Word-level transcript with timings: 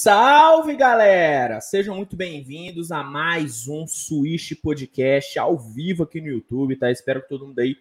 Salve, 0.00 0.76
galera! 0.76 1.60
Sejam 1.60 1.96
muito 1.96 2.14
bem-vindos 2.14 2.92
a 2.92 3.02
mais 3.02 3.66
um 3.66 3.84
Switch 3.84 4.52
Podcast 4.62 5.36
ao 5.40 5.58
vivo 5.58 6.04
aqui 6.04 6.20
no 6.20 6.28
YouTube, 6.28 6.76
tá? 6.76 6.88
Espero 6.88 7.20
que 7.20 7.28
todo 7.28 7.48
mundo 7.48 7.58
aí 7.58 7.76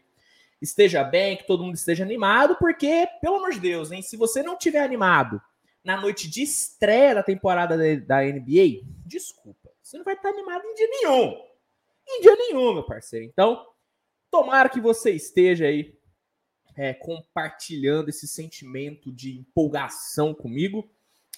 esteja 0.60 1.04
bem, 1.04 1.38
que 1.38 1.46
todo 1.46 1.64
mundo 1.64 1.76
esteja 1.76 2.04
animado, 2.04 2.56
porque, 2.56 3.08
pelo 3.22 3.36
amor 3.36 3.52
de 3.52 3.60
Deus, 3.60 3.92
hein? 3.92 4.02
Se 4.02 4.18
você 4.18 4.42
não 4.42 4.58
tiver 4.58 4.84
animado 4.84 5.40
na 5.84 6.02
noite 6.02 6.28
de 6.28 6.42
estreia 6.42 7.14
da 7.14 7.22
temporada 7.22 7.78
da 8.00 8.24
NBA, 8.24 8.82
desculpa, 9.06 9.70
você 9.80 9.96
não 10.00 10.04
vai 10.04 10.16
estar 10.16 10.30
animado 10.30 10.66
em 10.66 10.74
dia 10.74 10.88
nenhum. 10.90 11.40
Em 12.10 12.22
dia 12.22 12.36
nenhum, 12.36 12.74
meu 12.74 12.84
parceiro. 12.84 13.28
Então, 13.28 13.64
tomara 14.32 14.70
que 14.70 14.82
você 14.82 15.12
esteja 15.12 15.68
aí 15.68 15.96
é, 16.76 16.96
compartilhando 16.96 18.10
esse 18.10 18.28
sentimento 18.28 19.12
de 19.12 19.38
empolgação 19.38 20.34
comigo. 20.34 20.90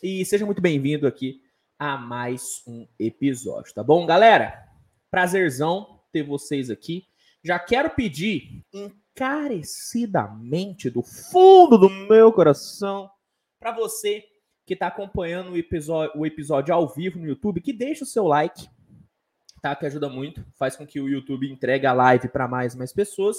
E 0.01 0.23
seja 0.23 0.45
muito 0.45 0.61
bem-vindo 0.61 1.05
aqui 1.05 1.41
a 1.77 1.97
mais 1.97 2.63
um 2.65 2.87
episódio, 2.97 3.73
tá 3.73 3.83
bom, 3.83 4.05
galera? 4.05 4.65
Prazerzão 5.11 5.99
ter 6.09 6.23
vocês 6.23 6.69
aqui. 6.69 7.05
Já 7.43 7.59
quero 7.59 7.89
pedir 7.89 8.63
encarecidamente 8.73 10.89
do 10.89 11.03
fundo 11.03 11.77
do 11.77 11.89
meu 11.89 12.31
coração 12.31 13.11
para 13.59 13.73
você 13.73 14.23
que 14.65 14.73
está 14.73 14.87
acompanhando 14.87 15.51
o 15.51 15.57
episódio, 15.57 16.17
o 16.17 16.25
episódio 16.25 16.73
ao 16.73 16.87
vivo 16.87 17.19
no 17.19 17.27
YouTube, 17.27 17.59
que 17.59 17.73
deixe 17.73 18.01
o 18.01 18.07
seu 18.07 18.25
like, 18.25 18.69
tá? 19.61 19.75
Que 19.75 19.85
ajuda 19.85 20.07
muito, 20.07 20.45
faz 20.57 20.77
com 20.77 20.87
que 20.87 21.01
o 21.01 21.09
YouTube 21.09 21.51
entregue 21.51 21.85
a 21.85 21.91
live 21.91 22.29
para 22.29 22.47
mais 22.47 22.73
e 22.73 22.77
mais 22.77 22.93
pessoas. 22.93 23.35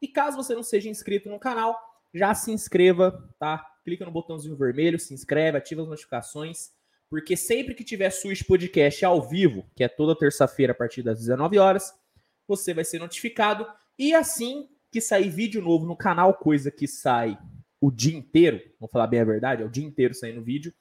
E 0.00 0.08
caso 0.08 0.38
você 0.38 0.54
não 0.54 0.62
seja 0.62 0.88
inscrito 0.88 1.28
no 1.28 1.38
canal, 1.38 1.78
já 2.14 2.34
se 2.34 2.50
inscreva, 2.50 3.30
tá? 3.38 3.71
Clica 3.84 4.04
no 4.04 4.10
botãozinho 4.10 4.56
vermelho, 4.56 4.98
se 4.98 5.12
inscreve, 5.12 5.58
ativa 5.58 5.82
as 5.82 5.88
notificações, 5.88 6.70
porque 7.10 7.36
sempre 7.36 7.74
que 7.74 7.84
tiver 7.84 8.10
Switch 8.10 8.44
Podcast 8.44 9.04
ao 9.04 9.20
vivo, 9.28 9.66
que 9.74 9.84
é 9.84 9.88
toda 9.88 10.16
terça-feira 10.16 10.72
a 10.72 10.74
partir 10.74 11.02
das 11.02 11.18
19 11.18 11.58
horas, 11.58 11.92
você 12.46 12.72
vai 12.72 12.84
ser 12.84 12.98
notificado. 12.98 13.66
E 13.98 14.14
assim 14.14 14.68
que 14.90 15.00
sair 15.00 15.28
vídeo 15.28 15.62
novo 15.62 15.86
no 15.86 15.96
canal, 15.96 16.34
coisa 16.34 16.70
que 16.70 16.86
sai 16.86 17.38
o 17.80 17.90
dia 17.90 18.16
inteiro, 18.16 18.60
vamos 18.78 18.92
falar 18.92 19.06
bem 19.06 19.20
a 19.20 19.24
verdade, 19.24 19.62
é 19.62 19.66
o 19.66 19.70
dia 19.70 19.84
inteiro 19.84 20.14
saindo 20.14 20.42
vídeo, 20.42 20.72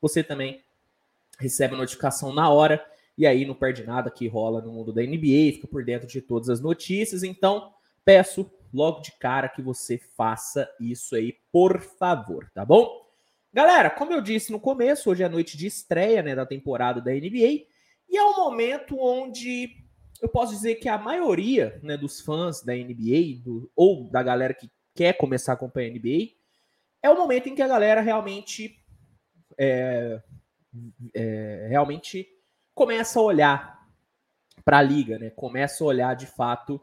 você 0.00 0.22
também 0.22 0.64
recebe 1.38 1.74
a 1.74 1.78
notificação 1.78 2.32
na 2.32 2.48
hora 2.48 2.84
e 3.18 3.26
aí 3.26 3.44
não 3.44 3.54
perde 3.54 3.84
nada 3.84 4.10
que 4.10 4.26
rola 4.26 4.60
no 4.60 4.72
mundo 4.72 4.92
da 4.92 5.02
NBA, 5.02 5.52
fica 5.54 5.66
por 5.66 5.84
dentro 5.84 6.06
de 6.06 6.20
todas 6.20 6.48
as 6.48 6.60
notícias. 6.60 7.22
Então, 7.22 7.72
peço 8.04 8.50
logo 8.72 9.00
de 9.00 9.12
cara 9.18 9.48
que 9.48 9.62
você 9.62 9.98
faça 10.16 10.68
isso 10.80 11.14
aí, 11.14 11.36
por 11.52 11.80
favor, 11.80 12.50
tá 12.54 12.64
bom? 12.64 13.06
Galera, 13.52 13.88
como 13.88 14.12
eu 14.12 14.20
disse 14.20 14.52
no 14.52 14.60
começo, 14.60 15.10
hoje 15.10 15.22
é 15.22 15.26
a 15.26 15.30
noite 15.30 15.56
de 15.56 15.66
estreia 15.66 16.22
né, 16.22 16.34
da 16.34 16.44
temporada 16.44 17.00
da 17.00 17.10
NBA 17.10 17.66
e 18.08 18.16
é 18.16 18.22
um 18.22 18.36
momento 18.36 18.98
onde 19.00 19.86
eu 20.20 20.28
posso 20.28 20.52
dizer 20.52 20.76
que 20.76 20.88
a 20.88 20.98
maioria 20.98 21.78
né, 21.82 21.96
dos 21.96 22.20
fãs 22.20 22.62
da 22.62 22.74
NBA 22.74 23.42
do, 23.42 23.70
ou 23.74 24.10
da 24.10 24.22
galera 24.22 24.54
que 24.54 24.70
quer 24.94 25.14
começar 25.14 25.52
a 25.52 25.54
acompanhar 25.54 25.90
a 25.90 25.94
NBA 25.94 26.32
é 27.02 27.10
o 27.10 27.16
momento 27.16 27.48
em 27.48 27.54
que 27.54 27.62
a 27.62 27.68
galera 27.68 28.00
realmente 28.00 28.82
é, 29.58 30.20
é, 31.14 31.66
realmente 31.68 32.26
começa 32.74 33.18
a 33.18 33.22
olhar 33.22 33.88
para 34.64 34.78
a 34.78 34.82
liga, 34.82 35.18
né? 35.18 35.30
Começa 35.30 35.84
a 35.84 35.86
olhar 35.86 36.14
de 36.14 36.26
fato 36.26 36.80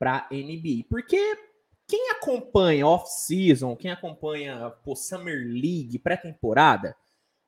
para 0.00 0.26
NBA. 0.32 0.86
Porque 0.88 1.38
quem 1.86 2.10
acompanha 2.10 2.86
off-season, 2.86 3.76
quem 3.76 3.90
acompanha 3.90 4.70
pô, 4.82 4.96
Summer 4.96 5.36
League, 5.36 5.98
pré-temporada, 5.98 6.96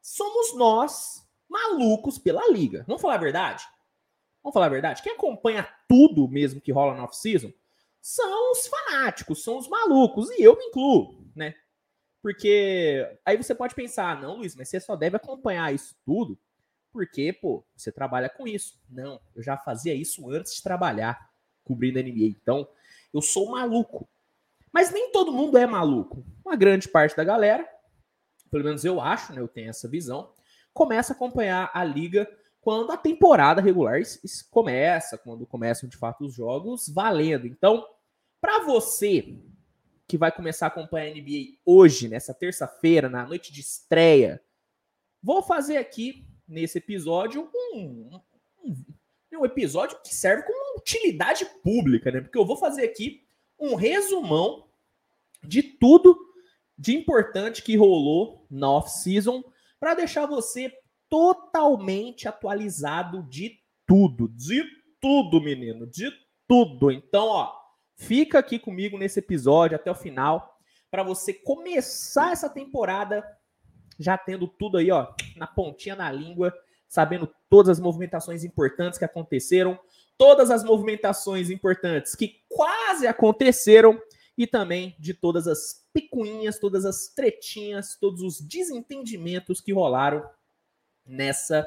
somos 0.02 0.54
nós 0.54 1.26
malucos 1.48 2.18
pela 2.18 2.46
liga. 2.50 2.84
Vamos 2.86 3.00
falar 3.00 3.14
a 3.14 3.18
verdade? 3.18 3.64
Vamos 4.42 4.52
falar 4.52 4.66
a 4.66 4.68
verdade? 4.70 5.02
Quem 5.02 5.14
acompanha 5.14 5.66
tudo 5.88 6.28
mesmo 6.28 6.60
que 6.60 6.70
rola 6.70 6.94
no 6.94 7.04
off-season 7.04 7.50
são 8.02 8.52
os 8.52 8.66
fanáticos, 8.66 9.42
são 9.42 9.56
os 9.56 9.68
malucos, 9.68 10.28
e 10.32 10.42
eu 10.42 10.56
me 10.58 10.66
incluo, 10.66 11.24
né? 11.34 11.54
Porque 12.20 13.18
aí 13.24 13.36
você 13.36 13.54
pode 13.54 13.74
pensar, 13.74 14.20
não, 14.20 14.36
Luiz, 14.36 14.54
mas 14.54 14.68
você 14.68 14.78
só 14.78 14.94
deve 14.94 15.16
acompanhar 15.16 15.72
isso 15.72 15.96
tudo 16.04 16.38
porque, 16.92 17.32
pô, 17.32 17.64
você 17.74 17.90
trabalha 17.90 18.28
com 18.28 18.46
isso. 18.46 18.78
Não, 18.88 19.18
eu 19.34 19.42
já 19.42 19.56
fazia 19.56 19.94
isso 19.94 20.30
antes 20.30 20.54
de 20.56 20.62
trabalhar 20.62 21.31
cobrindo 21.64 21.98
a 21.98 22.02
NBA. 22.02 22.36
Então, 22.42 22.68
eu 23.12 23.20
sou 23.20 23.50
maluco. 23.50 24.08
Mas 24.72 24.90
nem 24.90 25.12
todo 25.12 25.32
mundo 25.32 25.58
é 25.58 25.66
maluco. 25.66 26.24
Uma 26.44 26.56
grande 26.56 26.88
parte 26.88 27.16
da 27.16 27.24
galera, 27.24 27.68
pelo 28.50 28.64
menos 28.64 28.84
eu 28.84 29.00
acho, 29.00 29.32
né, 29.32 29.40
eu 29.40 29.48
tenho 29.48 29.70
essa 29.70 29.88
visão, 29.88 30.32
começa 30.72 31.12
a 31.12 31.16
acompanhar 31.16 31.70
a 31.74 31.84
liga 31.84 32.28
quando 32.60 32.92
a 32.92 32.96
temporada 32.96 33.60
regular 33.60 34.00
começa, 34.50 35.18
quando 35.18 35.46
começam 35.46 35.88
de 35.88 35.96
fato 35.96 36.24
os 36.24 36.34
jogos 36.34 36.88
valendo. 36.88 37.46
Então, 37.46 37.86
para 38.40 38.64
você 38.64 39.36
que 40.06 40.16
vai 40.16 40.30
começar 40.30 40.66
a 40.66 40.68
acompanhar 40.68 41.10
a 41.10 41.14
NBA 41.14 41.58
hoje, 41.64 42.08
nessa 42.08 42.32
terça-feira, 42.32 43.08
na 43.08 43.26
noite 43.26 43.52
de 43.52 43.60
estreia, 43.60 44.42
vou 45.22 45.42
fazer 45.42 45.76
aqui 45.76 46.26
nesse 46.46 46.78
episódio 46.78 47.50
um, 47.54 48.20
um, 48.62 48.76
um 49.38 49.44
episódio 49.44 49.98
que 50.02 50.14
serve 50.14 50.42
como 50.42 50.78
utilidade 50.78 51.44
pública, 51.62 52.10
né? 52.10 52.20
Porque 52.20 52.38
eu 52.38 52.44
vou 52.44 52.56
fazer 52.56 52.84
aqui 52.84 53.22
um 53.58 53.74
resumão 53.74 54.68
de 55.42 55.62
tudo 55.62 56.18
de 56.76 56.96
importante 56.96 57.62
que 57.62 57.76
rolou 57.76 58.46
na 58.50 58.70
off-season 58.70 59.42
para 59.78 59.94
deixar 59.94 60.26
você 60.26 60.72
totalmente 61.08 62.26
atualizado 62.26 63.22
de 63.24 63.60
tudo, 63.86 64.28
de 64.28 64.64
tudo, 65.00 65.40
menino, 65.40 65.86
de 65.86 66.10
tudo. 66.48 66.90
Então, 66.90 67.26
ó, 67.26 67.52
fica 67.96 68.38
aqui 68.38 68.58
comigo 68.58 68.98
nesse 68.98 69.18
episódio 69.18 69.76
até 69.76 69.90
o 69.90 69.94
final 69.94 70.58
para 70.90 71.02
você 71.02 71.32
começar 71.32 72.32
essa 72.32 72.48
temporada 72.48 73.24
já 73.98 74.18
tendo 74.18 74.46
tudo 74.48 74.78
aí, 74.78 74.90
ó, 74.90 75.12
na 75.36 75.46
pontinha 75.46 75.94
na 75.94 76.10
língua, 76.10 76.52
sabendo 76.92 77.26
todas 77.48 77.70
as 77.70 77.80
movimentações 77.80 78.44
importantes 78.44 78.98
que 78.98 79.04
aconteceram, 79.06 79.80
todas 80.18 80.50
as 80.50 80.62
movimentações 80.62 81.48
importantes 81.48 82.14
que 82.14 82.42
quase 82.50 83.06
aconteceram 83.06 83.98
e 84.36 84.46
também 84.46 84.94
de 84.98 85.14
todas 85.14 85.48
as 85.48 85.88
picuinhas, 85.90 86.58
todas 86.58 86.84
as 86.84 87.08
tretinhas, 87.08 87.96
todos 87.98 88.20
os 88.20 88.42
desentendimentos 88.42 89.58
que 89.58 89.72
rolaram 89.72 90.22
nessa 91.06 91.66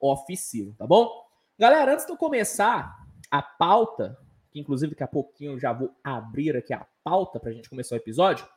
oficina, 0.00 0.74
tá 0.78 0.86
bom? 0.86 1.22
Galera, 1.58 1.92
antes 1.92 2.06
de 2.06 2.12
eu 2.12 2.16
começar 2.16 2.96
a 3.30 3.42
pauta, 3.42 4.18
que 4.50 4.58
inclusive 4.58 4.92
daqui 4.92 5.02
a 5.02 5.06
pouquinho 5.06 5.52
eu 5.52 5.60
já 5.60 5.74
vou 5.74 5.94
abrir 6.02 6.56
aqui 6.56 6.72
a 6.72 6.86
pauta 7.04 7.38
para 7.38 7.50
a 7.50 7.52
gente 7.52 7.68
começar 7.68 7.94
o 7.94 7.98
episódio, 7.98 8.48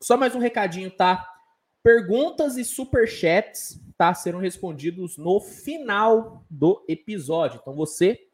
só 0.00 0.16
mais 0.16 0.34
um 0.34 0.38
recadinho, 0.38 0.90
tá? 0.90 1.30
Perguntas 1.82 2.56
e 2.56 2.64
superchats 2.64 3.78
tá, 3.98 4.14
serão 4.14 4.38
respondidos 4.38 5.18
no 5.18 5.40
final 5.40 6.44
do 6.48 6.84
episódio. 6.88 7.58
Então, 7.60 7.74
você 7.74 8.28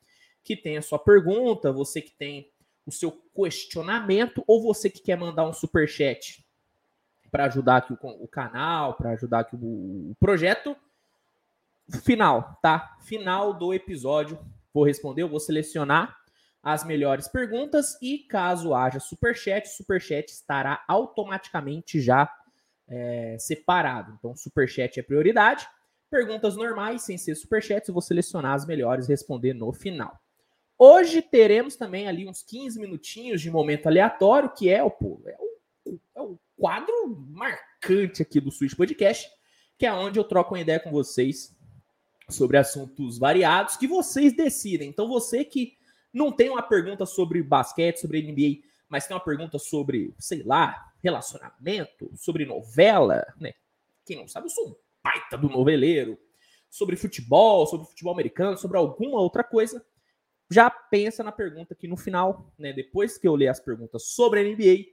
que 0.45 0.55
tem 0.55 0.77
a 0.77 0.83
sua 0.83 0.99
pergunta, 0.99 1.73
você 1.73 2.03
que 2.03 2.13
tem 2.13 2.53
o 2.87 2.93
seu 2.93 3.11
questionamento, 3.35 4.45
ou 4.47 4.63
você 4.63 4.91
que 4.91 5.01
quer 5.01 5.17
mandar 5.17 5.49
um 5.49 5.55
superchat 5.55 6.47
para 7.31 7.47
ajudar 7.47 7.79
aqui 7.79 7.95
o, 7.95 7.99
o 8.23 8.29
canal, 8.29 8.95
para 8.95 9.13
ajudar 9.13 9.41
aqui 9.41 9.57
o, 9.57 10.11
o 10.11 10.17
projeto, 10.21 10.77
final, 12.03 12.59
tá? 12.63 12.97
Final 13.01 13.55
do 13.55 13.73
episódio, 13.73 14.39
vou 14.73 14.85
responder, 14.85 15.23
eu 15.23 15.29
vou 15.29 15.41
selecionar 15.41 16.15
as 16.63 16.85
melhores 16.85 17.27
perguntas 17.27 17.99
e 18.03 18.19
caso 18.19 18.75
haja 18.75 19.01
superchat, 19.01 19.67
superchat 19.69 20.31
estará 20.31 20.85
automaticamente 20.87 22.01
já 22.01 22.31
é, 22.89 23.37
separado. 23.39 24.15
Então, 24.19 24.37
superchat 24.37 24.99
é 24.99 25.03
prioridade. 25.03 25.67
Perguntas 26.11 26.57
normais, 26.57 27.03
sem 27.03 27.19
ser 27.19 27.35
superchat, 27.35 27.89
eu 27.89 27.93
vou 27.93 28.03
selecionar 28.03 28.53
as 28.53 28.67
melhores 28.67 29.07
e 29.07 29.11
responder 29.11 29.53
no 29.55 29.73
final. 29.73 30.19
Hoje 30.79 31.23
teremos 31.23 31.77
também 31.77 32.09
ali 32.09 32.29
uns 32.29 32.43
15 32.43 32.81
minutinhos 32.81 33.41
de 33.41 33.51
momento 33.51 33.87
aleatório, 33.87 34.51
que 34.51 34.69
é 34.69 34.83
o, 34.83 34.91
pô, 34.91 35.21
é 35.27 35.37
o, 35.39 36.01
é 36.17 36.21
o 36.21 36.39
quadro 36.57 37.17
marcante 37.31 38.23
aqui 38.23 38.41
do 38.41 38.51
Switch 38.51 38.75
Podcast, 38.75 39.29
que 39.79 39.87
é 39.87 39.93
onde 39.93 40.19
eu 40.19 40.25
troco 40.25 40.55
uma 40.55 40.61
ideia 40.61 40.81
com 40.81 40.91
vocês 40.91 41.55
sobre 42.29 42.57
assuntos 42.57 43.19
variados 43.19 43.77
que 43.77 43.87
vocês 43.87 44.35
decidem. 44.35 44.89
Então, 44.89 45.09
você 45.09 45.45
que 45.45 45.77
não 46.13 46.33
tem 46.33 46.49
uma 46.49 46.63
pergunta 46.63 47.05
sobre 47.07 47.43
basquete, 47.43 47.99
sobre 47.99 48.23
NBA, 48.23 48.67
mas 48.89 49.07
tem 49.07 49.17
uma 49.17 49.25
pergunta 49.25 49.59
sobre, 49.59 50.15
sei 50.19 50.43
lá, 50.43 50.93
relacionamento, 51.05 52.11
sobre 52.17 52.47
novela, 52.47 53.23
né? 53.39 53.53
Quem 54.07 54.17
não 54.17 54.27
sabe, 54.27 54.47
eu 54.47 54.51
sou 54.51 54.69
um 54.71 54.77
baita 55.05 55.37
do 55.37 55.51
noveleiro. 55.51 56.19
Sobre 56.71 56.97
futebol, 56.97 57.67
sobre 57.67 57.87
futebol 57.87 58.13
americano, 58.13 58.57
sobre 58.57 58.79
alguma 58.79 59.21
outra 59.21 59.45
coisa. 59.45 59.85
Já 60.51 60.69
pensa 60.69 61.23
na 61.23 61.31
pergunta 61.31 61.75
que 61.75 61.87
no 61.87 61.97
final, 61.97 62.53
né? 62.59 62.73
Depois 62.73 63.19
que 63.19 63.29
eu 63.29 63.37
ler 63.37 63.49
as 63.49 63.61
perguntas 63.61 64.07
sobre 64.07 64.41
a 64.41 64.43
NBA, 64.43 64.87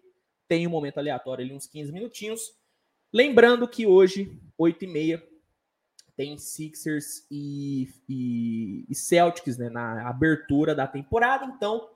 tem 0.47 0.67
um 0.67 0.69
momento 0.69 0.99
aleatório 0.99 1.45
ali, 1.45 1.53
uns 1.53 1.65
15 1.65 1.91
minutinhos. 1.91 2.41
Lembrando 3.11 3.67
que 3.67 3.87
hoje, 3.87 4.37
8 4.57 4.83
e 4.83 4.87
meia, 4.87 5.27
tem 6.15 6.37
Sixers 6.37 7.25
e, 7.31 7.89
e, 8.07 8.85
e, 8.87 8.93
Celtics 8.93 9.57
né, 9.57 9.69
na 9.69 10.07
abertura 10.07 10.75
da 10.75 10.85
temporada, 10.85 11.45
então 11.45 11.89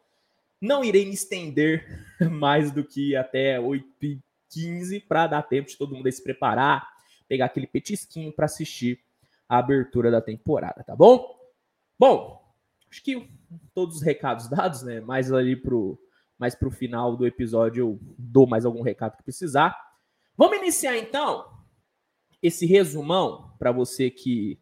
não 0.65 0.83
irei 0.83 1.05
me 1.05 1.13
estender 1.13 2.05
mais 2.31 2.71
do 2.71 2.83
que 2.83 3.15
até 3.15 3.59
8 3.59 3.85
e 4.05 4.21
15 4.49 4.99
para 5.01 5.27
dar 5.27 5.43
tempo 5.43 5.69
de 5.69 5.77
todo 5.77 5.95
mundo 5.95 6.11
se 6.11 6.23
preparar, 6.23 6.87
pegar 7.27 7.45
aquele 7.45 7.67
petisquinho 7.67 8.33
para 8.33 8.45
assistir 8.45 8.99
a 9.47 9.57
abertura 9.57 10.09
da 10.09 10.21
temporada, 10.21 10.83
tá 10.83 10.95
bom? 10.95 11.35
Bom, 11.97 12.41
acho 12.89 13.03
que 13.03 13.29
todos 13.73 13.97
os 13.97 14.01
recados 14.01 14.49
dados, 14.49 14.83
né? 14.83 14.99
Mais 14.99 15.31
ali 15.31 15.55
pro 15.55 15.99
mais 16.37 16.53
pro 16.53 16.69
final 16.69 17.15
do 17.15 17.25
episódio 17.25 17.81
eu 17.81 17.99
dou 18.17 18.45
mais 18.45 18.65
algum 18.65 18.81
recado 18.81 19.15
que 19.15 19.23
precisar. 19.23 19.73
Vamos 20.35 20.57
iniciar 20.57 20.97
então 20.97 21.49
esse 22.41 22.65
resumão 22.65 23.55
para 23.57 23.71
você 23.71 24.09
que, 24.09 24.59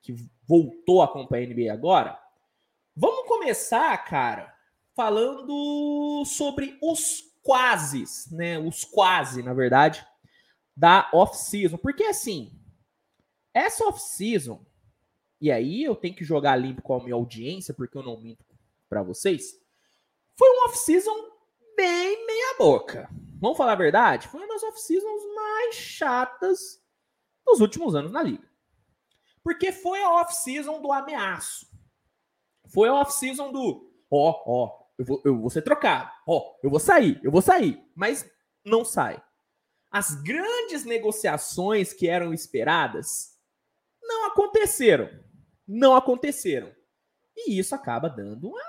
que 0.00 0.14
voltou 0.46 1.02
a 1.02 1.06
acompanhar 1.06 1.50
a 1.50 1.54
NBA 1.54 1.72
agora. 1.72 2.18
Vamos 2.94 3.26
começar, 3.26 3.96
cara, 4.04 4.51
falando 4.94 6.24
sobre 6.26 6.78
os 6.82 7.22
quases, 7.42 8.30
né? 8.30 8.58
Os 8.58 8.84
quase, 8.84 9.42
na 9.42 9.52
verdade, 9.52 10.06
da 10.76 11.10
off-season. 11.12 11.76
Porque 11.76 12.04
assim, 12.04 12.58
essa 13.54 13.84
off-season, 13.86 14.64
e 15.40 15.50
aí 15.50 15.82
eu 15.82 15.96
tenho 15.96 16.14
que 16.14 16.24
jogar 16.24 16.56
limpo 16.56 16.82
com 16.82 16.94
a 16.94 17.02
minha 17.02 17.14
audiência, 17.14 17.74
porque 17.74 17.96
eu 17.96 18.02
não 18.02 18.20
minto 18.20 18.44
para 18.88 19.02
vocês, 19.02 19.60
foi 20.36 20.48
uma 20.50 20.66
off-season 20.66 21.14
bem 21.76 22.26
meia 22.26 22.56
boca. 22.58 23.08
Vamos 23.40 23.56
falar 23.56 23.72
a 23.72 23.76
verdade? 23.76 24.28
Foi 24.28 24.40
uma 24.40 24.48
das 24.48 24.62
off-seasons 24.62 25.34
mais 25.34 25.74
chatas 25.74 26.80
dos 27.44 27.60
últimos 27.60 27.94
anos 27.94 28.12
na 28.12 28.22
liga. 28.22 28.48
Porque 29.42 29.72
foi 29.72 30.00
a 30.02 30.10
off-season 30.20 30.80
do 30.80 30.92
ameaço. 30.92 31.66
Foi 32.68 32.88
a 32.88 32.94
off-season 32.94 33.50
do, 33.50 33.92
ó, 34.08 34.42
ó, 34.46 34.81
eu, 34.98 35.04
vou, 35.04 35.22
eu 35.24 35.40
vou 35.40 35.50
ser 35.50 35.62
trocado, 35.62 36.10
ó, 36.26 36.42
eu 36.62 36.70
vou 36.70 36.80
sair, 36.80 37.20
eu 37.22 37.30
vou 37.30 37.42
sair, 37.42 37.82
mas 37.94 38.28
não 38.64 38.84
sai. 38.84 39.22
As 39.90 40.14
grandes 40.22 40.84
negociações 40.84 41.92
que 41.92 42.08
eram 42.08 42.32
esperadas 42.32 43.38
não 44.02 44.26
aconteceram. 44.26 45.10
Não 45.66 45.94
aconteceram. 45.94 46.72
E 47.36 47.58
isso 47.58 47.74
acaba 47.74 48.08
dando 48.08 48.48
uma 48.48 48.62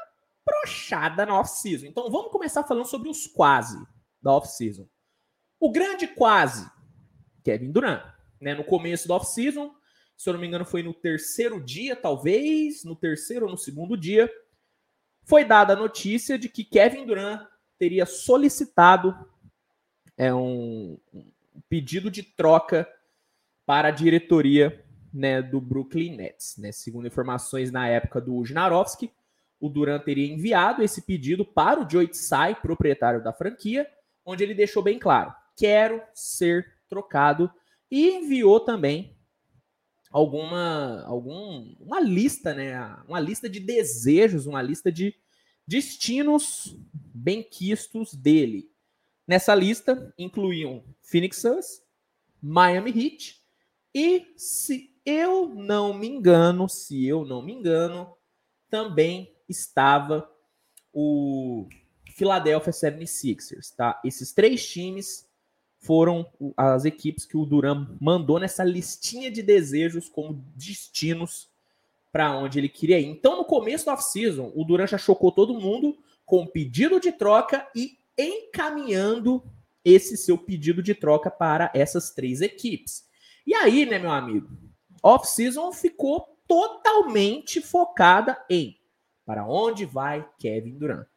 brochada 0.45 1.25
na 1.25 1.39
off-season. 1.39 1.85
Então 1.85 2.11
vamos 2.11 2.31
começar 2.31 2.63
falando 2.63 2.85
sobre 2.85 3.09
os 3.09 3.25
quase 3.27 3.77
da 4.21 4.33
off-season. 4.33 4.87
O 5.59 5.71
grande 5.71 6.07
quase, 6.07 6.69
Kevin 7.43 7.71
Durant 7.71 8.13
né, 8.43 8.53
no 8.53 8.63
começo 8.63 9.07
da 9.07 9.15
off-season. 9.15 9.73
Se 10.17 10.29
eu 10.29 10.33
não 10.33 10.41
me 10.41 10.47
engano, 10.47 10.65
foi 10.65 10.83
no 10.83 10.93
terceiro 10.93 11.63
dia, 11.63 11.95
talvez, 11.95 12.83
no 12.83 12.95
terceiro 12.95 13.45
ou 13.45 13.51
no 13.51 13.57
segundo 13.57 13.97
dia, 13.97 14.29
foi 15.25 15.45
dada 15.45 15.73
a 15.73 15.77
notícia 15.77 16.37
de 16.37 16.49
que 16.49 16.63
Kevin 16.63 17.05
Durant 17.05 17.47
teria 17.77 18.05
solicitado 18.05 19.15
é, 20.17 20.33
um, 20.33 20.97
pedido 21.69 22.11
de 22.11 22.23
troca 22.23 22.87
para 23.65 23.87
a 23.87 23.91
diretoria 23.91 24.83
né, 25.13 25.41
do 25.41 25.59
Brooklyn 25.59 26.15
Nets. 26.15 26.55
Né? 26.57 26.71
Segundo 26.71 27.07
informações 27.07 27.71
na 27.71 27.87
época 27.87 28.19
do 28.19 28.43
Jnarovski, 28.43 29.11
o 29.59 29.69
Durant 29.69 30.03
teria 30.03 30.31
enviado 30.31 30.83
esse 30.83 31.01
pedido 31.01 31.45
para 31.45 31.81
o 31.81 31.89
Joe 31.89 32.07
Tsai, 32.07 32.55
proprietário 32.55 33.23
da 33.23 33.31
franquia, 33.31 33.87
onde 34.25 34.43
ele 34.43 34.53
deixou 34.53 34.83
bem 34.83 34.99
claro: 34.99 35.33
quero 35.55 36.01
ser 36.13 36.73
trocado 36.89 37.49
e 37.89 38.09
enviou 38.09 38.59
também 38.59 39.12
alguma 40.13 41.03
algum 41.05 41.75
uma 41.79 41.99
lista, 41.99 42.53
né, 42.53 42.77
uma 43.07 43.19
lista 43.19 43.49
de 43.49 43.59
desejos, 43.59 44.45
uma 44.45 44.61
lista 44.61 44.91
de 44.91 45.15
destinos 45.67 46.77
benquistos 46.93 48.13
dele. 48.13 48.69
Nessa 49.27 49.55
lista 49.55 50.13
incluíam 50.17 50.83
Phoenix 51.01 51.37
Suns, 51.37 51.81
Miami 52.39 52.91
Heat 52.91 53.41
e 53.93 54.33
se 54.37 54.95
eu 55.05 55.49
não 55.49 55.93
me 55.93 56.07
engano, 56.07 56.69
se 56.69 57.05
eu 57.05 57.25
não 57.25 57.41
me 57.41 57.51
engano, 57.53 58.15
também 58.69 59.35
estava 59.49 60.29
o 60.93 61.67
Philadelphia 62.15 62.71
76ers, 62.71 63.73
tá? 63.75 63.99
Esses 64.05 64.31
três 64.31 64.65
times 64.67 65.27
foram 65.83 66.25
as 66.55 66.85
equipes 66.85 67.25
que 67.25 67.37
o 67.37 67.45
Duran 67.45 67.87
mandou 67.99 68.39
nessa 68.39 68.63
listinha 68.63 69.29
de 69.29 69.43
desejos 69.43 70.09
como 70.09 70.43
destinos 70.55 71.49
para 72.11 72.35
onde 72.37 72.59
ele 72.59 72.69
queria 72.69 72.99
ir. 72.99 73.05
Então, 73.05 73.37
no 73.37 73.45
começo 73.45 73.85
da 73.85 73.93
off-season, 73.93 74.51
o 74.55 74.63
Duran 74.63 74.87
já 74.87 74.97
chocou 74.97 75.31
todo 75.31 75.59
mundo 75.59 75.97
com 76.25 76.47
pedido 76.47 76.99
de 76.99 77.11
troca 77.11 77.67
e 77.75 77.97
encaminhando 78.17 79.43
esse 79.83 80.15
seu 80.15 80.37
pedido 80.37 80.81
de 80.81 80.95
troca 80.95 81.29
para 81.29 81.69
essas 81.73 82.11
três 82.11 82.39
equipes. 82.41 83.03
E 83.45 83.53
aí, 83.53 83.85
né, 83.85 83.99
meu 83.99 84.11
amigo, 84.11 84.49
off-season 85.01 85.71
ficou 85.73 86.37
totalmente 86.47 87.59
focada 87.59 88.37
em 88.49 88.77
para 89.25 89.45
onde 89.45 89.85
vai 89.85 90.27
Kevin 90.37 90.77
Durant. 90.77 91.07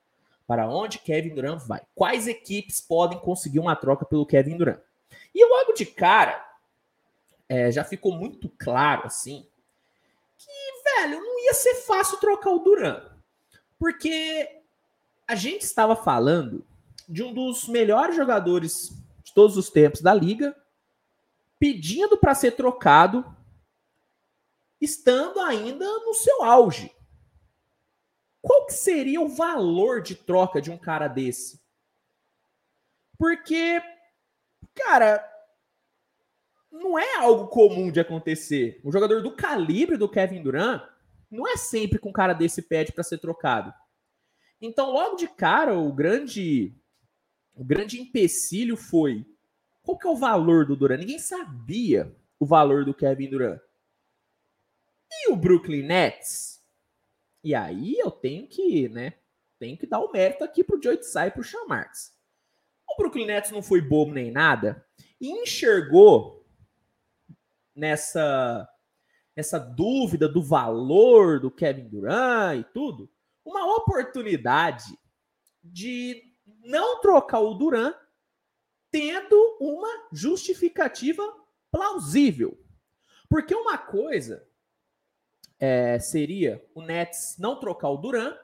Para 0.46 0.68
onde 0.68 0.98
Kevin 0.98 1.34
Durant 1.34 1.60
vai? 1.66 1.82
Quais 1.94 2.28
equipes 2.28 2.80
podem 2.80 3.18
conseguir 3.18 3.58
uma 3.58 3.74
troca 3.74 4.04
pelo 4.04 4.26
Kevin 4.26 4.56
Durant? 4.56 4.80
E 5.34 5.44
logo 5.44 5.72
de 5.72 5.84
cara, 5.84 6.44
é, 7.48 7.70
já 7.70 7.84
ficou 7.84 8.12
muito 8.12 8.48
claro 8.58 9.06
assim 9.06 9.46
que, 10.38 11.00
velho, 11.00 11.20
não 11.20 11.44
ia 11.44 11.54
ser 11.54 11.74
fácil 11.76 12.18
trocar 12.18 12.50
o 12.50 12.58
Durant. 12.60 13.02
Porque 13.78 14.62
a 15.26 15.34
gente 15.34 15.62
estava 15.62 15.96
falando 15.96 16.64
de 17.08 17.22
um 17.22 17.32
dos 17.32 17.68
melhores 17.68 18.16
jogadores 18.16 18.90
de 19.22 19.32
todos 19.34 19.56
os 19.56 19.70
tempos 19.70 20.00
da 20.00 20.14
liga, 20.14 20.56
pedindo 21.58 22.16
para 22.16 22.34
ser 22.34 22.52
trocado, 22.52 23.24
estando 24.80 25.40
ainda 25.40 25.84
no 25.84 26.14
seu 26.14 26.42
auge. 26.42 26.94
Qual 28.46 28.64
que 28.64 28.74
seria 28.74 29.20
o 29.20 29.28
valor 29.28 30.00
de 30.00 30.14
troca 30.14 30.62
de 30.62 30.70
um 30.70 30.78
cara 30.78 31.08
desse? 31.08 31.60
Porque, 33.18 33.82
cara, 34.72 35.28
não 36.70 36.96
é 36.96 37.16
algo 37.16 37.48
comum 37.48 37.90
de 37.90 37.98
acontecer. 37.98 38.80
Um 38.84 38.92
jogador 38.92 39.20
do 39.20 39.34
calibre 39.34 39.96
do 39.96 40.08
Kevin 40.08 40.44
Durant 40.44 40.80
não 41.28 41.48
é 41.48 41.56
sempre 41.56 41.98
que 41.98 42.06
um 42.06 42.12
cara 42.12 42.34
desse 42.34 42.62
pede 42.62 42.92
para 42.92 43.02
ser 43.02 43.18
trocado. 43.18 43.74
Então, 44.60 44.92
logo 44.92 45.16
de 45.16 45.26
cara, 45.26 45.76
o 45.76 45.92
grande 45.92 46.72
o 47.52 47.64
grande 47.64 48.00
empecilho 48.00 48.76
foi 48.76 49.26
qual 49.82 49.98
que 49.98 50.06
é 50.06 50.10
o 50.10 50.14
valor 50.14 50.64
do 50.64 50.76
Durant? 50.76 51.00
Ninguém 51.00 51.18
sabia 51.18 52.14
o 52.38 52.46
valor 52.46 52.84
do 52.84 52.94
Kevin 52.94 53.28
Durant. 53.28 53.60
E 55.10 55.32
o 55.32 55.36
Brooklyn 55.36 55.82
Nets? 55.82 56.55
E 57.46 57.54
aí 57.54 57.94
eu 57.96 58.10
tenho 58.10 58.48
que, 58.48 58.88
né, 58.88 59.12
tenho 59.56 59.78
que 59.78 59.86
dar 59.86 60.00
o 60.00 60.10
mérito 60.10 60.42
aqui 60.42 60.64
pro 60.64 60.82
Joe 60.82 60.96
Tsai 60.96 61.28
e 61.28 61.30
pro 61.30 61.44
Sean 61.44 61.64
Marks. 61.66 62.12
O 62.90 62.96
Brooklyn 62.96 63.24
Nets 63.24 63.52
não 63.52 63.62
foi 63.62 63.80
bobo 63.80 64.12
nem 64.12 64.32
nada 64.32 64.84
e 65.20 65.30
enxergou 65.30 66.44
nessa 67.72 68.68
nessa 69.36 69.60
dúvida 69.60 70.28
do 70.28 70.42
valor 70.42 71.38
do 71.38 71.48
Kevin 71.48 71.88
Durant 71.88 72.58
e 72.58 72.64
tudo, 72.72 73.08
uma 73.44 73.76
oportunidade 73.76 74.98
de 75.62 76.20
não 76.64 77.00
trocar 77.00 77.38
o 77.38 77.54
Durant 77.54 77.94
tendo 78.90 79.56
uma 79.60 80.08
justificativa 80.12 81.22
plausível. 81.70 82.58
Porque 83.28 83.54
uma 83.54 83.78
coisa 83.78 84.44
é, 85.58 85.98
seria 85.98 86.64
o 86.74 86.82
Nets 86.82 87.36
não 87.38 87.58
trocar 87.58 87.90
o 87.90 87.96
Duran, 87.96 88.34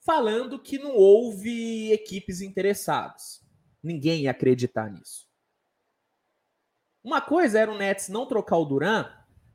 falando 0.00 0.58
que 0.58 0.78
não 0.78 0.94
houve 0.96 1.92
equipes 1.92 2.40
interessadas. 2.40 3.40
Ninguém 3.82 4.22
ia 4.22 4.30
acreditar 4.30 4.90
nisso. 4.90 5.28
Uma 7.02 7.20
coisa 7.20 7.58
era 7.58 7.72
o 7.72 7.78
Nets 7.78 8.08
não 8.08 8.26
trocar 8.26 8.58
o 8.58 8.64
Duran 8.64 9.10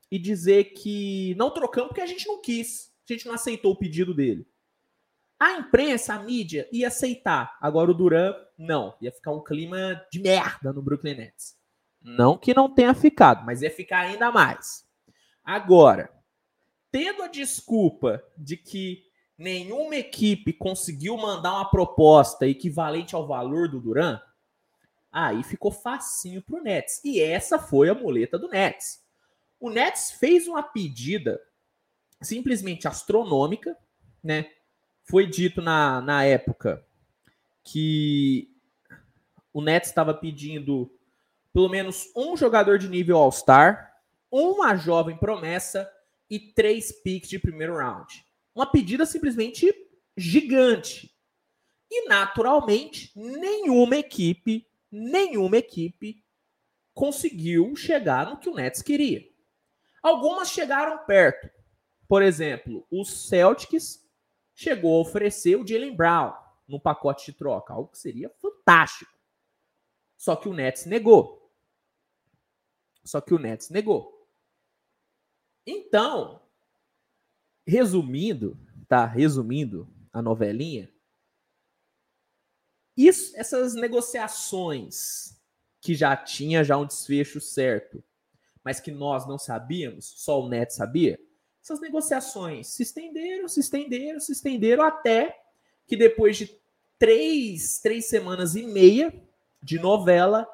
e 0.09 0.17
dizer 0.17 0.65
que 0.73 1.35
não 1.35 1.51
trocamos 1.51 1.89
porque 1.89 2.01
a 2.01 2.07
gente 2.07 2.27
não 2.27 2.41
quis, 2.41 2.91
a 3.07 3.13
gente 3.13 3.27
não 3.27 3.35
aceitou 3.35 3.73
o 3.73 3.77
pedido 3.77 4.13
dele. 4.13 4.47
A 5.39 5.53
imprensa, 5.53 6.13
a 6.13 6.19
mídia 6.23 6.67
ia 6.71 6.87
aceitar. 6.87 7.57
Agora 7.59 7.91
o 7.91 7.93
Duran, 7.93 8.33
não. 8.57 8.95
Ia 9.01 9.11
ficar 9.11 9.31
um 9.31 9.43
clima 9.43 10.01
de 10.11 10.19
merda 10.19 10.71
no 10.71 10.81
Brooklyn 10.81 11.15
Nets. 11.15 11.57
Não 12.01 12.37
que 12.37 12.53
não 12.53 12.73
tenha 12.73 12.93
ficado, 12.93 13.45
mas 13.45 13.61
ia 13.61 13.69
ficar 13.69 13.99
ainda 13.99 14.31
mais. 14.31 14.87
Agora, 15.43 16.09
tendo 16.95 17.23
a 17.23 17.27
desculpa 17.27 18.23
de 18.37 18.55
que 18.55 19.03
nenhuma 19.37 19.97
equipe 19.97 20.53
conseguiu 20.53 21.17
mandar 21.17 21.51
uma 21.51 21.69
proposta 21.69 22.47
equivalente 22.47 23.13
ao 23.13 23.27
valor 23.27 23.67
do 23.67 23.81
Duran, 23.81 24.17
aí 25.11 25.43
ficou 25.43 25.73
facinho 25.73 26.41
para 26.41 26.55
o 26.55 26.63
Nets. 26.63 27.01
E 27.03 27.19
essa 27.19 27.59
foi 27.59 27.89
a 27.89 27.93
muleta 27.93 28.39
do 28.39 28.47
Nets. 28.47 29.03
O 29.59 29.69
Nets 29.69 30.11
fez 30.11 30.47
uma 30.47 30.63
pedida 30.63 31.37
simplesmente 32.21 32.87
astronômica, 32.87 33.77
né? 34.23 34.49
Foi 35.03 35.27
dito 35.27 35.61
na, 35.61 35.99
na 35.99 36.23
época 36.23 36.81
que 37.61 38.55
o 39.51 39.61
Nets 39.61 39.89
estava 39.89 40.13
pedindo 40.13 40.89
pelo 41.51 41.67
menos 41.67 42.09
um 42.15 42.37
jogador 42.37 42.79
de 42.79 42.87
nível 42.87 43.17
All-Star, 43.17 43.93
uma 44.31 44.77
jovem 44.77 45.17
promessa 45.17 45.91
e 46.29 46.39
três 46.39 46.91
picks 46.91 47.29
de 47.29 47.39
primeiro 47.39 47.77
round. 47.77 48.25
Uma 48.53 48.65
pedida 48.65 49.05
simplesmente 49.05 49.73
gigante. 50.17 51.13
E 51.89 52.07
naturalmente, 52.07 53.11
nenhuma 53.15 53.97
equipe, 53.97 54.67
nenhuma 54.91 55.57
equipe 55.57 56.23
conseguiu 56.93 57.75
chegar 57.75 58.29
no 58.29 58.37
que 58.37 58.49
o 58.49 58.55
Nets 58.55 58.81
queria. 58.81 59.23
Algumas 60.01 60.49
chegaram 60.49 61.05
perto. 61.05 61.49
Por 62.07 62.21
exemplo, 62.21 62.85
o 62.89 63.03
Celtics 63.03 64.03
chegou 64.53 64.97
a 64.97 65.01
oferecer 65.01 65.57
o 65.57 65.67
Jalen 65.67 65.95
Brown 65.95 66.33
no 66.67 66.79
pacote 66.79 67.25
de 67.25 67.37
troca, 67.37 67.73
algo 67.73 67.89
que 67.89 67.97
seria 67.97 68.29
fantástico. 68.41 69.11
Só 70.17 70.35
que 70.35 70.47
o 70.47 70.53
Nets 70.53 70.85
negou. 70.85 71.51
Só 73.03 73.21
que 73.21 73.33
o 73.33 73.39
Nets 73.39 73.69
negou. 73.69 74.14
Então, 75.65 76.41
resumindo, 77.65 78.57
tá? 78.87 79.05
Resumindo 79.05 79.87
a 80.13 80.21
novelinha, 80.21 80.89
isso, 82.95 83.35
essas 83.35 83.73
negociações 83.73 85.37
que 85.81 85.93
já 85.93 86.15
tinha 86.15 86.63
já 86.63 86.77
um 86.77 86.85
desfecho 86.85 87.41
certo, 87.41 88.03
mas 88.63 88.79
que 88.79 88.91
nós 88.91 89.27
não 89.27 89.37
sabíamos, 89.37 90.05
só 90.05 90.41
o 90.41 90.47
Nets 90.47 90.75
sabia, 90.75 91.19
essas 91.61 91.81
negociações 91.81 92.67
se 92.67 92.83
estenderam, 92.83 93.47
se 93.47 93.59
estenderam, 93.59 94.19
se 94.19 94.31
estenderam 94.31 94.83
até 94.83 95.41
que 95.87 95.97
depois 95.97 96.37
de 96.37 96.59
três, 96.97 97.79
três 97.79 98.05
semanas 98.05 98.55
e 98.55 98.63
meia 98.63 99.13
de 99.61 99.79
novela, 99.79 100.47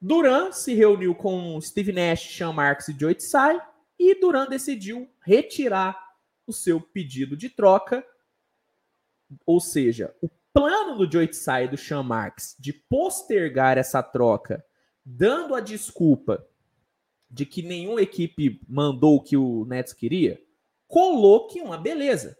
Duran 0.00 0.52
se 0.52 0.74
reuniu 0.74 1.14
com 1.14 1.60
Steve 1.60 1.92
Nash, 1.92 2.36
Sean 2.36 2.52
Marks 2.52 2.88
e 2.88 2.98
Joe 2.98 3.14
Tsai 3.14 3.60
e 3.98 4.14
Duran 4.18 4.46
decidiu 4.46 5.10
retirar 5.20 6.14
o 6.46 6.52
seu 6.52 6.80
pedido 6.80 7.36
de 7.36 7.48
troca, 7.48 8.06
ou 9.44 9.60
seja, 9.60 10.14
o 10.22 10.28
plano 10.52 10.96
do 10.96 11.10
Joe 11.10 11.26
Tsai 11.28 11.64
e 11.64 11.68
do 11.68 11.76
Sean 11.76 12.02
Marks 12.02 12.56
de 12.58 12.72
postergar 12.72 13.76
essa 13.76 14.02
troca, 14.02 14.64
dando 15.04 15.54
a 15.54 15.60
desculpa 15.60 16.46
de 17.28 17.44
que 17.44 17.62
nenhuma 17.62 18.00
equipe 18.00 18.60
mandou 18.68 19.16
o 19.16 19.22
que 19.22 19.36
o 19.36 19.64
Nets 19.64 19.92
queria, 19.92 20.40
colou 20.86 21.48
que 21.48 21.60
uma 21.60 21.76
beleza. 21.76 22.38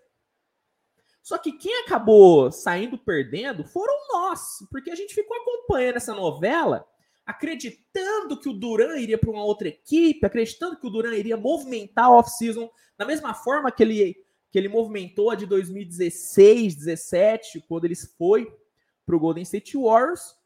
Só 1.23 1.37
que 1.39 1.53
quem 1.53 1.83
acabou 1.83 2.53
saindo 2.53 2.97
perdendo 2.97 3.65
foram 3.65 3.95
nós, 4.13 4.59
porque 4.71 4.91
a 4.91 4.95
gente 4.95 5.13
ficou 5.13 5.37
acompanhando 5.37 5.97
essa 5.97 6.15
novela, 6.15 6.89
acreditando 7.27 8.39
que 8.39 8.49
o 8.49 8.53
Duran 8.53 8.97
iria 8.99 9.19
para 9.19 9.31
uma 9.31 9.45
outra 9.45 9.69
equipe, 9.69 10.25
acreditando 10.25 10.79
que 10.79 10.87
o 10.87 10.91
Duran 10.91 11.15
iria 11.15 11.37
movimentar 11.37 12.05
a 12.05 12.11
off-season 12.11 12.71
da 12.97 13.05
mesma 13.05 13.35
forma 13.35 13.73
que 13.73 13.83
ele, 13.83 14.25
que 14.51 14.59
ele 14.59 14.69
movimentou 14.69 15.31
a 15.31 15.35
de 15.35 15.45
2016, 15.45 16.77
17, 16.77 17.65
quando 17.69 17.85
ele 17.85 17.97
foi 17.97 18.57
para 19.05 19.17
o 19.17 19.19
Golden 19.19 19.43
State 19.43 19.77
Warriors. 19.77 20.37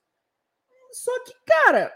Só 0.90 1.12
que, 1.24 1.34
cara, 1.46 1.94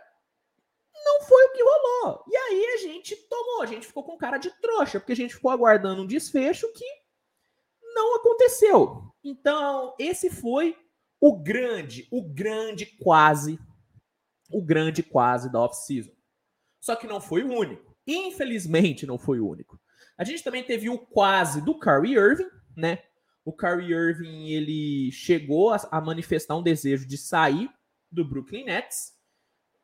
não 1.04 1.22
foi 1.22 1.44
o 1.44 1.52
que 1.52 1.62
rolou. 1.62 2.24
E 2.28 2.36
aí 2.36 2.66
a 2.74 2.76
gente 2.76 3.16
tomou, 3.16 3.62
a 3.62 3.66
gente 3.66 3.86
ficou 3.86 4.04
com 4.04 4.18
cara 4.18 4.36
de 4.36 4.50
trouxa, 4.60 5.00
porque 5.00 5.12
a 5.12 5.16
gente 5.16 5.34
ficou 5.34 5.50
aguardando 5.50 6.02
um 6.02 6.06
desfecho 6.06 6.70
que 6.72 6.84
não 7.94 8.16
aconteceu. 8.16 9.02
Então, 9.22 9.94
esse 9.98 10.28
foi 10.28 10.76
o 11.20 11.36
grande, 11.36 12.06
o 12.10 12.22
grande 12.22 12.84
quase, 12.84 13.58
o 14.50 14.62
grande 14.62 15.02
quase 15.02 15.50
da 15.50 15.60
off-season. 15.60 16.12
Só 16.80 16.96
que 16.96 17.06
não 17.06 17.20
foi 17.20 17.42
o 17.42 17.52
único. 17.52 17.96
Infelizmente, 18.06 19.06
não 19.06 19.18
foi 19.18 19.40
o 19.40 19.48
único. 19.48 19.80
A 20.18 20.24
gente 20.24 20.42
também 20.42 20.62
teve 20.62 20.88
o 20.88 20.98
quase 20.98 21.62
do 21.62 21.78
Kyrie 21.78 22.16
Irving, 22.16 22.50
né? 22.76 23.02
O 23.44 23.52
Kyrie 23.52 23.92
Irving, 23.92 24.48
ele 24.48 25.10
chegou 25.12 25.72
a, 25.72 25.80
a 25.90 26.00
manifestar 26.00 26.56
um 26.56 26.62
desejo 26.62 27.06
de 27.06 27.16
sair 27.16 27.70
do 28.10 28.24
Brooklyn 28.24 28.64
Nets 28.64 29.14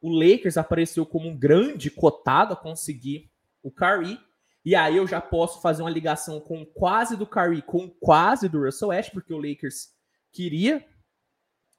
o 0.00 0.10
Lakers 0.10 0.56
apareceu 0.56 1.04
como 1.04 1.28
um 1.28 1.36
grande 1.36 1.90
cotado 1.90 2.54
a 2.54 2.56
conseguir 2.56 3.30
o 3.62 3.70
Curry. 3.70 4.18
E 4.64 4.74
aí 4.74 4.96
eu 4.96 5.06
já 5.06 5.20
posso 5.20 5.60
fazer 5.60 5.82
uma 5.82 5.90
ligação 5.90 6.40
com 6.40 6.64
quase 6.64 7.16
do 7.16 7.26
Curry, 7.26 7.62
com 7.62 7.88
quase 7.88 8.48
do 8.48 8.64
Russell 8.64 8.88
Westbrook, 8.88 9.26
porque 9.26 9.34
o 9.34 9.50
Lakers 9.50 9.90
queria 10.32 10.84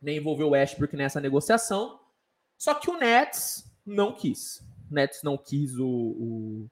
nem 0.01 0.17
envolver 0.17 0.43
o 0.43 0.50
Westbrook 0.50 0.95
nessa 0.95 1.19
negociação. 1.19 2.00
Só 2.62 2.75
que 2.75 2.91
o 2.91 2.98
Nets 3.00 3.65
não 3.84 4.13
quis. 4.13 4.60
O 4.88 4.94
Nets 4.94 5.24
não 5.24 5.36
quis 5.36 5.80
o, 5.80 5.88
o, 5.89 6.70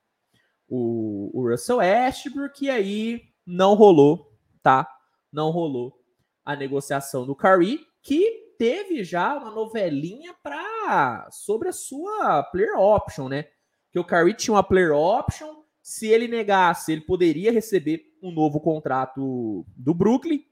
o, 0.67 1.31
o 1.33 1.49
Russell 1.49 1.77
Westbrook 1.77 2.63
e 2.63 2.69
aí 2.69 3.23
não 3.43 3.73
rolou, 3.73 4.31
tá? 4.61 4.87
Não 5.33 5.49
rolou 5.49 5.99
a 6.45 6.55
negociação 6.55 7.25
do 7.25 7.35
Curry, 7.35 7.79
que 8.03 8.53
teve 8.59 9.03
já 9.03 9.35
uma 9.35 9.49
novelinha 9.49 10.31
para 10.43 11.27
sobre 11.31 11.69
a 11.69 11.73
sua 11.73 12.43
player 12.43 12.77
option, 12.77 13.27
né? 13.27 13.45
Que 13.91 13.97
o 13.97 14.05
Kyrie 14.05 14.35
tinha 14.35 14.53
uma 14.53 14.63
player 14.63 14.91
option, 14.91 15.63
se 15.81 16.05
ele 16.05 16.27
negasse, 16.27 16.91
ele 16.91 17.01
poderia 17.01 17.51
receber 17.51 18.15
um 18.21 18.31
novo 18.31 18.59
contrato 18.59 19.65
do 19.75 19.95
Brooklyn. 19.95 20.45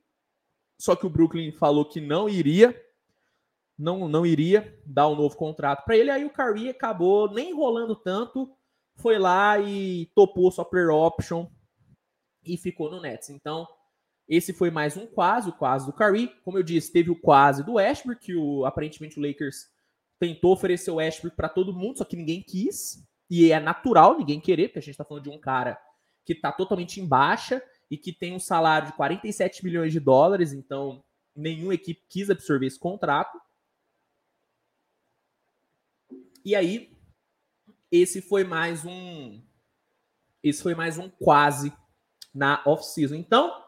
Só 0.79 0.95
que 0.95 1.05
o 1.05 1.11
Brooklyn 1.11 1.51
falou 1.51 1.85
que 1.85 2.01
não 2.01 2.27
iria, 2.27 2.75
não 3.77 4.07
não 4.07 4.25
iria 4.25 4.79
dar 4.85 5.07
um 5.07 5.15
novo 5.15 5.35
contrato 5.35 5.83
para 5.85 5.95
ele. 5.95 6.09
Aí 6.09 6.25
o 6.25 6.33
Kyrie 6.33 6.69
acabou 6.69 7.31
nem 7.31 7.51
enrolando 7.51 7.95
tanto, 7.95 8.51
foi 8.95 9.19
lá 9.19 9.59
e 9.59 10.07
topou 10.15 10.51
sua 10.51 10.65
player 10.65 10.89
option 10.89 11.47
e 12.43 12.57
ficou 12.57 12.89
no 12.89 13.01
Nets. 13.01 13.29
Então, 13.29 13.67
esse 14.27 14.51
foi 14.53 14.71
mais 14.71 14.97
um 14.97 15.05
quase, 15.05 15.49
o 15.49 15.53
quase 15.53 15.85
do 15.85 15.93
Curry. 15.93 16.29
Como 16.43 16.57
eu 16.57 16.63
disse, 16.63 16.91
teve 16.91 17.09
o 17.09 17.19
quase 17.19 17.63
do 17.63 17.73
Westbrook, 17.73 18.25
que 18.25 18.35
o, 18.35 18.65
aparentemente 18.65 19.19
o 19.19 19.21
Lakers 19.21 19.67
tentou 20.19 20.51
oferecer 20.51 20.91
o 20.91 20.95
Westbrook 20.95 21.35
para 21.35 21.49
todo 21.49 21.73
mundo, 21.73 21.99
só 21.99 22.05
que 22.05 22.15
ninguém 22.15 22.41
quis. 22.41 23.05
E 23.29 23.51
é 23.51 23.59
natural 23.59 24.17
ninguém 24.17 24.39
querer, 24.39 24.67
porque 24.67 24.79
a 24.79 24.81
gente 24.81 24.91
está 24.91 25.05
falando 25.05 25.23
de 25.23 25.29
um 25.29 25.39
cara 25.39 25.79
que 26.25 26.33
está 26.33 26.51
totalmente 26.51 26.99
em 26.99 27.07
baixa 27.07 27.61
e 27.89 27.97
que 27.97 28.11
tem 28.11 28.33
um 28.33 28.39
salário 28.39 28.87
de 28.87 28.93
47 28.95 29.63
milhões 29.63 29.93
de 29.93 29.99
dólares, 29.99 30.51
então 30.51 31.03
nenhuma 31.33 31.73
equipe 31.73 32.03
quis 32.09 32.29
absorver 32.29 32.67
esse 32.67 32.79
contrato. 32.79 33.39
E 36.47 36.55
aí, 36.55 36.97
esse 37.91 38.21
foi 38.21 38.45
mais 38.45 38.85
um. 38.85 39.43
Esse 40.41 40.63
foi 40.63 40.73
mais 40.73 40.97
um 40.97 41.09
quase 41.09 41.73
na 42.33 42.63
off-season. 42.65 43.15
Então, 43.15 43.65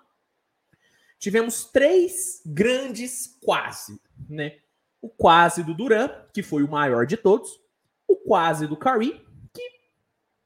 tivemos 1.19 1.65
três 1.65 2.41
grandes 2.45 3.37
quase, 3.43 4.01
né? 4.29 4.61
O 5.01 5.09
quase 5.09 5.61
do 5.61 5.73
Duran, 5.73 6.07
que 6.33 6.41
foi 6.41 6.63
o 6.63 6.71
maior 6.71 7.05
de 7.05 7.17
todos, 7.17 7.59
o 8.07 8.15
quase 8.15 8.65
do 8.65 8.77
Curry, 8.77 9.11
que 9.53 9.69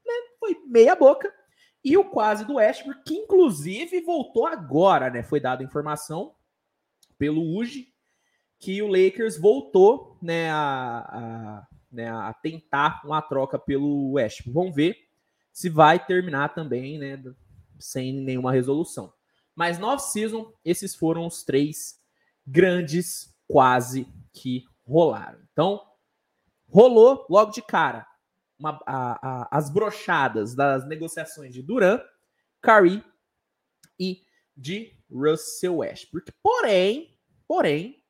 né, 0.04 0.14
foi 0.40 0.60
meia 0.66 0.96
boca, 0.96 1.32
e 1.84 1.96
o 1.96 2.04
quase 2.04 2.44
do 2.44 2.54
Westbrook, 2.54 3.04
que 3.04 3.14
inclusive 3.14 4.00
voltou 4.00 4.44
agora, 4.44 5.08
né? 5.08 5.22
Foi 5.22 5.38
dada 5.38 5.62
informação 5.62 6.34
pelo 7.16 7.56
UGI 7.56 7.94
que 8.58 8.82
o 8.82 8.88
Lakers 8.88 9.38
voltou, 9.38 10.18
né, 10.20 10.50
a, 10.50 10.98
a, 11.12 11.73
né, 11.94 12.10
a 12.10 12.32
tentar 12.34 13.00
uma 13.04 13.22
troca 13.22 13.58
pelo 13.58 14.12
Westbrook. 14.12 14.54
Vamos 14.54 14.74
ver 14.74 14.96
se 15.52 15.68
vai 15.68 16.04
terminar 16.04 16.54
também, 16.54 16.98
né, 16.98 17.22
sem 17.78 18.12
nenhuma 18.12 18.52
resolução. 18.52 19.12
Mas 19.54 19.78
no 19.78 19.86
off-season, 19.86 20.52
esses 20.64 20.94
foram 20.94 21.26
os 21.26 21.44
três 21.44 22.00
grandes 22.46 23.34
quase 23.46 24.06
que 24.32 24.64
rolaram. 24.86 25.38
Então, 25.52 25.80
rolou 26.68 27.24
logo 27.30 27.52
de 27.52 27.62
cara 27.62 28.06
uma, 28.58 28.80
a, 28.86 29.44
a, 29.44 29.58
as 29.58 29.70
brochadas 29.70 30.54
das 30.54 30.86
negociações 30.86 31.52
de 31.52 31.62
Duran, 31.62 32.00
Curry 32.60 33.02
e 33.98 34.22
de 34.56 34.96
Russell 35.10 35.76
Westbrook. 35.76 36.32
Porém, 36.42 37.16
porém, 37.46 38.03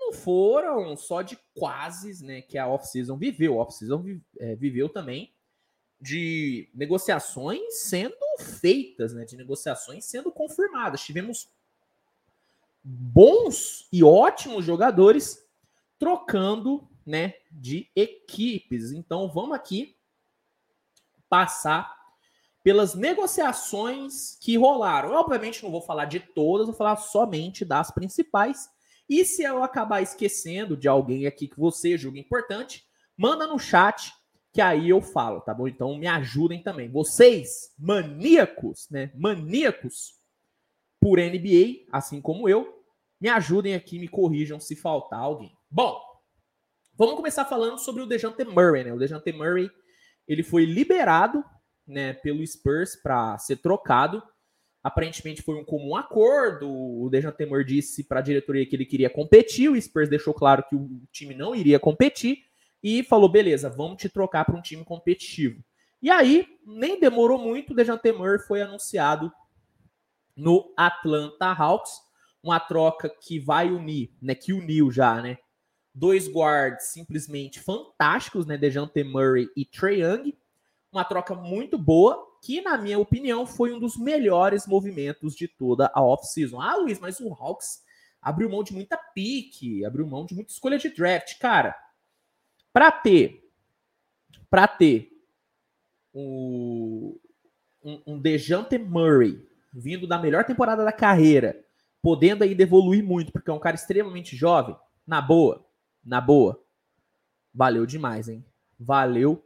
não 0.00 0.12
foram 0.12 0.96
só 0.96 1.22
de 1.22 1.38
quases 1.54 2.22
né, 2.22 2.40
que 2.40 2.56
a 2.56 2.66
off-season 2.66 3.16
viveu. 3.16 3.58
A 3.58 3.62
off-season 3.62 4.04
é, 4.38 4.56
viveu 4.56 4.88
também 4.88 5.32
de 6.00 6.68
negociações 6.74 7.82
sendo 7.82 8.16
feitas, 8.38 9.12
né, 9.12 9.24
de 9.24 9.36
negociações 9.36 10.06
sendo 10.06 10.32
confirmadas. 10.32 11.02
Tivemos 11.02 11.50
bons 12.82 13.86
e 13.92 14.02
ótimos 14.02 14.64
jogadores 14.64 15.46
trocando, 15.98 16.88
né, 17.04 17.34
de 17.50 17.90
equipes. 17.94 18.92
Então 18.92 19.30
vamos 19.30 19.54
aqui 19.54 19.94
passar 21.28 22.00
pelas 22.62 22.94
negociações 22.94 24.36
que 24.40 24.56
rolaram. 24.56 25.10
Eu, 25.10 25.16
obviamente, 25.16 25.62
não 25.62 25.70
vou 25.70 25.80
falar 25.80 26.06
de 26.06 26.20
todas, 26.20 26.66
vou 26.66 26.76
falar 26.76 26.96
somente 26.96 27.64
das 27.64 27.90
principais. 27.90 28.70
E 29.10 29.24
se 29.24 29.42
eu 29.42 29.62
acabar 29.64 30.00
esquecendo 30.00 30.76
de 30.76 30.86
alguém 30.86 31.26
aqui 31.26 31.48
que 31.48 31.58
você 31.58 31.98
julga 31.98 32.20
importante, 32.20 32.84
manda 33.16 33.44
no 33.44 33.58
chat 33.58 34.12
que 34.52 34.60
aí 34.60 34.88
eu 34.88 35.00
falo, 35.00 35.40
tá 35.40 35.52
bom? 35.52 35.66
Então 35.66 35.96
me 35.98 36.06
ajudem 36.06 36.62
também. 36.62 36.88
Vocês, 36.88 37.74
maníacos, 37.76 38.88
né? 38.88 39.12
Maníacos 39.16 40.14
por 41.00 41.18
NBA, 41.18 41.86
assim 41.92 42.20
como 42.20 42.48
eu, 42.48 42.84
me 43.20 43.28
ajudem 43.28 43.74
aqui, 43.74 43.98
me 43.98 44.08
corrijam 44.08 44.60
se 44.60 44.76
faltar 44.76 45.20
alguém. 45.20 45.52
Bom, 45.68 46.00
vamos 46.96 47.16
começar 47.16 47.44
falando 47.44 47.78
sobre 47.78 48.02
o 48.02 48.06
Dejante 48.06 48.44
Murray, 48.44 48.84
né? 48.84 48.92
O 48.92 48.98
Dejante 48.98 49.32
Murray, 49.32 49.70
ele 50.26 50.42
foi 50.42 50.64
liberado, 50.64 51.44
né, 51.86 52.12
pelo 52.12 52.46
Spurs 52.46 52.94
para 52.94 53.36
ser 53.38 53.56
trocado. 53.56 54.22
Aparentemente 54.82 55.42
foi 55.42 55.56
um 55.56 55.64
comum 55.64 55.94
acordo. 55.94 56.68
O 56.68 57.08
Dejante 57.10 57.44
Murray 57.44 57.64
disse 57.64 58.04
para 58.04 58.20
a 58.20 58.22
diretoria 58.22 58.64
que 58.64 58.74
ele 58.74 58.86
queria 58.86 59.10
competir, 59.10 59.70
o 59.70 59.80
Spurs 59.80 60.08
deixou 60.08 60.32
claro 60.32 60.64
que 60.68 60.74
o 60.74 61.02
time 61.12 61.34
não 61.34 61.54
iria 61.54 61.78
competir 61.78 62.38
e 62.82 63.02
falou: 63.02 63.28
beleza, 63.28 63.68
vamos 63.68 63.98
te 63.98 64.08
trocar 64.08 64.44
para 64.44 64.56
um 64.56 64.62
time 64.62 64.84
competitivo. 64.84 65.62
E 66.02 66.10
aí, 66.10 66.46
nem 66.64 66.98
demorou 66.98 67.38
muito, 67.38 67.72
o 67.72 67.76
Dejante 67.76 68.10
Murray 68.10 68.38
foi 68.38 68.62
anunciado 68.62 69.30
no 70.34 70.72
Atlanta 70.74 71.52
Hawks, 71.52 71.92
uma 72.42 72.58
troca 72.58 73.10
que 73.20 73.38
vai 73.38 73.70
unir, 73.70 74.10
né, 74.22 74.34
que 74.34 74.54
uniu 74.54 74.90
já, 74.90 75.20
né, 75.20 75.36
dois 75.94 76.26
guards 76.26 76.86
simplesmente 76.86 77.60
fantásticos, 77.60 78.46
né, 78.46 78.56
Dejante 78.56 79.04
Murray 79.04 79.48
e 79.54 79.66
Trae 79.66 80.00
Young, 80.00 80.38
uma 80.90 81.04
troca 81.04 81.34
muito 81.34 81.78
boa, 81.78 82.26
que 82.40 82.60
na 82.60 82.78
minha 82.78 82.98
opinião 82.98 83.46
foi 83.46 83.72
um 83.72 83.78
dos 83.78 83.96
melhores 83.96 84.66
movimentos 84.66 85.34
de 85.34 85.46
toda 85.46 85.90
a 85.94 86.02
off-season. 86.02 86.60
Ah, 86.60 86.76
Luiz, 86.76 86.98
mas 86.98 87.20
o 87.20 87.32
Hawks 87.32 87.82
abriu 88.20 88.48
mão 88.48 88.62
de 88.62 88.72
muita 88.72 88.96
pique, 88.96 89.84
abriu 89.84 90.06
mão 90.06 90.24
de 90.24 90.34
muita 90.34 90.52
escolha 90.52 90.78
de 90.78 90.88
draft, 90.88 91.38
cara. 91.38 91.76
Para 92.72 92.90
ter, 92.90 93.50
para 94.48 94.66
ter 94.66 95.10
o, 96.12 97.18
um, 97.82 98.02
um 98.06 98.18
Dejante 98.18 98.78
Murray 98.78 99.46
vindo 99.72 100.06
da 100.06 100.18
melhor 100.18 100.44
temporada 100.44 100.84
da 100.84 100.92
carreira, 100.92 101.64
podendo 102.02 102.42
ainda 102.44 102.62
evoluir 102.62 103.04
muito, 103.04 103.32
porque 103.32 103.50
é 103.50 103.52
um 103.52 103.60
cara 103.60 103.76
extremamente 103.76 104.34
jovem, 104.34 104.76
na 105.06 105.20
boa, 105.20 105.66
na 106.04 106.20
boa, 106.20 106.62
valeu 107.52 107.84
demais, 107.84 108.28
hein? 108.28 108.44
Valeu 108.78 109.44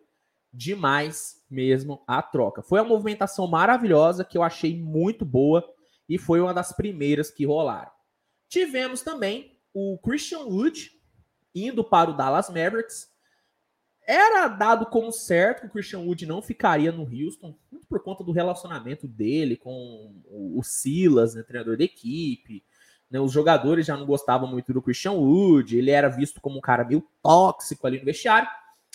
demais 0.55 1.43
mesmo 1.51 2.03
a 2.07 2.23
troca. 2.23 2.63
Foi 2.63 2.81
uma 2.81 2.89
movimentação 2.89 3.47
maravilhosa 3.47 4.25
que 4.25 4.39
eu 4.39 4.43
achei 4.43 4.81
muito 4.81 5.25
boa 5.25 5.69
e 6.09 6.17
foi 6.17 6.41
uma 6.41 6.55
das 6.55 6.73
primeiras 6.73 7.31
que 7.31 7.45
rolaram. 7.45 7.91
Tivemos 8.49 9.03
também 9.03 9.59
o 9.73 9.99
Christian 9.99 10.41
Wood 10.41 10.93
indo 11.55 11.83
para 11.83 12.11
o 12.11 12.17
Dallas 12.17 12.49
Mavericks 12.49 13.13
era 14.07 14.49
dado 14.49 14.87
como 14.87 15.11
certo 15.11 15.63
que 15.63 15.67
o 15.67 15.71
Christian 15.71 16.01
Wood 16.01 16.27
não 16.27 16.43
ficaria 16.43 16.93
no 16.93 17.03
Houston, 17.05 17.57
muito 17.73 17.87
por 17.87 18.03
conta 18.03 18.23
do 18.23 18.33
relacionamento 18.33 19.09
dele 19.09 19.57
com 19.57 20.15
o 20.31 20.63
Silas, 20.63 21.35
né, 21.35 21.43
treinador 21.43 21.77
da 21.77 21.85
equipe. 21.85 22.63
Né, 23.11 23.19
os 23.19 23.33
jogadores 23.33 23.87
já 23.87 23.97
não 23.97 24.05
gostavam 24.05 24.47
muito 24.49 24.73
do 24.75 24.83
Christian 24.83 25.13
Wood, 25.13 25.77
ele 25.77 25.91
era 25.91 26.09
visto 26.09 26.41
como 26.41 26.59
um 26.59 26.61
cara 26.61 26.85
meio 26.85 27.03
tóxico 27.23 27.87
ali 27.87 27.99
no 27.99 28.05
vestiário. 28.05 28.49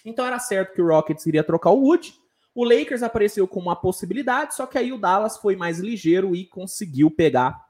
Então 0.05 0.25
era 0.25 0.39
certo 0.39 0.73
que 0.73 0.81
o 0.81 0.87
Rockets 0.87 1.25
iria 1.25 1.43
trocar 1.43 1.71
o 1.71 1.81
Wood. 1.81 2.13
O 2.53 2.63
Lakers 2.63 3.03
apareceu 3.03 3.47
como 3.47 3.67
uma 3.67 3.75
possibilidade, 3.75 4.55
só 4.55 4.65
que 4.65 4.77
aí 4.77 4.91
o 4.91 4.97
Dallas 4.97 5.37
foi 5.37 5.55
mais 5.55 5.79
ligeiro 5.79 6.35
e 6.35 6.45
conseguiu 6.45 7.11
pegar 7.11 7.63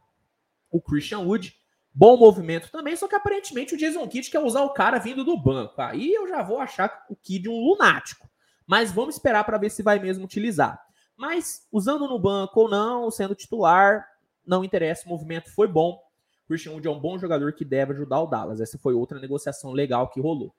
o 0.71 0.81
Christian 0.81 1.19
Wood. 1.19 1.53
Bom 1.93 2.17
movimento 2.17 2.71
também, 2.71 2.95
só 2.95 3.07
que 3.07 3.15
aparentemente 3.15 3.73
o 3.73 3.77
Jason 3.77 4.07
Kidd 4.07 4.29
quer 4.29 4.39
usar 4.39 4.61
o 4.61 4.73
cara 4.73 4.99
vindo 4.99 5.23
do 5.23 5.37
banco. 5.37 5.81
Aí 5.81 6.13
eu 6.13 6.27
já 6.27 6.41
vou 6.41 6.59
achar 6.59 7.05
o 7.09 7.15
Kidd 7.15 7.49
um 7.49 7.59
lunático. 7.59 8.29
Mas 8.65 8.91
vamos 8.91 9.15
esperar 9.15 9.43
para 9.43 9.57
ver 9.57 9.71
se 9.71 9.81
vai 9.81 9.99
mesmo 9.99 10.23
utilizar. 10.23 10.79
Mas 11.17 11.67
usando 11.71 12.07
no 12.07 12.19
banco 12.19 12.61
ou 12.61 12.69
não, 12.69 13.09
sendo 13.11 13.35
titular, 13.35 14.05
não 14.45 14.63
interessa, 14.63 15.05
o 15.05 15.09
movimento 15.09 15.51
foi 15.53 15.67
bom. 15.67 15.99
Christian 16.47 16.73
Wood 16.73 16.87
é 16.87 16.91
um 16.91 16.99
bom 16.99 17.17
jogador 17.17 17.53
que 17.53 17.65
deve 17.65 17.93
ajudar 17.93 18.21
o 18.21 18.27
Dallas. 18.27 18.61
Essa 18.61 18.77
foi 18.77 18.93
outra 18.93 19.19
negociação 19.19 19.71
legal 19.71 20.09
que 20.09 20.21
rolou. 20.21 20.55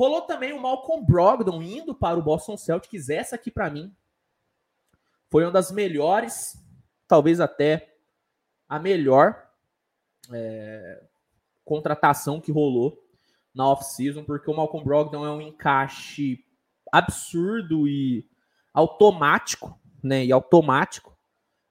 Rolou 0.00 0.22
também 0.22 0.50
o 0.54 0.58
Malcolm 0.58 1.04
Brogdon 1.04 1.60
indo 1.60 1.94
para 1.94 2.18
o 2.18 2.22
Boston 2.22 2.56
Celtics. 2.56 3.10
Essa 3.10 3.36
aqui 3.36 3.50
para 3.50 3.68
mim 3.68 3.94
foi 5.28 5.44
uma 5.44 5.52
das 5.52 5.70
melhores, 5.70 6.56
talvez 7.06 7.38
até 7.38 7.98
a 8.66 8.78
melhor 8.78 9.46
é, 10.32 11.04
contratação 11.66 12.40
que 12.40 12.50
rolou 12.50 12.98
na 13.54 13.68
off-season, 13.68 14.24
porque 14.24 14.50
o 14.50 14.56
Malcolm 14.56 14.82
Brogdon 14.82 15.22
é 15.22 15.30
um 15.32 15.42
encaixe 15.42 16.46
absurdo 16.90 17.86
e 17.86 18.26
automático, 18.72 19.78
né? 20.02 20.24
E 20.24 20.32
automático 20.32 21.14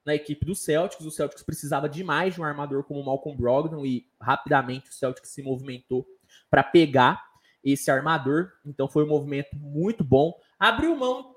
na 0.05 0.13
equipe 0.13 0.45
do 0.45 0.53
Celtics. 0.53 1.03
O 1.03 1.09
Celtics 1.09 1.41
precisava 1.41 1.89
demais 1.89 2.35
de 2.35 2.41
um 2.41 2.43
armador 2.43 2.83
como 2.83 2.99
o 2.99 3.05
Malcolm 3.07 3.35
Brogdon 3.35 3.83
e 3.83 4.07
rapidamente 4.21 4.91
o 4.91 4.93
Celtics 4.93 5.31
se 5.31 5.41
movimentou 5.41 6.05
para 6.47 6.61
pegar 6.63 7.28
esse 7.63 7.89
armador. 7.89 8.51
Então 8.65 8.87
foi 8.87 9.03
um 9.03 9.09
movimento 9.09 9.55
muito 9.55 10.03
bom. 10.03 10.33
Abriu 10.57 10.95
mão 10.95 11.33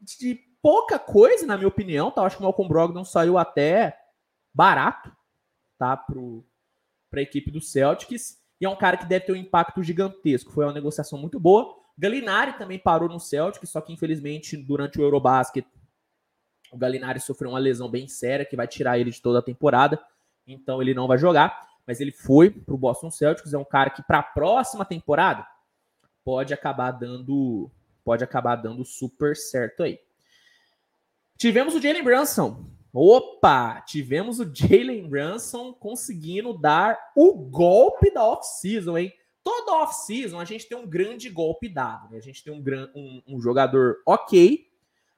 de 0.00 0.38
pouca 0.62 0.98
coisa, 0.98 1.46
na 1.46 1.56
minha 1.56 1.68
opinião. 1.68 2.10
Tá? 2.10 2.22
Acho 2.22 2.36
que 2.36 2.42
o 2.42 2.44
Malcolm 2.44 2.68
Brogdon 2.68 3.04
saiu 3.04 3.38
até 3.38 3.98
barato 4.54 5.10
tá? 5.80 5.96
Para 5.96 7.20
a 7.20 7.22
equipe 7.22 7.50
do 7.50 7.62
Celtics. 7.62 8.38
E 8.60 8.66
é 8.66 8.68
um 8.68 8.76
cara 8.76 8.98
que 8.98 9.06
deve 9.06 9.24
ter 9.24 9.32
um 9.32 9.36
impacto 9.36 9.82
gigantesco. 9.82 10.52
Foi 10.52 10.66
uma 10.66 10.74
negociação 10.74 11.18
muito 11.18 11.40
boa. 11.40 11.74
Galinari 11.98 12.52
também 12.58 12.78
parou 12.78 13.08
no 13.08 13.18
Celtics, 13.18 13.70
só 13.70 13.80
que 13.80 13.92
infelizmente 13.92 14.56
durante 14.56 15.00
o 15.00 15.02
Eurobasket 15.02 15.66
o 16.70 16.76
Galinari 16.76 17.18
sofreu 17.18 17.50
uma 17.50 17.58
lesão 17.58 17.90
bem 17.90 18.06
séria 18.06 18.44
que 18.44 18.54
vai 18.54 18.68
tirar 18.68 18.98
ele 18.98 19.10
de 19.10 19.20
toda 19.20 19.38
a 19.38 19.42
temporada. 19.42 19.98
Então 20.46 20.80
ele 20.80 20.94
não 20.94 21.08
vai 21.08 21.18
jogar, 21.18 21.66
mas 21.86 22.00
ele 22.00 22.12
foi 22.12 22.50
para 22.50 22.74
o 22.74 22.78
Boston 22.78 23.10
Celtics. 23.10 23.52
É 23.52 23.58
um 23.58 23.64
cara 23.64 23.90
que 23.90 24.02
para 24.02 24.18
a 24.18 24.22
próxima 24.22 24.84
temporada 24.84 25.46
pode 26.24 26.52
acabar 26.54 26.92
dando 26.92 27.70
pode 28.04 28.24
acabar 28.24 28.56
dando 28.56 28.84
super 28.84 29.36
certo 29.36 29.82
aí. 29.82 29.98
Tivemos 31.36 31.74
o 31.74 31.80
Jalen 31.80 32.02
Brunson, 32.02 32.66
Opa! 32.92 33.80
Tivemos 33.82 34.40
o 34.40 34.50
Jalen 34.52 35.08
Brunson 35.08 35.72
conseguindo 35.72 36.58
dar 36.58 36.98
o 37.16 37.32
golpe 37.34 38.12
da 38.12 38.24
off-season, 38.24 38.98
hein? 38.98 39.12
Toda 39.44 39.76
off-season 39.82 40.40
a 40.40 40.44
gente 40.44 40.68
tem 40.68 40.76
um 40.76 40.88
grande 40.88 41.30
golpe 41.30 41.68
dado. 41.68 42.10
Né? 42.10 42.18
A 42.18 42.20
gente 42.20 42.42
tem 42.42 42.52
um, 42.52 42.62
um, 42.94 43.22
um 43.28 43.40
jogador 43.40 44.02
ok 44.04 44.68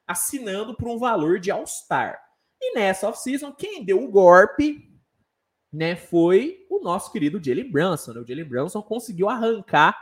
assinando 0.07 0.75
por 0.75 0.87
um 0.87 0.99
valor 0.99 1.39
de 1.39 1.49
All-Star. 1.49 2.19
E 2.61 2.75
nessa 2.75 3.09
off-season, 3.09 3.51
quem 3.51 3.83
deu 3.83 4.03
o 4.03 4.09
golpe 4.09 4.92
né, 5.73 5.95
foi 5.95 6.67
o 6.69 6.79
nosso 6.79 7.11
querido 7.11 7.43
Jalen 7.43 7.71
Brunson. 7.71 8.13
Né? 8.13 8.19
O 8.19 8.27
Jalen 8.27 8.45
Brunson 8.45 8.81
conseguiu 8.83 9.27
arrancar 9.27 9.97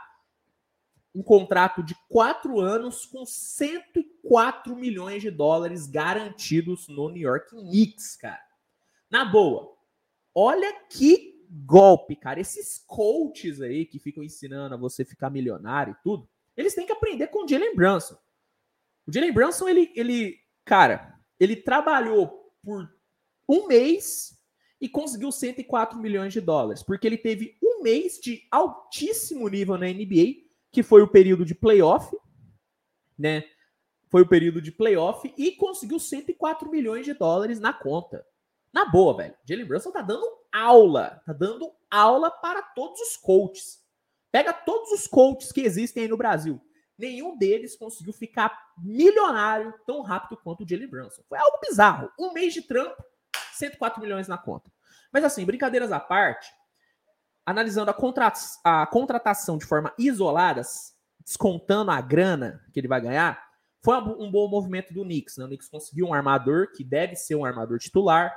um 1.14 1.22
contrato 1.22 1.82
de 1.82 1.96
quatro 2.08 2.60
anos 2.60 3.06
com 3.06 3.24
104 3.24 4.76
milhões 4.76 5.22
de 5.22 5.30
dólares 5.30 5.86
garantidos 5.86 6.88
no 6.88 7.08
New 7.08 7.22
York 7.22 7.50
Knicks, 7.50 8.16
cara. 8.16 8.42
Na 9.10 9.24
boa, 9.24 9.74
olha 10.34 10.72
que 10.90 11.42
golpe, 11.50 12.16
cara. 12.16 12.40
Esses 12.40 12.78
coaches 12.86 13.60
aí 13.60 13.86
que 13.86 13.98
ficam 13.98 14.22
ensinando 14.22 14.74
a 14.74 14.78
você 14.78 15.04
ficar 15.04 15.30
milionário 15.30 15.96
e 15.98 16.02
tudo, 16.02 16.28
eles 16.54 16.74
têm 16.74 16.86
que 16.86 16.92
aprender 16.92 17.28
com 17.28 17.44
o 17.44 17.48
Jalen 17.48 17.74
Brunson. 17.74 18.16
O 19.06 19.12
Jalen 19.12 19.32
Brunson, 19.32 19.68
ele, 19.68 19.92
ele, 19.94 20.38
cara, 20.64 21.18
ele 21.40 21.56
trabalhou 21.56 22.52
por 22.62 22.90
um 23.48 23.66
mês 23.66 24.41
e 24.82 24.88
conseguiu 24.88 25.30
104 25.30 25.96
milhões 25.96 26.32
de 26.32 26.40
dólares, 26.40 26.82
porque 26.82 27.06
ele 27.06 27.16
teve 27.16 27.56
um 27.62 27.84
mês 27.84 28.18
de 28.20 28.42
altíssimo 28.50 29.48
nível 29.48 29.78
na 29.78 29.86
NBA 29.86 30.42
que 30.72 30.82
foi 30.82 31.02
o 31.02 31.08
período 31.08 31.44
de 31.44 31.54
playoff, 31.54 32.16
né? 33.16 33.44
Foi 34.08 34.22
o 34.22 34.28
período 34.28 34.60
de 34.60 34.72
playoff 34.72 35.32
e 35.38 35.52
conseguiu 35.52 36.00
104 36.00 36.68
milhões 36.68 37.04
de 37.04 37.14
dólares 37.14 37.60
na 37.60 37.72
conta. 37.72 38.26
Na 38.72 38.86
boa, 38.86 39.16
velho. 39.16 39.34
Jalen 39.48 39.66
Brunson 39.66 39.92
tá 39.92 40.02
dando 40.02 40.26
aula, 40.50 41.22
tá 41.24 41.32
dando 41.32 41.70
aula 41.88 42.30
para 42.30 42.62
todos 42.62 43.00
os 43.00 43.16
coaches. 43.16 43.80
Pega 44.32 44.52
todos 44.52 44.90
os 44.90 45.06
coaches 45.06 45.52
que 45.52 45.60
existem 45.60 46.02
aí 46.02 46.08
no 46.08 46.16
Brasil. 46.16 46.60
Nenhum 46.98 47.36
deles 47.38 47.76
conseguiu 47.76 48.12
ficar 48.12 48.72
milionário 48.78 49.72
tão 49.86 50.02
rápido 50.02 50.40
quanto 50.42 50.64
o 50.64 50.68
Jalen 50.68 50.88
Brunson. 50.88 51.22
Foi 51.28 51.38
algo 51.38 51.58
bizarro. 51.60 52.10
Um 52.18 52.32
mês 52.32 52.52
de 52.52 52.62
trampo, 52.62 53.02
104 53.62 54.00
milhões 54.00 54.28
na 54.28 54.36
conta. 54.36 54.70
Mas 55.12 55.24
assim, 55.24 55.44
brincadeiras 55.44 55.92
à 55.92 56.00
parte, 56.00 56.52
analisando 57.44 57.90
a, 57.90 57.94
contra 57.94 58.32
a 58.64 58.86
contratação 58.86 59.58
de 59.58 59.66
forma 59.66 59.92
isolada, 59.98 60.62
descontando 61.24 61.90
a 61.90 62.00
grana 62.00 62.64
que 62.72 62.80
ele 62.80 62.88
vai 62.88 63.00
ganhar, 63.00 63.42
foi 63.82 63.96
um 63.96 64.30
bom 64.30 64.48
movimento 64.48 64.94
do 64.94 65.02
Knicks. 65.02 65.36
Né? 65.36 65.44
O 65.44 65.48
Knicks 65.48 65.68
conseguiu 65.68 66.06
um 66.06 66.14
armador 66.14 66.72
que 66.72 66.84
deve 66.84 67.16
ser 67.16 67.34
um 67.34 67.44
armador 67.44 67.78
titular, 67.78 68.32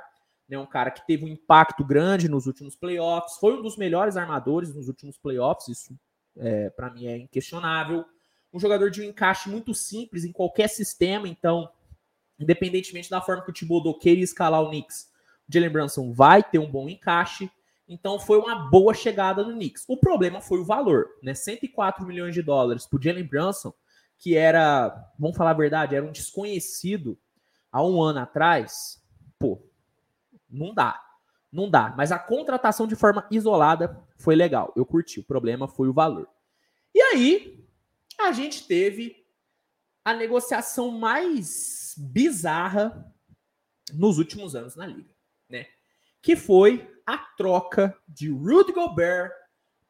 né? 0.48 0.58
um 0.58 0.66
cara 0.66 0.90
que 0.90 1.06
teve 1.06 1.24
um 1.24 1.28
impacto 1.28 1.84
grande 1.84 2.28
nos 2.28 2.46
últimos 2.46 2.76
playoffs, 2.76 3.38
foi 3.38 3.54
um 3.54 3.62
dos 3.62 3.76
melhores 3.76 4.16
armadores 4.16 4.74
nos 4.74 4.88
últimos 4.88 5.16
playoffs, 5.16 5.68
isso 5.68 5.98
é, 6.36 6.70
para 6.70 6.90
mim 6.90 7.06
é 7.06 7.16
inquestionável. 7.18 8.04
Um 8.52 8.58
jogador 8.58 8.90
de 8.90 9.00
um 9.00 9.04
encaixe 9.04 9.48
muito 9.48 9.74
simples 9.74 10.24
em 10.24 10.32
qualquer 10.32 10.68
sistema, 10.68 11.28
então, 11.28 11.70
independentemente 12.38 13.10
da 13.10 13.20
forma 13.20 13.42
que 13.44 13.50
o 13.50 13.54
Thibodeau 13.54 13.98
queira 13.98 14.20
escalar 14.20 14.62
o 14.62 14.68
Knicks, 14.68 15.10
Jalen 15.48 15.70
Brunson 15.70 16.12
vai 16.12 16.42
ter 16.42 16.58
um 16.58 16.70
bom 16.70 16.88
encaixe. 16.88 17.50
Então 17.88 18.18
foi 18.18 18.38
uma 18.38 18.68
boa 18.68 18.92
chegada 18.92 19.44
no 19.44 19.52
Knicks. 19.52 19.84
O 19.88 19.96
problema 19.96 20.40
foi 20.40 20.58
o 20.58 20.64
valor, 20.64 21.06
né? 21.22 21.34
104 21.34 22.04
milhões 22.04 22.34
de 22.34 22.42
dólares 22.42 22.86
por 22.86 23.02
Jalen 23.02 23.24
Brunson 23.24 23.72
que 24.18 24.36
era, 24.36 24.88
vamos 25.18 25.36
falar 25.36 25.50
a 25.50 25.54
verdade, 25.54 25.94
era 25.94 26.04
um 26.04 26.12
desconhecido 26.12 27.18
há 27.70 27.84
um 27.84 28.00
ano 28.00 28.20
atrás, 28.20 29.02
pô, 29.38 29.62
não 30.48 30.74
dá. 30.74 31.02
Não 31.52 31.70
dá. 31.70 31.94
Mas 31.96 32.12
a 32.12 32.18
contratação 32.18 32.86
de 32.86 32.96
forma 32.96 33.26
isolada 33.30 34.02
foi 34.18 34.34
legal. 34.34 34.72
Eu 34.76 34.84
curti. 34.84 35.20
O 35.20 35.24
problema 35.24 35.68
foi 35.68 35.88
o 35.88 35.92
valor. 35.92 36.28
E 36.94 37.00
aí, 37.00 37.64
a 38.18 38.32
gente 38.32 38.66
teve 38.66 39.24
a 40.04 40.12
negociação 40.12 40.90
mais 40.90 41.94
bizarra 41.96 43.12
nos 43.92 44.18
últimos 44.18 44.54
anos 44.54 44.76
na 44.76 44.86
liga, 44.86 45.14
né? 45.48 45.66
Que 46.22 46.36
foi 46.36 46.88
a 47.06 47.18
troca 47.18 47.96
de 48.08 48.30
Rudy 48.30 48.72
Gobert 48.72 49.30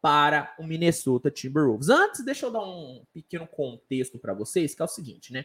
para 0.01 0.55
o 0.59 0.65
Minnesota 0.65 1.31
Timberwolves. 1.31 1.89
Antes, 1.89 2.25
deixa 2.25 2.47
eu 2.47 2.51
dar 2.51 2.63
um 2.63 3.05
pequeno 3.13 3.47
contexto 3.47 4.19
para 4.19 4.35
vocês, 4.35 4.75
que 4.75 4.83
é 4.83 4.85
o 4.85 4.89
seguinte, 4.89 5.33
né? 5.33 5.45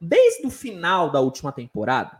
Desde 0.00 0.46
o 0.46 0.50
final 0.50 1.10
da 1.10 1.20
última 1.20 1.50
temporada, 1.50 2.18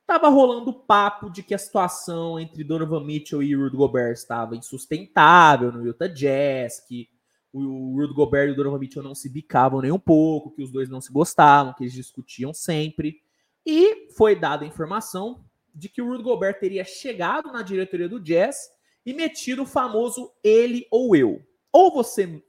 estava 0.00 0.28
rolando 0.28 0.70
o 0.70 0.84
papo 0.84 1.30
de 1.30 1.42
que 1.42 1.54
a 1.54 1.58
situação 1.58 2.38
entre 2.38 2.62
Donovan 2.62 3.04
Mitchell 3.04 3.42
e 3.42 3.54
Rudy 3.54 3.76
Gobert 3.76 4.12
estava 4.12 4.54
insustentável 4.54 5.72
no 5.72 5.84
Utah 5.84 6.06
Jazz, 6.06 6.80
que 6.86 7.08
o 7.52 7.96
Rudy 8.00 8.14
Gobert 8.14 8.48
e 8.48 8.52
o 8.52 8.56
Donovan 8.56 8.78
Mitchell 8.78 9.02
não 9.02 9.14
se 9.14 9.28
bicavam 9.28 9.80
nem 9.80 9.92
um 9.92 9.98
pouco, 9.98 10.50
que 10.52 10.62
os 10.62 10.70
dois 10.70 10.88
não 10.88 11.00
se 11.00 11.12
gostavam, 11.12 11.74
que 11.74 11.84
eles 11.84 11.92
discutiam 11.92 12.54
sempre. 12.54 13.20
E 13.66 14.10
foi 14.16 14.34
dada 14.34 14.64
a 14.64 14.68
informação 14.68 15.44
de 15.74 15.88
que 15.88 16.02
o 16.02 16.06
Rudy 16.06 16.22
Gobert 16.22 16.58
teria 16.58 16.84
chegado 16.84 17.52
na 17.52 17.62
diretoria 17.62 18.08
do 18.08 18.20
Jazz 18.20 18.70
e 19.04 19.12
metido 19.12 19.62
o 19.62 19.66
famoso 19.66 20.32
ele 20.42 20.86
ou 20.90 21.16
eu. 21.16 21.42
Ou 21.72 21.92
você 21.92 22.42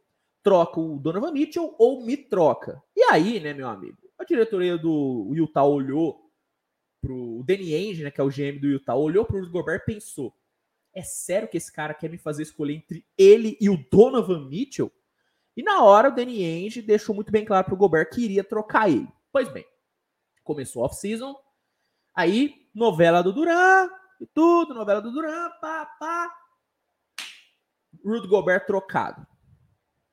troca 0.43 0.79
o 0.79 0.99
Donovan 0.99 1.31
Mitchell 1.31 1.73
ou 1.79 2.05
me 2.05 2.17
troca. 2.17 2.83
E 2.95 3.03
aí, 3.03 3.39
né, 3.39 3.53
meu 3.53 3.67
amigo, 3.67 3.97
a 4.17 4.23
diretoria 4.23 4.77
do 4.77 5.31
Utah 5.33 5.63
olhou 5.63 6.29
pro 7.01 7.39
o 7.39 7.43
Danny 7.43 7.73
Ainge, 7.73 8.03
né, 8.03 8.11
que 8.11 8.21
é 8.21 8.23
o 8.23 8.29
GM 8.29 8.59
do 8.59 8.67
Utah, 8.67 8.95
olhou 8.95 9.25
pro 9.25 9.49
Gobert 9.49 9.81
e 9.83 9.93
pensou: 9.93 10.33
é 10.93 11.01
sério 11.01 11.47
que 11.47 11.57
esse 11.57 11.71
cara 11.71 11.93
quer 11.93 12.09
me 12.09 12.17
fazer 12.17 12.43
escolher 12.43 12.75
entre 12.75 13.05
ele 13.17 13.57
e 13.59 13.69
o 13.69 13.77
Donovan 13.91 14.47
Mitchell? 14.47 14.91
E 15.55 15.63
na 15.63 15.83
hora 15.83 16.09
o 16.09 16.15
Danny 16.15 16.43
Ainge 16.43 16.81
deixou 16.81 17.13
muito 17.15 17.31
bem 17.31 17.45
claro 17.45 17.65
pro 17.65 17.77
Gobert 17.77 18.09
que 18.09 18.23
iria 18.23 18.43
trocar 18.43 18.89
ele. 18.89 19.07
Pois 19.31 19.49
bem, 19.49 19.65
começou 20.43 20.83
off-season, 20.83 21.35
aí 22.13 22.62
novela 22.73 23.21
do 23.21 23.31
Duran 23.31 23.89
e 24.19 24.25
tudo, 24.25 24.73
novela 24.73 25.01
do 25.01 25.11
Duran, 25.11 25.49
pá, 25.61 25.85
pá. 25.99 26.33
Rudy 28.03 28.27
Gobert 28.27 28.65
trocado. 28.65 29.25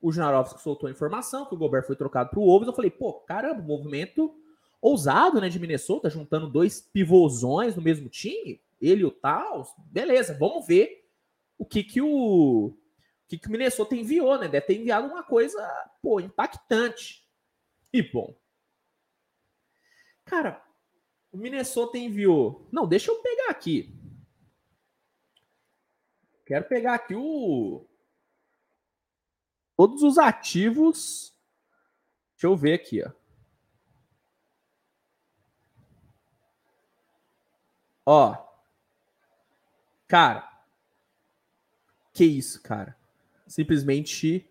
O 0.00 0.12
Janarovski 0.12 0.60
soltou 0.62 0.88
a 0.88 0.92
informação 0.92 1.46
que 1.46 1.54
o 1.54 1.58
Gobert 1.58 1.86
foi 1.86 1.96
trocado 1.96 2.30
para 2.30 2.38
o 2.38 2.44
Wolves. 2.44 2.68
Eu 2.68 2.74
falei, 2.74 2.90
pô, 2.90 3.14
caramba, 3.20 3.62
movimento 3.62 4.34
ousado, 4.80 5.40
né, 5.40 5.48
de 5.48 5.58
Minnesota, 5.58 6.08
juntando 6.08 6.48
dois 6.48 6.80
pivôzões 6.80 7.76
no 7.76 7.82
mesmo 7.82 8.08
time, 8.08 8.62
ele 8.80 9.02
e 9.02 9.04
o 9.04 9.10
Taos. 9.10 9.68
Beleza, 9.78 10.36
vamos 10.38 10.66
ver 10.66 11.06
o 11.58 11.66
que 11.66 11.84
que 11.84 12.00
o, 12.00 12.68
o 12.68 12.78
que 13.28 13.36
que 13.36 13.48
o 13.48 13.50
Minnesota 13.50 13.94
enviou, 13.94 14.38
né? 14.38 14.48
Deve 14.48 14.66
ter 14.66 14.80
enviado 14.80 15.06
uma 15.06 15.22
coisa, 15.22 15.60
pô, 16.00 16.18
impactante. 16.18 17.28
E 17.92 18.02
bom. 18.02 18.34
Cara, 20.24 20.64
o 21.32 21.38
Minnesota 21.38 21.98
enviou. 21.98 22.66
Não, 22.72 22.86
deixa 22.86 23.10
eu 23.10 23.22
pegar 23.22 23.50
aqui. 23.50 23.94
Quero 26.44 26.66
pegar 26.66 26.94
aqui 26.94 27.14
o 27.14 27.86
todos 29.76 30.02
os 30.02 30.18
ativos. 30.18 31.32
Deixa 32.32 32.46
eu 32.46 32.56
ver 32.56 32.74
aqui, 32.74 33.02
ó. 33.02 33.12
Ó. 38.04 38.50
Cara. 40.08 40.50
Que 42.12 42.24
isso, 42.24 42.60
cara? 42.62 42.98
Simplesmente 43.46 44.50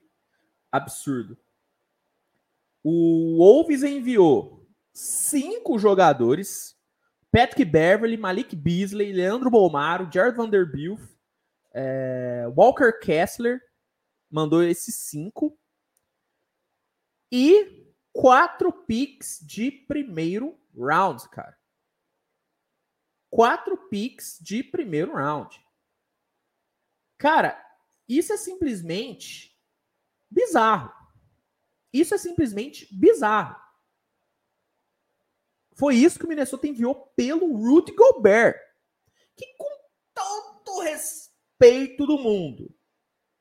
absurdo. 0.71 1.37
O 2.81 3.37
Wolves 3.37 3.83
enviou 3.83 4.58
cinco 4.99 5.79
jogadores: 5.79 6.77
Patrick 7.31 7.65
Beverly, 7.65 8.17
Malik 8.17 8.55
Beasley, 8.55 9.13
Leandro 9.13 9.49
Bolmaro, 9.49 10.09
Jared 10.11 10.35
Vanderbilt, 10.35 10.99
é, 11.73 12.45
Walker 12.55 12.91
Kessler 12.99 13.61
mandou 14.29 14.63
esses 14.63 14.95
cinco. 14.95 15.57
E 17.31 17.93
quatro 18.11 18.71
picks 18.71 19.39
de 19.41 19.71
primeiro 19.71 20.59
round, 20.75 21.29
cara. 21.29 21.57
Quatro 23.29 23.77
picks 23.89 24.39
de 24.41 24.63
primeiro 24.63 25.13
round. 25.13 25.63
Cara, 27.17 27.63
isso 28.07 28.33
é 28.33 28.37
simplesmente 28.37 29.55
bizarro. 30.29 30.91
Isso 31.93 32.15
é 32.15 32.17
simplesmente 32.17 32.87
bizarro. 32.91 33.68
Foi 35.79 35.95
isso 35.95 36.19
que 36.19 36.25
o 36.25 36.27
Minnesota 36.27 36.67
enviou 36.67 36.93
pelo 37.15 37.55
Rudy 37.55 37.93
Gobert. 37.93 38.55
Que 39.35 39.45
com 39.57 39.69
todo 40.13 40.81
respeito 40.81 41.29
peito 41.59 42.07
do 42.07 42.17
mundo. 42.17 42.73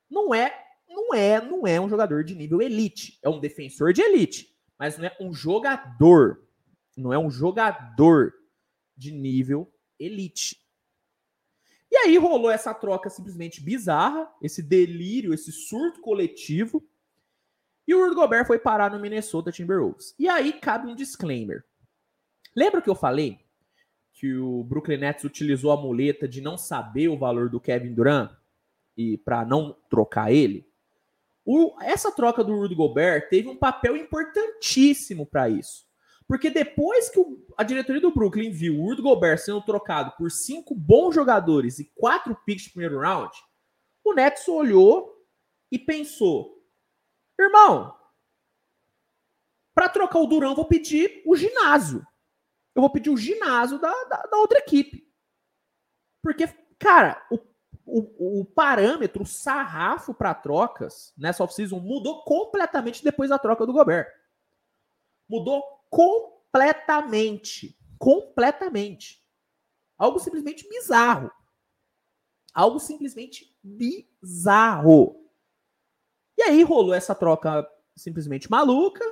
Não 0.09 0.35
é, 0.35 0.53
não 0.87 1.13
é, 1.15 1.41
não 1.41 1.65
é 1.65 1.79
um 1.79 1.87
jogador 1.89 2.23
de 2.23 2.35
nível 2.35 2.61
elite. 2.61 3.17
É 3.23 3.29
um 3.29 3.39
defensor 3.39 3.93
de 3.93 4.01
elite, 4.01 4.53
mas 4.77 4.97
não 4.97 5.05
é 5.05 5.17
um 5.21 5.33
jogador. 5.33 6.45
Não 6.97 7.13
é 7.13 7.17
um 7.17 7.31
jogador 7.31 8.33
de 8.95 9.11
nível 9.11 9.73
elite. 9.97 10.59
E 11.89 11.95
aí 11.95 12.17
rolou 12.17 12.51
essa 12.51 12.73
troca 12.73 13.09
simplesmente 13.09 13.63
bizarra, 13.63 14.29
esse 14.43 14.61
delírio, 14.61 15.33
esse 15.33 15.51
surto 15.51 16.01
coletivo. 16.01 16.87
E 17.87 17.95
o 17.95 18.03
Rudy 18.03 18.15
Gobert 18.15 18.45
foi 18.45 18.59
parar 18.59 18.91
no 18.91 18.99
Minnesota 18.99 19.51
Timberwolves. 19.51 20.13
E 20.19 20.27
aí 20.27 20.53
cabe 20.53 20.87
um 20.87 20.95
disclaimer. 20.95 21.65
Lembra 22.55 22.81
que 22.81 22.89
eu 22.89 22.95
falei 22.95 23.39
que 24.13 24.35
o 24.35 24.63
Brooklyn 24.63 24.97
Nets 24.97 25.23
utilizou 25.23 25.71
a 25.71 25.77
muleta 25.77 26.27
de 26.27 26.41
não 26.41 26.57
saber 26.57 27.07
o 27.07 27.17
valor 27.17 27.49
do 27.49 27.59
Kevin 27.59 27.93
Durant 27.93 28.31
e 28.97 29.17
para 29.17 29.45
não 29.45 29.77
trocar 29.89 30.31
ele. 30.31 30.69
O, 31.45 31.73
essa 31.81 32.11
troca 32.11 32.43
do 32.43 32.53
Rudy 32.53 32.75
Gobert 32.75 33.29
teve 33.29 33.47
um 33.47 33.55
papel 33.55 33.95
importantíssimo 33.95 35.25
para 35.25 35.49
isso. 35.49 35.87
Porque 36.27 36.49
depois 36.49 37.09
que 37.09 37.19
o, 37.19 37.43
a 37.57 37.63
diretoria 37.63 38.01
do 38.01 38.13
Brooklyn 38.13 38.51
viu 38.51 38.77
o 38.77 38.85
Rudy 38.87 39.01
Gobert 39.01 39.39
sendo 39.39 39.61
trocado 39.61 40.11
por 40.17 40.29
cinco 40.29 40.75
bons 40.75 41.15
jogadores 41.15 41.79
e 41.79 41.85
quatro 41.95 42.35
picks 42.45 42.65
de 42.65 42.71
primeiro 42.71 42.99
round, 42.99 43.31
o 44.03 44.13
Nets 44.13 44.47
olhou 44.47 45.25
e 45.71 45.79
pensou: 45.79 46.61
irmão, 47.39 47.95
para 49.73 49.89
trocar 49.89 50.19
o 50.19 50.27
Durant, 50.27 50.55
vou 50.55 50.65
pedir 50.65 51.23
o 51.25 51.35
ginásio 51.35 52.05
eu 52.79 52.81
vou 52.81 52.89
pedir 52.89 53.09
o 53.09 53.17
ginásio 53.17 53.77
da, 53.77 53.91
da, 54.05 54.23
da 54.23 54.37
outra 54.37 54.59
equipe. 54.59 55.05
Porque, 56.23 56.47
cara, 56.79 57.21
o, 57.29 57.37
o, 57.85 58.41
o 58.41 58.45
parâmetro, 58.45 59.23
o 59.23 59.27
sarrafo 59.27 60.13
para 60.13 60.33
trocas 60.33 61.13
nessa 61.17 61.43
off-season 61.43 61.79
mudou 61.79 62.23
completamente 62.23 63.03
depois 63.03 63.29
da 63.29 63.37
troca 63.37 63.65
do 63.65 63.73
Gobert. 63.73 64.07
Mudou 65.29 65.61
completamente. 65.89 67.77
Completamente. 67.97 69.21
Algo 69.97 70.17
simplesmente 70.17 70.67
bizarro. 70.69 71.29
Algo 72.53 72.79
simplesmente 72.79 73.57
bizarro. 73.61 75.29
E 76.37 76.43
aí 76.43 76.63
rolou 76.63 76.93
essa 76.93 77.13
troca 77.13 77.69
simplesmente 77.93 78.49
maluca 78.49 79.03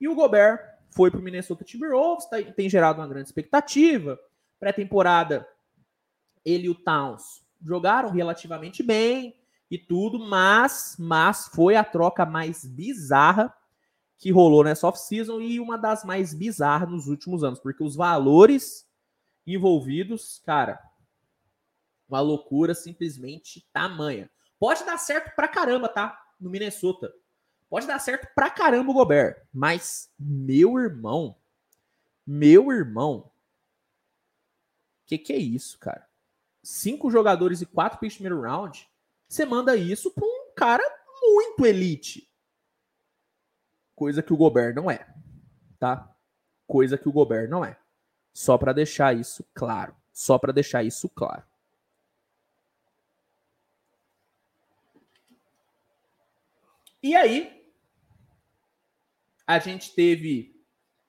e 0.00 0.08
o 0.08 0.14
Gobert 0.16 0.73
foi 0.94 1.10
para 1.10 1.18
o 1.18 1.22
Minnesota 1.22 1.64
Timberwolves, 1.64 2.26
tá, 2.26 2.40
tem 2.40 2.70
gerado 2.70 3.00
uma 3.00 3.08
grande 3.08 3.28
expectativa. 3.28 4.18
Pré-temporada, 4.60 5.46
ele 6.44 6.66
e 6.66 6.70
o 6.70 6.74
Towns 6.74 7.44
jogaram 7.60 8.10
relativamente 8.10 8.82
bem 8.82 9.34
e 9.70 9.76
tudo, 9.76 10.18
mas, 10.18 10.96
mas 10.98 11.48
foi 11.48 11.74
a 11.74 11.82
troca 11.82 12.24
mais 12.24 12.64
bizarra 12.64 13.52
que 14.16 14.30
rolou 14.30 14.62
nessa 14.62 14.86
off-season 14.86 15.40
e 15.40 15.58
uma 15.58 15.76
das 15.76 16.04
mais 16.04 16.32
bizarras 16.32 16.88
nos 16.88 17.08
últimos 17.08 17.42
anos, 17.42 17.58
porque 17.58 17.82
os 17.82 17.96
valores 17.96 18.88
envolvidos, 19.44 20.40
cara, 20.46 20.80
uma 22.08 22.20
loucura 22.20 22.74
simplesmente 22.74 23.66
tamanha. 23.72 24.30
Pode 24.60 24.84
dar 24.84 24.98
certo 24.98 25.34
pra 25.34 25.48
caramba, 25.48 25.88
tá? 25.88 26.16
No 26.40 26.48
Minnesota. 26.48 27.12
Pode 27.74 27.88
dar 27.88 27.98
certo 27.98 28.32
pra 28.36 28.50
caramba 28.50 28.92
o 28.92 28.94
Gobert, 28.94 29.48
mas 29.52 30.08
meu 30.16 30.78
irmão, 30.78 31.36
meu 32.24 32.70
irmão, 32.70 33.32
que 35.04 35.18
que 35.18 35.32
é 35.32 35.38
isso, 35.38 35.76
cara? 35.80 36.08
Cinco 36.62 37.10
jogadores 37.10 37.62
e 37.62 37.66
quatro 37.66 37.98
picks 37.98 38.14
primeiro 38.14 38.42
round, 38.42 38.88
você 39.26 39.44
manda 39.44 39.74
isso 39.76 40.12
pra 40.12 40.24
um 40.24 40.52
cara 40.54 40.84
muito 41.20 41.66
elite. 41.66 42.32
Coisa 43.96 44.22
que 44.22 44.32
o 44.32 44.36
Gobert 44.36 44.72
não 44.72 44.88
é, 44.88 45.12
tá? 45.76 46.16
Coisa 46.68 46.96
que 46.96 47.08
o 47.08 47.12
Gobert 47.12 47.50
não 47.50 47.64
é. 47.64 47.76
Só 48.32 48.56
para 48.56 48.72
deixar 48.72 49.16
isso 49.16 49.44
claro. 49.52 49.96
Só 50.12 50.38
para 50.38 50.52
deixar 50.52 50.84
isso 50.84 51.08
claro. 51.08 51.42
E 57.02 57.16
aí, 57.16 57.53
a 59.46 59.58
gente 59.58 59.94
teve 59.94 60.54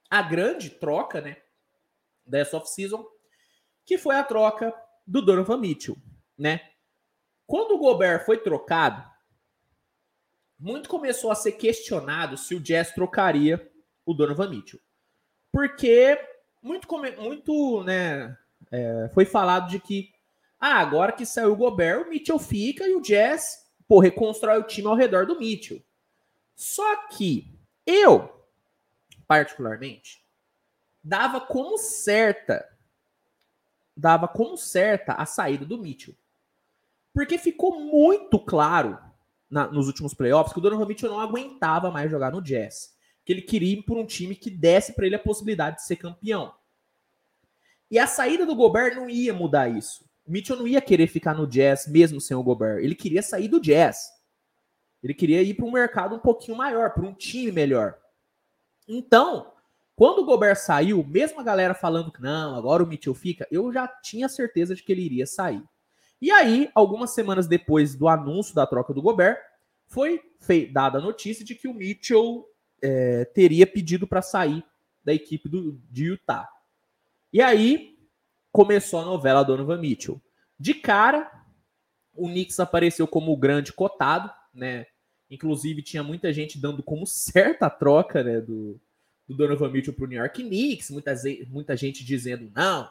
a 0.09 0.21
grande 0.21 0.69
troca, 0.69 1.21
né, 1.21 1.37
dessa 2.25 2.57
off-season, 2.57 3.05
que 3.85 3.97
foi 3.97 4.15
a 4.15 4.23
troca 4.23 4.73
do 5.05 5.21
Donovan 5.21 5.57
Mitchell, 5.57 5.97
né? 6.37 6.61
Quando 7.45 7.75
o 7.75 7.77
Gobert 7.77 8.25
foi 8.25 8.37
trocado, 8.37 9.07
muito 10.57 10.89
começou 10.89 11.31
a 11.31 11.35
ser 11.35 11.53
questionado 11.53 12.37
se 12.37 12.55
o 12.55 12.59
Jazz 12.59 12.91
trocaria 12.91 13.71
o 14.05 14.13
Donovan 14.13 14.49
Mitchell. 14.49 14.79
Porque 15.51 16.19
muito, 16.61 16.87
muito 17.21 17.83
né, 17.83 18.35
é, 18.71 19.09
foi 19.13 19.25
falado 19.25 19.69
de 19.69 19.79
que 19.79 20.11
ah, 20.59 20.79
agora 20.79 21.11
que 21.11 21.25
saiu 21.25 21.51
o 21.51 21.55
Gobert, 21.55 22.01
o 22.01 22.09
Mitchell 22.09 22.39
fica 22.39 22.87
e 22.87 22.95
o 22.95 23.01
Jazz 23.01 23.65
pô, 23.87 23.99
reconstrói 23.99 24.59
o 24.59 24.63
time 24.63 24.87
ao 24.87 24.95
redor 24.95 25.25
do 25.25 25.37
Mitchell. 25.37 25.83
Só 26.55 27.07
que 27.07 27.54
eu, 27.85 28.45
particularmente, 29.27 30.23
dava 31.03 31.39
como 31.39 31.77
certa 31.77 32.75
dava 33.95 34.27
como 34.27 34.57
certa 34.57 35.13
a 35.13 35.25
saída 35.25 35.65
do 35.65 35.77
Mitchell. 35.77 36.15
Porque 37.13 37.37
ficou 37.37 37.79
muito 37.79 38.37
claro 38.37 38.99
na, 39.49 39.67
nos 39.67 39.87
últimos 39.87 40.13
playoffs 40.13 40.51
que 40.51 40.59
o 40.59 40.61
Donovan 40.61 40.85
Mitchell 40.85 41.09
não 41.09 41.19
aguentava 41.19 41.89
mais 41.89 42.11
jogar 42.11 42.31
no 42.31 42.41
Jazz. 42.41 42.93
Que 43.23 43.31
ele 43.31 43.41
queria 43.41 43.79
ir 43.79 43.83
por 43.83 43.97
um 43.97 44.05
time 44.05 44.35
que 44.35 44.49
desse 44.49 44.93
para 44.93 45.05
ele 45.05 45.15
a 45.15 45.19
possibilidade 45.19 45.77
de 45.77 45.85
ser 45.85 45.95
campeão. 45.95 46.53
E 47.89 47.97
a 47.97 48.05
saída 48.05 48.45
do 48.45 48.55
Gobert 48.55 48.95
não 48.95 49.09
ia 49.09 49.33
mudar 49.33 49.69
isso. 49.69 50.03
O 50.25 50.31
Mitchell 50.31 50.57
não 50.57 50.67
ia 50.67 50.81
querer 50.81 51.07
ficar 51.07 51.33
no 51.33 51.47
Jazz 51.47 51.87
mesmo 51.87 52.19
sem 52.19 52.35
o 52.35 52.43
Gobert. 52.43 52.83
Ele 52.83 52.95
queria 52.95 53.21
sair 53.21 53.47
do 53.47 53.61
Jazz. 53.61 54.11
Ele 55.05 55.13
queria 55.13 55.43
ir 55.43 55.53
para 55.53 55.67
um 55.67 55.71
mercado 55.71 56.15
um 56.15 56.19
pouquinho 56.19 56.57
maior, 56.57 56.89
para 56.89 57.05
um 57.05 57.13
time 57.13 57.51
melhor. 57.51 57.95
Então, 58.87 59.53
quando 59.95 60.23
o 60.23 60.25
Gobert 60.25 60.55
saiu, 60.55 61.03
mesmo 61.03 61.39
a 61.39 61.43
galera 61.43 61.75
falando 61.75 62.11
que 62.11 62.19
não, 62.19 62.55
agora 62.55 62.83
o 62.83 62.87
Mitchell 62.87 63.13
fica, 63.13 63.47
eu 63.51 63.71
já 63.71 63.87
tinha 63.87 64.27
certeza 64.27 64.73
de 64.73 64.81
que 64.81 64.91
ele 64.91 65.03
iria 65.03 65.27
sair. 65.27 65.63
E 66.19 66.31
aí, 66.31 66.71
algumas 66.73 67.11
semanas 67.11 67.45
depois 67.45 67.93
do 67.93 68.07
anúncio 68.07 68.55
da 68.55 68.65
troca 68.65 68.95
do 68.95 69.01
Gobert, 69.03 69.37
foi 69.85 70.19
dada 70.73 70.97
a 70.97 71.01
notícia 71.01 71.45
de 71.45 71.53
que 71.53 71.67
o 71.67 71.73
Mitchell 71.75 72.43
é, 72.81 73.25
teria 73.25 73.67
pedido 73.67 74.07
para 74.07 74.23
sair 74.23 74.65
da 75.03 75.13
equipe 75.13 75.47
do, 75.47 75.79
de 75.91 76.05
Utah. 76.05 76.49
E 77.31 77.43
aí 77.43 77.95
começou 78.51 79.01
a 79.01 79.05
novela 79.05 79.43
Donovan 79.43 79.77
Mitchell. 79.77 80.19
De 80.59 80.73
cara, 80.73 81.31
o 82.11 82.27
Knicks 82.27 82.59
apareceu 82.59 83.07
como 83.07 83.31
o 83.31 83.37
grande 83.37 83.71
cotado, 83.71 84.33
né? 84.51 84.87
Inclusive 85.29 85.81
tinha 85.81 86.03
muita 86.03 86.31
gente 86.31 86.59
dando 86.59 86.83
como 86.83 87.05
certa 87.07 87.67
a 87.67 87.69
troca, 87.69 88.23
né, 88.23 88.39
do, 88.39 88.79
do 89.27 89.35
Donovan 89.35 89.69
Mitchell 89.69 89.93
para 89.93 90.05
o 90.05 90.07
New 90.07 90.19
York 90.19 90.43
Knicks, 90.43 90.89
muita, 90.89 91.13
muita 91.49 91.75
gente 91.75 92.03
dizendo 92.03 92.51
não, 92.55 92.89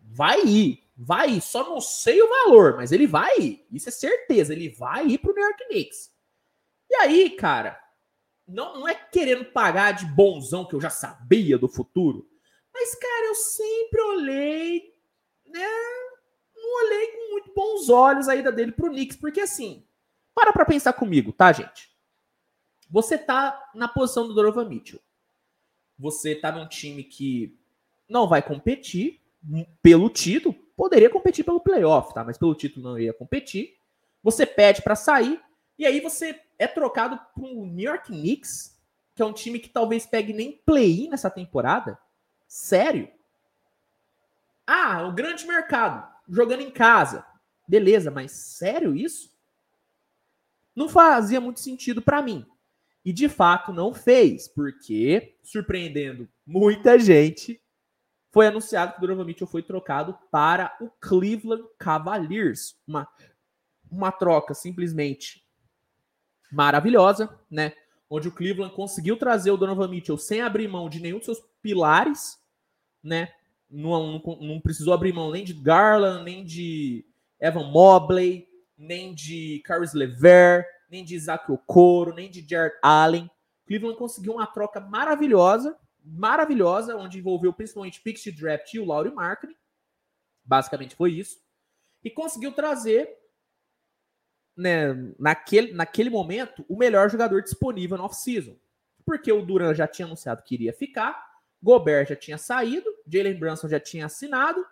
vai 0.00 0.44
ir, 0.44 0.82
vai 0.96 1.30
ir, 1.30 1.40
só 1.40 1.64
não 1.64 1.80
sei 1.80 2.20
o 2.22 2.28
valor, 2.28 2.76
mas 2.76 2.92
ele 2.92 3.06
vai 3.06 3.38
ir, 3.38 3.66
isso 3.70 3.88
é 3.88 3.92
certeza, 3.92 4.52
ele 4.52 4.68
vai 4.70 5.06
ir 5.06 5.18
para 5.18 5.30
o 5.30 5.34
New 5.34 5.44
York 5.44 5.64
Knicks. 5.66 6.12
E 6.90 6.94
aí, 6.96 7.30
cara, 7.30 7.80
não, 8.46 8.80
não 8.80 8.88
é 8.88 8.94
querendo 8.94 9.44
pagar 9.46 9.92
de 9.92 10.06
bonzão 10.06 10.64
que 10.64 10.74
eu 10.74 10.80
já 10.80 10.90
sabia 10.90 11.58
do 11.58 11.68
futuro, 11.68 12.28
mas, 12.72 12.94
cara, 12.94 13.26
eu 13.26 13.34
sempre 13.34 14.00
olhei, 14.00 14.94
né, 15.46 15.68
não 16.56 16.84
olhei 16.84 17.06
com 17.08 17.32
muito 17.32 17.52
bons 17.54 17.88
olhos 17.88 18.28
a 18.28 18.36
ida 18.36 18.50
dele 18.50 18.72
para 18.72 18.86
o 18.86 18.90
Knicks, 18.90 19.16
porque 19.16 19.40
assim, 19.40 19.86
para 20.34 20.52
para 20.52 20.64
pensar 20.64 20.92
comigo, 20.92 21.32
tá, 21.32 21.52
gente? 21.52 21.94
Você 22.90 23.16
tá 23.16 23.70
na 23.74 23.88
posição 23.88 24.26
do 24.26 24.34
Donovan 24.34 24.68
Mitchell. 24.68 25.00
Você 25.98 26.34
tá 26.34 26.50
num 26.52 26.68
time 26.68 27.04
que 27.04 27.56
não 28.08 28.28
vai 28.28 28.42
competir, 28.42 29.20
pelo 29.82 30.08
título, 30.08 30.54
poderia 30.76 31.10
competir 31.10 31.44
pelo 31.44 31.60
playoff, 31.60 32.12
tá? 32.14 32.24
Mas 32.24 32.38
pelo 32.38 32.54
título 32.54 32.90
não 32.90 32.98
ia 32.98 33.12
competir. 33.12 33.76
Você 34.22 34.46
pede 34.46 34.82
para 34.82 34.96
sair 34.96 35.40
e 35.78 35.84
aí 35.86 36.00
você 36.00 36.40
é 36.58 36.66
trocado 36.66 37.18
para 37.34 37.44
o 37.44 37.66
New 37.66 37.84
York 37.84 38.06
Knicks, 38.06 38.78
que 39.14 39.22
é 39.22 39.24
um 39.24 39.32
time 39.32 39.58
que 39.58 39.68
talvez 39.68 40.06
pegue 40.06 40.32
nem 40.32 40.52
play-in 40.64 41.10
nessa 41.10 41.30
temporada. 41.30 41.98
Sério? 42.48 43.10
Ah, 44.66 45.06
o 45.06 45.12
grande 45.12 45.46
mercado, 45.46 46.08
jogando 46.28 46.62
em 46.62 46.70
casa. 46.70 47.24
Beleza, 47.66 48.10
mas 48.10 48.32
sério 48.32 48.94
isso? 48.94 49.33
Não 50.74 50.88
fazia 50.88 51.40
muito 51.40 51.60
sentido 51.60 52.02
para 52.02 52.22
mim. 52.22 52.44
E 53.04 53.12
de 53.12 53.28
fato 53.28 53.72
não 53.72 53.92
fez, 53.92 54.48
porque, 54.48 55.36
surpreendendo 55.42 56.28
muita 56.46 56.98
gente, 56.98 57.60
foi 58.32 58.46
anunciado 58.46 58.92
que 58.92 58.98
o 58.98 59.00
Donovan 59.02 59.24
Mitchell 59.24 59.46
foi 59.46 59.62
trocado 59.62 60.18
para 60.30 60.76
o 60.80 60.88
Cleveland 61.00 61.62
Cavaliers. 61.78 62.76
Uma, 62.86 63.06
uma 63.90 64.10
troca 64.10 64.54
simplesmente 64.54 65.44
maravilhosa, 66.50 67.38
né? 67.50 67.74
Onde 68.08 68.28
o 68.28 68.32
Cleveland 68.32 68.74
conseguiu 68.74 69.16
trazer 69.16 69.50
o 69.50 69.56
Donovan 69.56 69.88
Mitchell 69.88 70.16
sem 70.16 70.40
abrir 70.40 70.66
mão 70.66 70.88
de 70.88 70.98
nenhum 71.00 71.18
dos 71.18 71.26
seus 71.26 71.42
pilares, 71.60 72.38
né? 73.02 73.28
Não, 73.70 74.18
não, 74.18 74.38
não 74.40 74.60
precisou 74.60 74.94
abrir 74.94 75.12
mão 75.12 75.30
nem 75.30 75.44
de 75.44 75.52
Garland, 75.52 76.24
nem 76.24 76.44
de 76.44 77.04
Evan 77.40 77.70
Mobley, 77.70 78.48
nem 78.76 79.14
de 79.14 79.62
Caris 79.64 79.92
LeVert, 79.92 80.66
nem 80.90 81.04
de 81.04 81.14
Isaac 81.14 81.50
Okoro, 81.50 82.14
nem 82.14 82.30
de 82.30 82.46
Jared 82.46 82.76
Allen. 82.82 83.30
Cleveland 83.66 83.98
conseguiu 83.98 84.34
uma 84.34 84.46
troca 84.46 84.80
maravilhosa 84.80 85.76
maravilhosa, 86.04 86.96
onde 86.96 87.18
envolveu 87.18 87.52
principalmente 87.52 88.00
Pixie 88.02 88.30
Draft 88.30 88.74
e 88.74 88.78
o 88.78 88.84
Laurie 88.84 89.12
Marketing. 89.12 89.56
Basicamente 90.44 90.94
foi 90.94 91.12
isso. 91.12 91.38
E 92.02 92.10
conseguiu 92.10 92.52
trazer, 92.52 93.08
né, 94.54 94.92
naquele, 95.18 95.72
naquele 95.72 96.10
momento, 96.10 96.64
o 96.68 96.76
melhor 96.76 97.08
jogador 97.08 97.42
disponível 97.42 97.96
no 97.96 98.04
off-season. 98.04 98.56
Porque 99.06 99.32
o 99.32 99.44
Duran 99.44 99.74
já 99.74 99.88
tinha 99.88 100.04
anunciado 100.04 100.42
que 100.42 100.54
iria 100.54 100.72
ficar, 100.72 101.32
Gobert 101.62 102.08
já 102.08 102.16
tinha 102.16 102.36
saído, 102.36 102.90
Jalen 103.06 103.38
Brunson 103.38 103.68
já 103.68 103.80
tinha 103.80 104.04
assinado, 104.04 104.64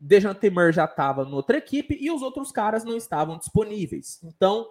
Dejan 0.00 0.32
Temer 0.32 0.72
já 0.72 0.86
estava 0.86 1.24
em 1.24 1.32
outra 1.32 1.58
equipe 1.58 1.94
e 2.00 2.10
os 2.10 2.22
outros 2.22 2.50
caras 2.50 2.84
não 2.84 2.96
estavam 2.96 3.36
disponíveis. 3.36 4.18
Então, 4.24 4.66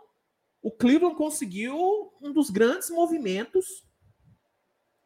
o 0.59 0.71
Cleveland 0.71 1.15
conseguiu 1.15 2.11
um 2.19 2.33
dos 2.33 2.49
grandes 2.49 2.89
movimentos 2.89 3.85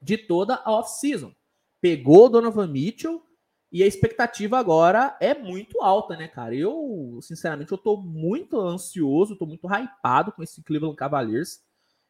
de 0.02 0.18
toda 0.18 0.56
a 0.56 0.72
off-season. 0.72 1.36
Pegou 1.82 2.26
o 2.26 2.30
Donovan 2.30 2.68
Mitchell 2.68 3.22
e 3.70 3.84
a 3.84 3.88
expectativa 3.88 4.58
agora 4.58 5.18
é 5.20 5.34
muito 5.34 5.82
alta, 5.82 6.16
né, 6.16 6.28
cara? 6.30 6.56
Eu, 6.56 7.20
sinceramente, 7.22 7.74
eu 7.74 7.78
tô 7.78 7.98
muito 7.98 8.60
ansioso, 8.60 9.36
tô 9.36 9.46
muito 9.46 9.68
hypado 9.68 10.32
com 10.32 10.42
esse 10.42 10.64
Cleveland 10.64 10.96
Cavaliers. 10.96 11.62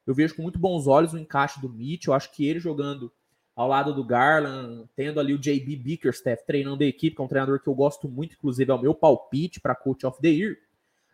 Eu 0.06 0.14
vejo 0.14 0.36
com 0.36 0.44
muito 0.44 0.60
bons 0.60 0.86
olhos 0.86 1.14
o 1.14 1.18
encaixe 1.18 1.60
do 1.60 1.70
Mitchell. 1.70 2.14
Acho 2.14 2.32
que 2.32 2.46
ele 2.46 2.60
jogando 2.60 3.12
ao 3.56 3.68
lado 3.68 3.94
do 3.94 4.04
Garland, 4.04 4.90
tendo 4.96 5.20
ali 5.20 5.34
o 5.34 5.40
JB 5.40 5.76
Bickerstaff 5.76 6.44
treinando 6.46 6.84
a 6.84 6.88
equipe, 6.88 7.16
que 7.16 7.22
é 7.22 7.26
um 7.26 7.28
treinador 7.28 7.62
que 7.62 7.70
eu 7.70 7.76
gosto 7.76 8.10
muito, 8.10 8.36
inclusive 8.36 8.72
é 8.72 8.74
o 8.74 8.82
meu 8.82 8.96
palpite 8.96 9.60
para 9.60 9.76
Coach 9.76 10.06
of 10.06 10.20
the 10.22 10.30
Year. 10.30 10.58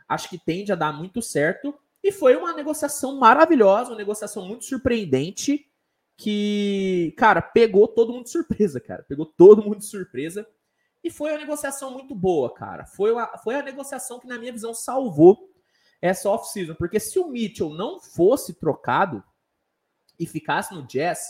Acho 0.07 0.29
que 0.29 0.37
tende 0.37 0.71
a 0.71 0.75
dar 0.75 0.93
muito 0.93 1.21
certo. 1.21 1.77
E 2.01 2.11
foi 2.11 2.35
uma 2.35 2.53
negociação 2.53 3.17
maravilhosa, 3.17 3.91
uma 3.91 3.97
negociação 3.97 4.47
muito 4.47 4.63
surpreendente 4.63 5.65
que, 6.15 7.13
cara, 7.17 7.41
pegou 7.41 7.87
todo 7.87 8.13
mundo 8.13 8.23
de 8.23 8.31
surpresa, 8.31 8.79
cara. 8.79 9.03
Pegou 9.03 9.25
todo 9.25 9.63
mundo 9.63 9.79
de 9.79 9.85
surpresa. 9.85 10.47
E 11.03 11.09
foi 11.09 11.31
uma 11.31 11.39
negociação 11.39 11.91
muito 11.91 12.15
boa, 12.15 12.53
cara. 12.53 12.85
Foi, 12.85 13.11
uma, 13.11 13.37
foi 13.37 13.55
a 13.55 13.63
negociação 13.63 14.19
que, 14.19 14.27
na 14.27 14.37
minha 14.37 14.51
visão, 14.51 14.73
salvou 14.73 15.49
essa 16.01 16.29
off-season. 16.29 16.73
Porque 16.75 16.99
se 16.99 17.19
o 17.19 17.27
Mitchell 17.27 17.69
não 17.69 17.99
fosse 17.99 18.53
trocado, 18.53 19.23
e 20.19 20.27
ficasse 20.27 20.73
no 20.73 20.85
Jazz, 20.85 21.25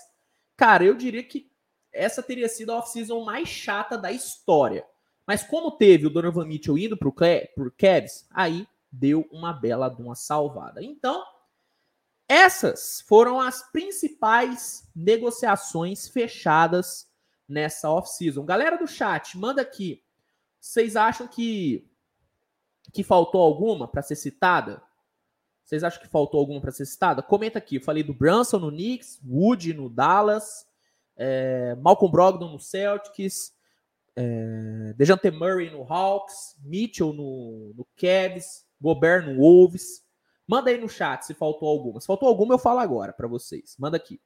cara, 0.59 0.83
eu 0.83 0.93
diria 0.93 1.23
que 1.23 1.49
essa 1.89 2.21
teria 2.21 2.49
sido 2.49 2.73
a 2.73 2.79
off-season 2.79 3.23
mais 3.23 3.47
chata 3.47 3.97
da 3.97 4.11
história. 4.11 4.85
Mas 5.25 5.41
como 5.41 5.71
teve 5.71 6.05
o 6.05 6.09
Donovan 6.09 6.45
Mitchell 6.45 6.77
indo 6.77 6.97
para 6.97 7.07
o 7.07 7.71
Cavs, 7.71 8.27
aí 8.29 8.67
deu 8.91 9.25
uma 9.31 9.53
bela 9.53 9.87
de 9.87 10.01
uma 10.01 10.15
salvada. 10.15 10.83
Então, 10.83 11.23
essas 12.27 12.99
foram 13.07 13.39
as 13.39 13.71
principais 13.71 14.85
negociações 14.93 16.09
fechadas 16.09 17.09
nessa 17.47 17.89
off-season. 17.89 18.43
Galera 18.43 18.77
do 18.77 18.85
chat, 18.85 19.37
manda 19.37 19.61
aqui. 19.61 20.03
Vocês 20.59 20.97
acham 20.97 21.25
que 21.25 21.89
que 22.91 23.03
faltou 23.03 23.39
alguma 23.39 23.87
para 23.87 24.01
ser 24.01 24.15
citada? 24.15 24.81
Vocês 25.69 25.84
acham 25.84 26.01
que 26.01 26.08
faltou 26.08 26.39
alguma 26.39 26.60
para 26.60 26.71
ser 26.71 26.84
citada? 26.88 27.21
Comenta 27.21 27.60
aqui. 27.60 27.75
Eu 27.75 27.82
falei 27.84 28.01
do 28.01 28.12
Brunson 28.12 28.58
no 28.58 28.71
Knicks, 28.71 29.21
Wood 29.23 29.71
no 29.75 29.88
Dallas, 29.88 30.65
é, 31.15 31.75
Malcolm 31.75 32.12
Brogdon 32.12 32.51
no 32.51 32.60
Celtics, 32.60 33.53
é, 34.15 34.93
Dejante 34.97 35.29
Murray 35.29 35.69
no 35.69 35.84
Hawks, 35.84 36.58
Mitchell 36.63 37.13
no, 37.13 37.71
no 37.75 37.88
Cavs, 37.95 38.65
Gobert 38.82 39.27
no 39.27 39.38
Wolves. 39.39 40.03
Manda 40.47 40.71
aí 40.71 40.77
no 40.79 40.89
chat 40.89 41.21
se 41.21 41.36
faltou 41.36 41.69
alguma. 41.69 42.01
Se 42.01 42.08
faltou 42.08 42.27
alguma, 42.27 42.55
eu 42.55 42.60
falo 42.60 42.79
agora 42.79 43.13
para 43.13 43.27
vocês. 43.27 43.75
Manda 43.77 43.95
aqui. 43.95 44.19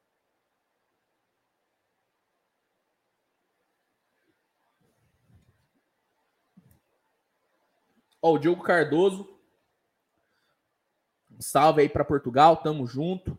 Ó, 8.22 8.32
o 8.36 8.40
Diogo 8.40 8.64
Cardoso. 8.64 9.34
Salve 11.44 11.82
aí 11.82 11.90
para 11.90 12.06
Portugal, 12.06 12.58
tamo 12.58 12.88
junto. 12.88 13.38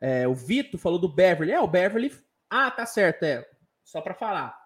É, 0.00 0.26
o 0.26 0.34
Vitor 0.34 0.78
falou 0.78 0.98
do 0.98 1.08
Beverly. 1.08 1.52
É, 1.52 1.60
o 1.60 1.68
Beverly. 1.68 2.12
Ah, 2.48 2.70
tá 2.70 2.86
certo, 2.86 3.24
é. 3.24 3.46
Só 3.84 4.00
para 4.00 4.14
falar. 4.14 4.56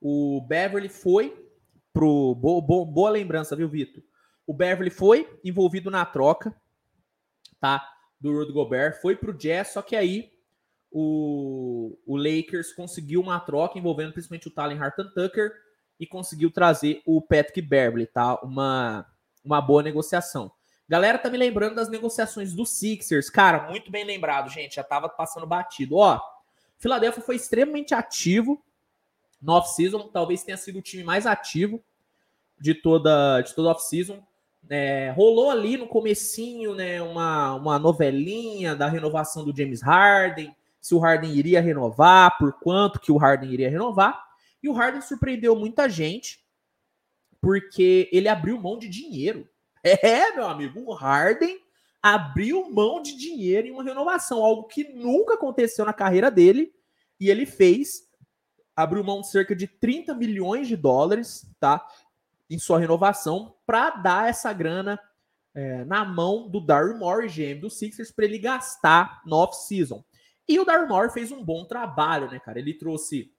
O 0.00 0.40
Beverly 0.46 0.88
foi 0.88 1.50
pro. 1.92 2.34
Boa, 2.34 2.60
boa, 2.60 2.86
boa 2.86 3.10
lembrança, 3.10 3.56
viu, 3.56 3.68
Vitor? 3.68 4.02
O 4.46 4.54
Beverly 4.54 4.90
foi 4.90 5.38
envolvido 5.44 5.90
na 5.90 6.06
troca, 6.06 6.54
tá? 7.60 7.86
Do 8.20 8.32
Rudy 8.32 8.52
Gobert, 8.52 9.00
foi 9.00 9.14
pro 9.14 9.36
Jazz, 9.36 9.68
só 9.68 9.82
que 9.82 9.94
aí 9.94 10.32
o, 10.90 11.98
o 12.06 12.16
Lakers 12.16 12.72
conseguiu 12.72 13.20
uma 13.20 13.38
troca 13.38 13.78
envolvendo 13.78 14.12
principalmente 14.12 14.48
o 14.48 14.50
Talen 14.50 14.78
Harton 14.78 15.10
Tucker 15.14 15.52
e 16.00 16.06
conseguiu 16.06 16.50
trazer 16.50 17.02
o 17.04 17.20
Patrick 17.20 17.60
Beverly, 17.60 18.06
tá? 18.06 18.40
Uma, 18.40 19.06
uma 19.44 19.60
boa 19.60 19.82
negociação. 19.82 20.50
Galera 20.88 21.18
tá 21.18 21.28
me 21.28 21.36
lembrando 21.36 21.74
das 21.74 21.90
negociações 21.90 22.54
do 22.54 22.64
Sixers. 22.64 23.28
Cara, 23.28 23.68
muito 23.68 23.90
bem 23.90 24.04
lembrado, 24.04 24.48
gente. 24.48 24.76
Já 24.76 24.82
tava 24.82 25.08
passando 25.08 25.46
batido. 25.46 25.96
Ó, 25.96 26.18
Philadelphia 26.78 27.22
foi 27.22 27.36
extremamente 27.36 27.94
ativo 27.94 28.62
no 29.40 29.52
off-season. 29.52 30.08
Talvez 30.08 30.42
tenha 30.42 30.56
sido 30.56 30.78
o 30.78 30.82
time 30.82 31.04
mais 31.04 31.26
ativo 31.26 31.82
de 32.58 32.74
toda, 32.74 33.42
de 33.42 33.54
toda 33.54 33.70
off-season. 33.70 34.22
É, 34.70 35.12
rolou 35.14 35.50
ali 35.50 35.76
no 35.76 35.86
comecinho, 35.86 36.74
né, 36.74 37.00
uma, 37.00 37.54
uma 37.54 37.78
novelinha 37.78 38.74
da 38.74 38.88
renovação 38.88 39.44
do 39.44 39.56
James 39.56 39.80
Harden, 39.80 40.54
se 40.80 40.94
o 40.94 40.98
Harden 40.98 41.32
iria 41.32 41.60
renovar, 41.60 42.36
por 42.38 42.52
quanto 42.60 43.00
que 43.00 43.12
o 43.12 43.16
Harden 43.16 43.50
iria 43.50 43.70
renovar. 43.70 44.26
E 44.62 44.68
o 44.68 44.72
Harden 44.72 45.00
surpreendeu 45.00 45.54
muita 45.54 45.88
gente 45.88 46.44
porque 47.40 48.08
ele 48.12 48.28
abriu 48.28 48.60
mão 48.60 48.78
de 48.78 48.88
dinheiro. 48.88 49.48
É, 50.02 50.32
meu 50.32 50.46
amigo, 50.46 50.80
o 50.80 50.92
Harden 50.92 51.60
abriu 52.02 52.70
mão 52.70 53.02
de 53.02 53.16
dinheiro 53.16 53.68
em 53.68 53.70
uma 53.70 53.82
renovação, 53.82 54.44
algo 54.44 54.64
que 54.64 54.84
nunca 54.84 55.34
aconteceu 55.34 55.84
na 55.84 55.92
carreira 55.92 56.30
dele, 56.30 56.72
e 57.20 57.28
ele 57.28 57.46
fez, 57.46 58.08
abriu 58.74 59.02
mão 59.02 59.20
de 59.20 59.28
cerca 59.28 59.54
de 59.54 59.66
30 59.66 60.14
milhões 60.14 60.68
de 60.68 60.76
dólares, 60.76 61.46
tá? 61.58 61.84
Em 62.48 62.58
sua 62.58 62.78
renovação, 62.78 63.54
para 63.66 63.90
dar 63.90 64.28
essa 64.28 64.52
grana 64.52 64.98
é, 65.54 65.84
na 65.84 66.04
mão 66.04 66.48
do 66.48 66.60
Daryl 66.60 66.96
Morey, 66.96 67.28
GM 67.28 67.60
do 67.60 67.70
Sixers, 67.70 68.10
para 68.12 68.24
ele 68.24 68.38
gastar 68.38 69.22
no 69.26 69.36
off-season. 69.36 70.04
E 70.48 70.58
o 70.58 70.64
Daryl 70.64 70.88
Morey 70.88 71.10
fez 71.10 71.30
um 71.32 71.44
bom 71.44 71.64
trabalho, 71.64 72.30
né, 72.30 72.38
cara? 72.38 72.58
Ele 72.58 72.72
trouxe 72.72 73.32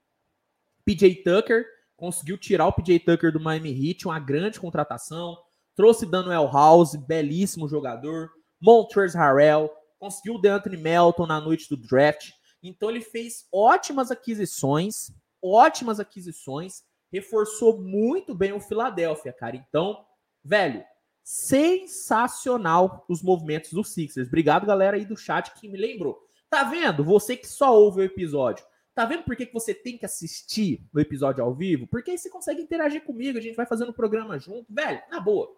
PJ 0.85 1.23
Tucker, 1.23 1.65
conseguiu 1.95 2.37
tirar 2.37 2.67
o 2.67 2.73
PJ 2.73 2.99
Tucker 2.99 3.31
do 3.31 3.39
Miami 3.39 3.71
Heat, 3.71 4.05
uma 4.05 4.19
grande 4.19 4.59
contratação. 4.59 5.37
Trouxe 5.79 6.05
Daniel 6.05 6.51
House, 6.51 6.97
belíssimo 6.97 7.65
jogador. 7.65 8.29
Montrezl 8.59 9.17
Harrell, 9.17 9.71
conseguiu 9.97 10.35
o 10.35 10.37
DeAnthony 10.37 10.75
Melton 10.75 11.25
na 11.25 11.39
noite 11.39 11.69
do 11.69 11.77
draft. 11.77 12.31
Então 12.61 12.89
ele 12.89 12.99
fez 12.99 13.47
ótimas 13.49 14.11
aquisições, 14.11 15.09
ótimas 15.41 15.97
aquisições, 15.97 16.83
reforçou 17.09 17.79
muito 17.79 18.35
bem 18.35 18.51
o 18.51 18.59
Philadelphia, 18.59 19.31
cara. 19.31 19.55
Então, 19.55 20.05
velho, 20.43 20.83
sensacional 21.23 23.05
os 23.07 23.23
movimentos 23.23 23.71
do 23.71 23.81
Sixers. 23.81 24.27
Obrigado, 24.27 24.67
galera 24.67 24.97
aí 24.97 25.05
do 25.05 25.15
chat 25.15 25.53
que 25.53 25.69
me 25.69 25.77
lembrou. 25.77 26.19
Tá 26.49 26.65
vendo? 26.65 27.05
Você 27.05 27.37
que 27.37 27.47
só 27.47 27.73
ouve 27.73 28.01
o 28.01 28.03
episódio. 28.03 28.65
Tá 28.93 29.05
vendo 29.05 29.23
por 29.23 29.33
que, 29.33 29.45
que 29.45 29.53
você 29.53 29.73
tem 29.73 29.97
que 29.97 30.05
assistir 30.05 30.85
o 30.93 30.99
episódio 30.99 31.41
ao 31.41 31.55
vivo? 31.55 31.87
Porque 31.87 32.11
aí 32.11 32.17
você 32.17 32.29
consegue 32.29 32.61
interagir 32.61 33.05
comigo, 33.05 33.37
a 33.37 33.41
gente 33.41 33.55
vai 33.55 33.65
fazendo 33.65 33.91
o 33.91 33.93
programa 33.93 34.37
junto. 34.37 34.65
Velho, 34.69 35.01
na 35.09 35.21
boa. 35.21 35.57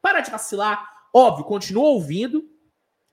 Para 0.00 0.20
de 0.20 0.30
vacilar. 0.30 0.88
Óbvio, 1.14 1.44
continua 1.44 1.88
ouvindo, 1.88 2.44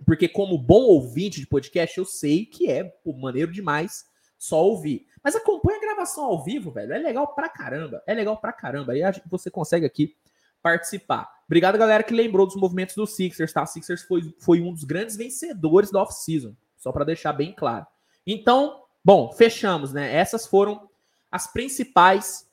porque 0.05 0.27
como 0.27 0.57
bom 0.57 0.83
ouvinte 0.83 1.39
de 1.39 1.47
podcast, 1.47 1.97
eu 1.97 2.05
sei 2.05 2.45
que 2.45 2.69
é 2.69 2.93
maneiro 3.17 3.51
demais 3.51 4.05
só 4.37 4.63
ouvir. 4.63 5.07
Mas 5.23 5.35
acompanha 5.35 5.77
a 5.77 5.81
gravação 5.81 6.25
ao 6.25 6.43
vivo, 6.43 6.71
velho. 6.71 6.93
É 6.93 6.99
legal 6.99 7.33
pra 7.33 7.49
caramba. 7.49 8.03
É 8.05 8.13
legal 8.13 8.37
pra 8.37 8.53
caramba. 8.53 8.93
Aí 8.93 9.01
você 9.29 9.49
consegue 9.49 9.85
aqui 9.85 10.15
participar. 10.61 11.29
Obrigado, 11.45 11.77
galera, 11.77 12.03
que 12.03 12.13
lembrou 12.13 12.45
dos 12.45 12.55
movimentos 12.55 12.95
do 12.95 13.07
Sixers, 13.07 13.53
tá? 13.53 13.63
O 13.63 13.67
Sixers 13.67 14.03
foi, 14.03 14.33
foi 14.39 14.61
um 14.61 14.73
dos 14.73 14.83
grandes 14.83 15.15
vencedores 15.15 15.91
da 15.91 16.01
off-season. 16.01 16.55
Só 16.77 16.91
para 16.91 17.05
deixar 17.05 17.33
bem 17.33 17.53
claro. 17.53 17.85
Então, 18.25 18.85
Bom, 19.05 19.31
fechamos, 19.31 19.93
né? 19.93 20.15
Essas 20.15 20.47
foram 20.47 20.89
as 21.31 21.45
principais 21.45 22.49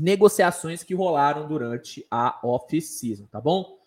negociações 0.00 0.82
que 0.82 0.94
rolaram 0.94 1.46
durante 1.46 2.06
a 2.10 2.38
off-season, 2.42 3.26
tá 3.26 3.40
bom? 3.40 3.78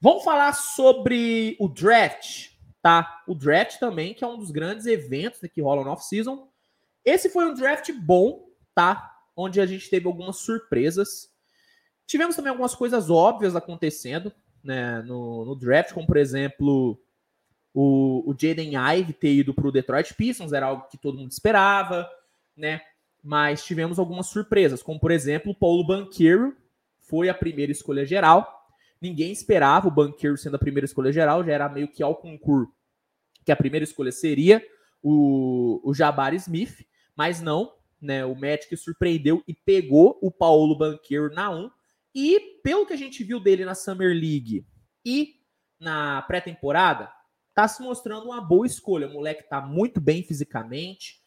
Vamos 0.00 0.24
falar 0.24 0.52
sobre 0.54 1.56
o 1.60 1.68
draft, 1.68 2.50
tá? 2.80 3.22
O 3.26 3.34
draft 3.34 3.78
também, 3.78 4.14
que 4.14 4.24
é 4.24 4.26
um 4.26 4.38
dos 4.38 4.50
grandes 4.50 4.86
eventos 4.86 5.40
que 5.52 5.60
rolam 5.60 5.84
no 5.84 5.90
off-season. 5.90 6.48
Esse 7.04 7.28
foi 7.28 7.44
um 7.44 7.54
draft 7.54 7.92
bom, 7.92 8.48
tá? 8.74 9.18
Onde 9.36 9.60
a 9.60 9.66
gente 9.66 9.90
teve 9.90 10.06
algumas 10.06 10.36
surpresas. 10.36 11.30
Tivemos 12.06 12.34
também 12.34 12.50
algumas 12.50 12.74
coisas 12.74 13.10
óbvias 13.10 13.54
acontecendo 13.54 14.32
né, 14.62 15.02
no, 15.02 15.44
no 15.44 15.54
draft, 15.54 15.92
como 15.92 16.06
por 16.06 16.16
exemplo 16.16 17.00
o, 17.72 18.30
o 18.30 18.34
Jaden 18.36 18.72
Ive 18.76 19.12
ter 19.12 19.32
ido 19.32 19.54
para 19.54 19.66
o 19.66 19.72
Detroit 19.72 20.14
Pistons 20.14 20.52
era 20.52 20.66
algo 20.66 20.88
que 20.88 20.98
todo 20.98 21.18
mundo 21.18 21.30
esperava, 21.30 22.08
né? 22.56 22.80
Mas 23.22 23.64
tivemos 23.64 23.98
algumas 23.98 24.26
surpresas, 24.28 24.82
como 24.82 24.98
por 24.98 25.10
exemplo, 25.10 25.52
o 25.52 25.54
Paulo 25.54 25.86
Banqueiro 25.86 26.56
foi 26.98 27.28
a 27.28 27.34
primeira 27.34 27.72
escolha 27.72 28.06
geral. 28.06 28.48
Ninguém 29.00 29.32
esperava 29.32 29.88
o 29.88 29.90
Banqueiro 29.90 30.36
sendo 30.36 30.56
a 30.56 30.58
primeira 30.58 30.84
escolha 30.84 31.12
geral, 31.12 31.44
já 31.44 31.52
era 31.52 31.68
meio 31.68 31.88
que 31.88 32.02
ao 32.02 32.16
concurso 32.16 32.72
que 33.44 33.52
a 33.52 33.56
primeira 33.56 33.84
escolha 33.84 34.12
seria 34.12 34.62
o, 35.02 35.80
o 35.82 35.94
Jabari 35.94 36.36
Smith, 36.36 36.86
mas 37.16 37.40
não, 37.40 37.72
né? 38.00 38.24
O 38.24 38.34
Magic 38.34 38.74
surpreendeu 38.76 39.42
e 39.46 39.54
pegou 39.54 40.18
o 40.22 40.30
Paulo 40.30 40.76
Banqueiro 40.76 41.32
na 41.34 41.50
1. 41.50 41.70
E 42.14 42.40
pelo 42.62 42.86
que 42.86 42.92
a 42.92 42.96
gente 42.96 43.22
viu 43.24 43.40
dele 43.40 43.64
na 43.64 43.74
Summer 43.74 44.14
League 44.14 44.66
e 45.04 45.34
na 45.78 46.22
pré-temporada, 46.22 47.10
tá 47.54 47.66
se 47.66 47.82
mostrando 47.82 48.26
uma 48.26 48.40
boa 48.40 48.66
escolha. 48.66 49.06
O 49.06 49.12
moleque 49.12 49.48
tá 49.48 49.60
muito 49.60 50.00
bem 50.00 50.22
fisicamente, 50.22 51.19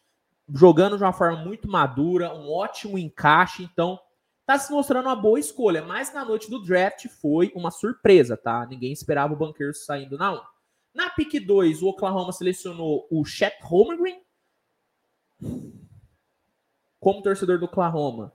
jogando 0.54 0.98
de 0.98 1.04
uma 1.04 1.12
forma 1.12 1.44
muito 1.44 1.68
madura, 1.68 2.34
um 2.34 2.52
ótimo 2.52 2.98
encaixe, 2.98 3.64
então 3.64 4.00
tá 4.46 4.60
se 4.60 4.72
mostrando 4.72 5.08
uma 5.08 5.16
boa 5.16 5.40
escolha. 5.40 5.82
Mas 5.82 6.14
na 6.14 6.24
noite 6.24 6.50
do 6.50 6.62
draft 6.62 7.08
foi 7.08 7.52
uma 7.56 7.72
surpresa, 7.72 8.38
tá? 8.38 8.66
Ninguém 8.68 8.94
esperava 8.94 9.34
o 9.34 9.38
banqueiro 9.38 9.74
saindo 9.74 10.18
na 10.18 10.34
1. 10.34 10.42
Na 10.94 11.10
pick 11.10 11.44
2, 11.44 11.82
o 11.82 11.88
Oklahoma 11.88 12.32
selecionou 12.32 13.08
o 13.10 13.26
Chet 13.26 13.58
Holmgren. 13.64 14.22
Como 17.00 17.24
torcedor 17.24 17.58
do 17.58 17.66
Oklahoma, 17.66 18.32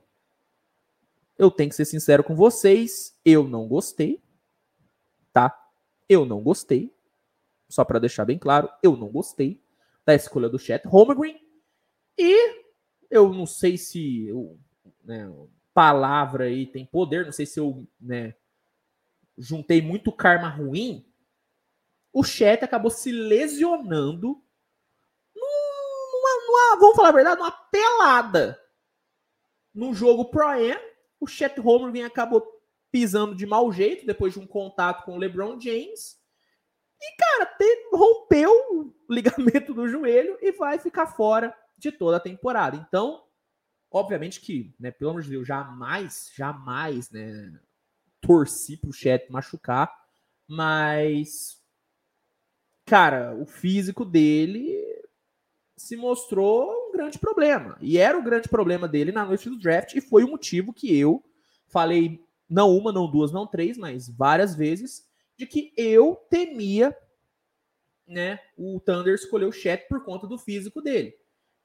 eu 1.38 1.50
tenho 1.50 1.70
que 1.70 1.76
ser 1.76 1.84
sincero 1.84 2.24
com 2.24 2.34
vocês, 2.34 3.16
eu 3.24 3.44
não 3.44 3.68
gostei, 3.68 4.20
tá? 5.32 5.56
Eu 6.08 6.26
não 6.26 6.42
gostei 6.42 6.92
só 7.68 7.84
para 7.84 8.00
deixar 8.00 8.24
bem 8.24 8.38
claro, 8.38 8.68
eu 8.82 8.96
não 8.96 9.08
gostei 9.08 9.62
da 10.04 10.14
escolha 10.14 10.48
do 10.48 10.58
Chet 10.58 10.86
Holmgren. 10.86 11.47
E 12.18 12.64
eu 13.10 13.32
não 13.32 13.46
sei 13.46 13.78
se 13.78 14.28
né, 15.04 15.30
palavra 15.72 16.44
aí 16.44 16.66
tem 16.66 16.84
poder, 16.84 17.24
não 17.24 17.32
sei 17.32 17.46
se 17.46 17.60
eu 17.60 17.86
né, 18.00 18.34
juntei 19.36 19.80
muito 19.80 20.10
karma 20.10 20.48
ruim. 20.48 21.06
o 22.12 22.24
Chet 22.24 22.64
acabou 22.64 22.90
se 22.90 23.12
lesionando 23.12 24.42
numa, 25.34 26.46
numa, 26.46 26.80
vamos 26.80 26.96
falar 26.96 27.10
a 27.10 27.12
verdade, 27.12 27.38
numa 27.38 27.52
pelada. 27.52 28.60
Num 29.72 29.94
jogo 29.94 30.24
Pro 30.24 30.48
Am, 30.48 30.80
o 31.20 31.26
Chet 31.26 31.60
Holmgren 31.60 32.02
acabou 32.02 32.60
pisando 32.90 33.36
de 33.36 33.46
mau 33.46 33.72
jeito 33.72 34.04
depois 34.04 34.32
de 34.32 34.40
um 34.40 34.46
contato 34.46 35.04
com 35.04 35.14
o 35.14 35.18
LeBron 35.18 35.60
James. 35.60 36.18
E, 37.00 37.16
cara, 37.16 37.56
rompeu 37.92 38.50
o 38.72 38.92
ligamento 39.08 39.72
do 39.72 39.88
joelho 39.88 40.36
e 40.40 40.50
vai 40.50 40.78
ficar 40.78 41.06
fora 41.06 41.54
de 41.78 41.92
toda 41.92 42.16
a 42.16 42.20
temporada. 42.20 42.76
Então, 42.76 43.22
obviamente 43.90 44.40
que, 44.40 44.74
né, 44.78 44.90
pelo 44.90 45.10
amor 45.10 45.22
de 45.22 45.30
Deus, 45.30 45.46
jamais, 45.46 46.30
jamais, 46.34 47.10
né, 47.10 47.58
torci 48.20 48.76
pro 48.76 48.92
Chet 48.92 49.30
machucar, 49.30 49.90
mas, 50.46 51.62
cara, 52.84 53.34
o 53.34 53.46
físico 53.46 54.04
dele 54.04 54.76
se 55.76 55.96
mostrou 55.96 56.88
um 56.88 56.92
grande 56.92 57.18
problema. 57.18 57.78
E 57.80 57.98
era 57.98 58.18
o 58.18 58.22
grande 58.22 58.48
problema 58.48 58.88
dele 58.88 59.12
na 59.12 59.24
noite 59.24 59.48
do 59.48 59.58
draft, 59.58 59.94
e 59.94 60.00
foi 60.00 60.24
o 60.24 60.28
motivo 60.28 60.72
que 60.72 60.98
eu 60.98 61.22
falei, 61.68 62.24
não 62.48 62.76
uma, 62.76 62.92
não 62.92 63.10
duas, 63.10 63.30
não 63.30 63.46
três, 63.46 63.78
mas 63.78 64.08
várias 64.08 64.54
vezes, 64.54 65.06
de 65.36 65.46
que 65.46 65.72
eu 65.76 66.16
temia 66.28 66.96
né, 68.06 68.40
o 68.56 68.80
Thunder 68.80 69.14
escolher 69.14 69.44
o 69.44 69.52
Chet 69.52 69.86
por 69.86 70.02
conta 70.02 70.26
do 70.26 70.38
físico 70.38 70.80
dele. 70.80 71.14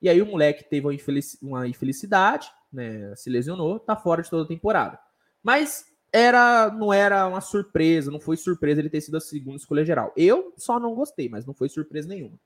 E 0.04 0.10
aí 0.10 0.22
o 0.22 0.26
moleque 0.26 0.66
teve 0.66 0.86
uma, 0.86 0.94
infelic 0.94 1.38
uma 1.42 1.66
infelicidade, 1.66 2.52
né, 2.72 3.16
se 3.16 3.30
lesionou, 3.30 3.80
tá 3.80 3.96
fora 3.96 4.22
de 4.22 4.30
toda 4.30 4.44
a 4.44 4.48
temporada. 4.48 5.00
Mas 5.42 5.86
era 6.12 6.70
não 6.70 6.92
era 6.92 7.26
uma 7.26 7.40
surpresa, 7.40 8.12
não 8.12 8.20
foi 8.20 8.36
surpresa 8.36 8.82
ele 8.82 8.90
ter 8.90 9.00
sido 9.00 9.16
a 9.16 9.22
segunda 9.22 9.56
escolha 9.56 9.86
geral. 9.86 10.12
Eu 10.18 10.54
só 10.58 10.78
não 10.78 10.94
gostei, 10.94 11.30
mas 11.30 11.46
não 11.46 11.54
foi 11.54 11.70
surpresa 11.70 12.10
nenhuma. 12.10 12.38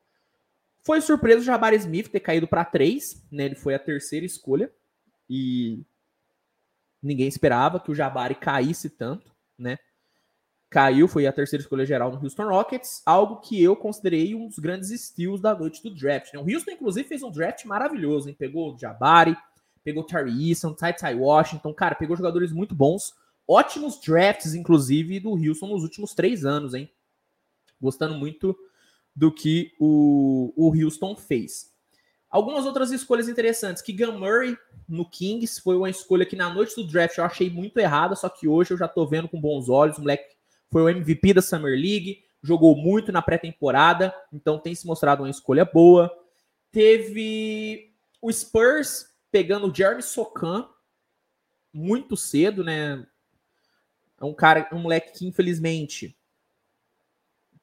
Foi 0.85 1.01
surpresa 1.01 1.41
o 1.41 1.43
Jabari 1.43 1.77
Smith 1.77 2.09
ter 2.09 2.19
caído 2.19 2.47
para 2.47 2.63
três, 2.63 3.25
né? 3.31 3.45
Ele 3.45 3.55
foi 3.55 3.73
a 3.73 3.79
terceira 3.79 4.25
escolha 4.25 4.71
e 5.27 5.83
ninguém 7.01 7.27
esperava 7.27 7.79
que 7.79 7.89
o 7.89 7.95
Jabari 7.95 8.35
caísse 8.35 8.87
tanto, 8.87 9.35
né? 9.57 9.79
Caiu, 10.69 11.07
foi 11.07 11.25
a 11.25 11.31
terceira 11.31 11.61
escolha 11.61 11.85
geral 11.85 12.11
no 12.11 12.21
Houston 12.21 12.49
Rockets, 12.49 13.01
algo 13.05 13.37
que 13.37 13.61
eu 13.61 13.75
considerei 13.75 14.35
um 14.35 14.47
dos 14.47 14.59
grandes 14.59 14.89
estilos 14.89 15.39
da 15.39 15.55
noite 15.55 15.81
do 15.81 15.93
draft. 15.93 16.33
Né? 16.33 16.39
O 16.39 16.43
Houston, 16.43 16.71
inclusive, 16.71 17.07
fez 17.07 17.23
um 17.23 17.31
draft 17.31 17.63
maravilhoso, 17.65 18.27
hein? 18.27 18.35
Pegou 18.37 18.73
o 18.73 18.77
Jabari, 18.77 19.37
pegou 19.83 20.03
o 20.03 20.05
Terry 20.05 20.49
Eason, 20.49 20.73
Ty 20.73 20.93
Ty 20.93 21.15
Washington, 21.15 21.73
cara, 21.73 21.95
pegou 21.95 22.17
jogadores 22.17 22.51
muito 22.51 22.75
bons 22.75 23.13
ótimos 23.47 23.99
drafts, 24.01 24.53
inclusive, 24.53 25.19
do 25.19 25.31
Houston 25.31 25.67
nos 25.67 25.83
últimos 25.83 26.13
três 26.13 26.43
anos, 26.43 26.73
hein? 26.73 26.91
Gostando 27.79 28.15
muito 28.15 28.55
do 29.15 29.31
que 29.31 29.71
o, 29.79 30.53
o 30.55 30.75
Houston 30.75 31.15
fez. 31.15 31.73
Algumas 32.29 32.65
outras 32.65 32.91
escolhas 32.91 33.29
interessantes. 33.29 33.81
Que 33.81 34.05
Murray 34.05 34.57
no 34.87 35.09
Kings 35.09 35.61
foi 35.61 35.77
uma 35.77 35.89
escolha 35.89 36.25
que 36.25 36.35
na 36.35 36.53
noite 36.53 36.75
do 36.75 36.85
draft 36.85 37.17
eu 37.17 37.23
achei 37.23 37.49
muito 37.49 37.77
errada, 37.77 38.15
só 38.15 38.27
que 38.27 38.47
hoje 38.47 38.71
eu 38.71 38.77
já 38.77 38.87
tô 38.87 39.07
vendo 39.07 39.29
com 39.29 39.39
bons 39.39 39.69
olhos. 39.69 39.97
O 39.97 40.01
moleque 40.01 40.35
foi 40.71 40.81
o 40.81 40.89
MVP 40.89 41.33
da 41.33 41.41
Summer 41.41 41.73
League, 41.73 42.23
jogou 42.41 42.75
muito 42.75 43.11
na 43.11 43.21
pré-temporada, 43.21 44.13
então 44.31 44.59
tem 44.59 44.75
se 44.75 44.85
mostrado 44.85 45.23
uma 45.23 45.29
escolha 45.29 45.65
boa. 45.65 46.11
Teve 46.71 47.93
o 48.21 48.31
Spurs 48.31 49.07
pegando 49.31 49.69
o 49.69 49.73
Jeremy 49.73 50.01
Sokan 50.01 50.67
muito 51.73 52.15
cedo, 52.15 52.63
né? 52.63 53.05
É 54.19 54.25
um 54.25 54.33
cara, 54.33 54.67
um 54.71 54.79
moleque 54.79 55.19
que 55.19 55.27
infelizmente 55.27 56.17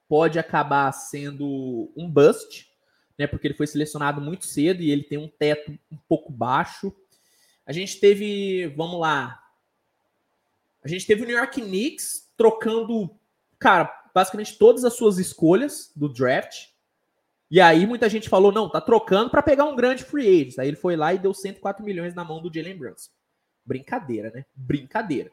pode 0.09 0.39
acabar 0.39 0.93
sendo 0.93 1.93
um 1.97 2.09
bust, 2.09 2.71
né? 3.19 3.27
Porque 3.27 3.47
ele 3.47 3.55
foi 3.55 3.67
selecionado 3.67 4.21
muito 4.21 4.45
cedo 4.45 4.83
e 4.83 4.91
ele 4.91 5.03
tem 5.03 5.19
um 5.19 5.29
teto 5.29 5.77
um 5.91 5.97
pouco 6.09 6.33
baixo. 6.33 6.95
A 7.67 7.73
gente 7.73 7.99
teve, 7.99 8.69
vamos 8.77 9.01
lá, 9.01 9.43
a 10.85 10.89
gente 10.89 11.07
teve 11.07 11.23
o 11.23 11.27
New 11.27 11.37
York 11.37 11.63
Knicks 11.63 12.24
trocando, 12.37 13.11
cara, 13.59 13.93
basicamente 14.15 14.59
todas 14.59 14.85
as 14.85 14.95
suas 14.95 15.19
escolhas 15.19 15.93
do 15.95 16.09
draft. 16.09 16.69
E 17.51 17.61
aí 17.61 17.87
muita 17.87 18.09
gente 18.09 18.29
falou, 18.29 18.51
não, 18.51 18.69
tá 18.69 18.81
trocando 18.81 19.31
para 19.31 19.43
pegar 19.43 19.65
um 19.65 19.77
grande 19.77 20.05
free 20.05 20.43
agent. 20.43 20.59
Aí 20.59 20.69
ele 20.69 20.77
foi 20.77 20.97
lá 20.97 21.13
e 21.13 21.19
deu 21.19 21.33
104 21.35 21.85
milhões 21.85 22.15
na 22.15 22.25
mão 22.25 22.41
do 22.41 22.53
Jalen 22.53 22.77
Brunson. 22.77 23.11
Brincadeira, 23.65 24.31
né? 24.35 24.45
Brincadeira. 24.55 25.31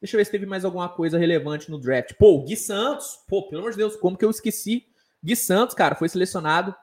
Deixa 0.00 0.16
eu 0.16 0.18
ver 0.18 0.24
se 0.26 0.30
teve 0.30 0.44
mais 0.44 0.64
alguma 0.64 0.88
coisa 0.88 1.16
relevante 1.18 1.70
no 1.70 1.78
draft. 1.78 2.14
Pô, 2.18 2.42
Gui 2.42 2.56
Santos, 2.56 3.18
pô, 3.28 3.48
pelo 3.48 3.62
amor 3.62 3.70
de 3.70 3.78
Deus, 3.78 3.96
como 3.96 4.18
que 4.18 4.24
eu 4.24 4.30
esqueci? 4.30 4.86
Gui 5.22 5.34
Santos, 5.34 5.74
cara, 5.74 5.94
foi 5.94 6.08
selecionado 6.08 6.74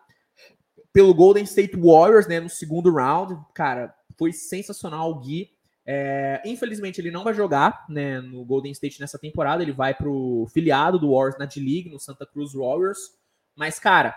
pelo 0.91 1.13
Golden 1.13 1.43
State 1.43 1.77
Warriors, 1.77 2.27
né, 2.27 2.39
no 2.39 2.49
segundo 2.49 2.91
round. 2.91 3.37
Cara, 3.53 3.93
foi 4.17 4.33
sensacional 4.33 5.11
o 5.11 5.19
Gui. 5.19 5.51
É, 5.85 6.41
infelizmente, 6.45 7.01
ele 7.01 7.11
não 7.11 7.23
vai 7.23 7.33
jogar 7.33 7.85
né, 7.89 8.21
no 8.21 8.45
Golden 8.45 8.71
State 8.71 8.99
nessa 8.99 9.17
temporada. 9.17 9.63
Ele 9.63 9.71
vai 9.71 9.93
pro 9.93 10.47
filiado 10.53 10.99
do 10.99 11.11
Warriors 11.13 11.37
na 11.37 11.45
D-League, 11.45 11.89
no 11.89 11.99
Santa 11.99 12.25
Cruz 12.25 12.53
Warriors. 12.53 13.17
Mas, 13.55 13.79
cara, 13.79 14.15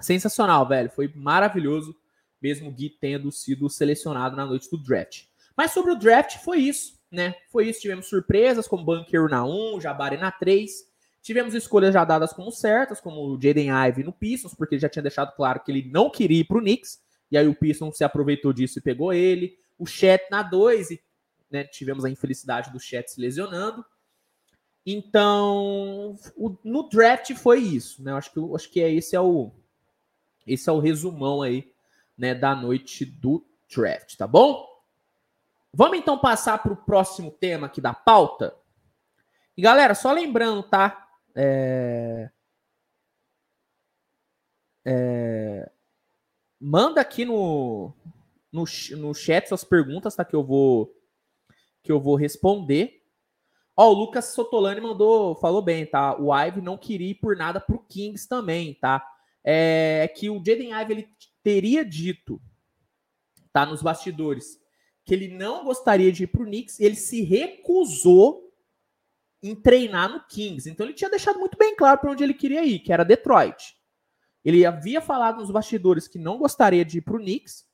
sensacional, 0.00 0.66
velho. 0.66 0.90
Foi 0.90 1.12
maravilhoso, 1.14 1.94
mesmo 2.40 2.68
o 2.68 2.72
Gui 2.72 2.90
tendo 2.90 3.30
sido 3.30 3.68
selecionado 3.68 4.36
na 4.36 4.44
noite 4.44 4.70
do 4.70 4.76
draft. 4.76 5.24
Mas 5.56 5.72
sobre 5.72 5.92
o 5.92 5.98
draft, 5.98 6.38
foi 6.38 6.58
isso 6.58 6.98
né? 7.10 7.34
Foi 7.50 7.68
isso, 7.68 7.80
tivemos 7.80 8.08
surpresas 8.08 8.68
como 8.68 8.84
Banqueiro 8.84 9.28
na 9.28 9.44
1, 9.44 9.80
Jabari 9.80 10.16
na 10.16 10.30
3. 10.30 10.86
Tivemos 11.22 11.54
escolhas 11.54 11.92
já 11.92 12.04
dadas 12.04 12.32
como 12.32 12.50
certas, 12.50 13.00
como 13.00 13.20
o 13.20 13.40
Jaden 13.40 13.70
Ive 13.70 14.04
no 14.04 14.12
Pistons, 14.12 14.54
porque 14.54 14.74
ele 14.74 14.82
já 14.82 14.88
tinha 14.88 15.02
deixado 15.02 15.34
claro 15.34 15.60
que 15.60 15.70
ele 15.70 15.90
não 15.90 16.10
queria 16.10 16.40
ir 16.40 16.44
pro 16.44 16.60
Knicks, 16.60 17.00
e 17.30 17.36
aí 17.36 17.46
o 17.46 17.54
Pistons 17.54 17.96
se 17.96 18.04
aproveitou 18.04 18.52
disso 18.52 18.78
e 18.78 18.82
pegou 18.82 19.12
ele. 19.12 19.58
O 19.78 19.86
Chet 19.86 20.28
na 20.30 20.42
2, 20.42 20.90
e 20.90 21.02
né, 21.50 21.64
tivemos 21.64 22.04
a 22.04 22.10
infelicidade 22.10 22.70
do 22.72 22.80
Chet 22.80 23.10
se 23.10 23.20
lesionando. 23.20 23.84
Então, 24.84 26.16
o, 26.36 26.56
no 26.64 26.88
draft 26.88 27.34
foi 27.34 27.60
isso, 27.60 28.02
né? 28.02 28.12
Acho 28.12 28.32
que, 28.32 28.40
acho 28.54 28.70
que 28.70 28.80
é, 28.80 28.92
esse 28.92 29.14
é 29.14 29.20
o 29.20 29.52
esse 30.46 30.70
é 30.70 30.72
o 30.72 30.78
resumão 30.78 31.42
aí, 31.42 31.70
né, 32.16 32.34
da 32.34 32.54
noite 32.54 33.04
do 33.04 33.46
draft, 33.68 34.16
tá 34.16 34.26
bom? 34.26 34.66
Vamos 35.74 35.98
então 35.98 36.18
passar 36.18 36.62
para 36.62 36.72
o 36.72 36.76
próximo 36.76 37.30
tema 37.30 37.66
aqui 37.66 37.82
da 37.82 37.92
pauta. 37.92 38.56
E 39.54 39.60
galera, 39.60 39.94
só 39.94 40.10
lembrando, 40.10 40.62
tá? 40.62 41.06
É... 41.34 42.30
É... 44.86 45.70
Manda 46.58 47.02
aqui 47.02 47.26
no, 47.26 47.92
no, 48.52 48.64
no 48.96 49.14
chat 49.14 49.48
suas 49.48 49.64
perguntas, 49.64 50.14
tá? 50.14 50.24
Que 50.24 50.36
eu 50.36 50.44
vou 50.44 50.94
que 51.82 51.92
eu 51.92 52.00
vou 52.00 52.16
responder. 52.16 53.02
Ó, 53.76 53.90
o 53.90 53.94
Lucas 53.94 54.26
Sotolani 54.26 54.80
mandou, 54.80 55.36
falou 55.36 55.62
bem, 55.62 55.86
tá? 55.86 56.20
O 56.20 56.34
Ive 56.34 56.60
não 56.60 56.76
queria 56.76 57.10
ir 57.10 57.14
por 57.14 57.36
nada 57.36 57.60
pro 57.60 57.78
Kings 57.78 58.28
também, 58.28 58.74
tá? 58.74 59.06
É 59.44 60.08
que 60.08 60.28
o 60.28 60.42
Jaden 60.44 60.72
Ive 60.72 60.92
ele 60.92 61.08
teria 61.42 61.84
dito, 61.84 62.42
tá? 63.52 63.64
Nos 63.64 63.80
bastidores, 63.80 64.58
que 65.04 65.14
ele 65.14 65.28
não 65.28 65.64
gostaria 65.64 66.10
de 66.10 66.24
ir 66.24 66.26
para 66.26 66.42
o 66.42 66.46
Knicks 66.46 66.80
e 66.80 66.84
ele 66.84 66.96
se 66.96 67.22
recusou 67.22 68.52
em 69.42 69.54
treinar 69.54 70.10
no 70.10 70.26
Kings. 70.26 70.68
Então 70.68 70.84
ele 70.84 70.94
tinha 70.94 71.08
deixado 71.08 71.38
muito 71.38 71.56
bem 71.56 71.76
claro 71.76 72.00
para 72.00 72.10
onde 72.10 72.24
ele 72.24 72.34
queria 72.34 72.64
ir, 72.64 72.80
que 72.80 72.92
era 72.92 73.04
Detroit. 73.04 73.76
Ele 74.44 74.66
havia 74.66 75.00
falado 75.00 75.38
nos 75.38 75.50
bastidores 75.50 76.08
que 76.08 76.18
não 76.18 76.38
gostaria 76.38 76.84
de 76.84 76.98
ir 76.98 77.02
para 77.02 77.16
o 77.16 77.20
Knicks 77.20 77.67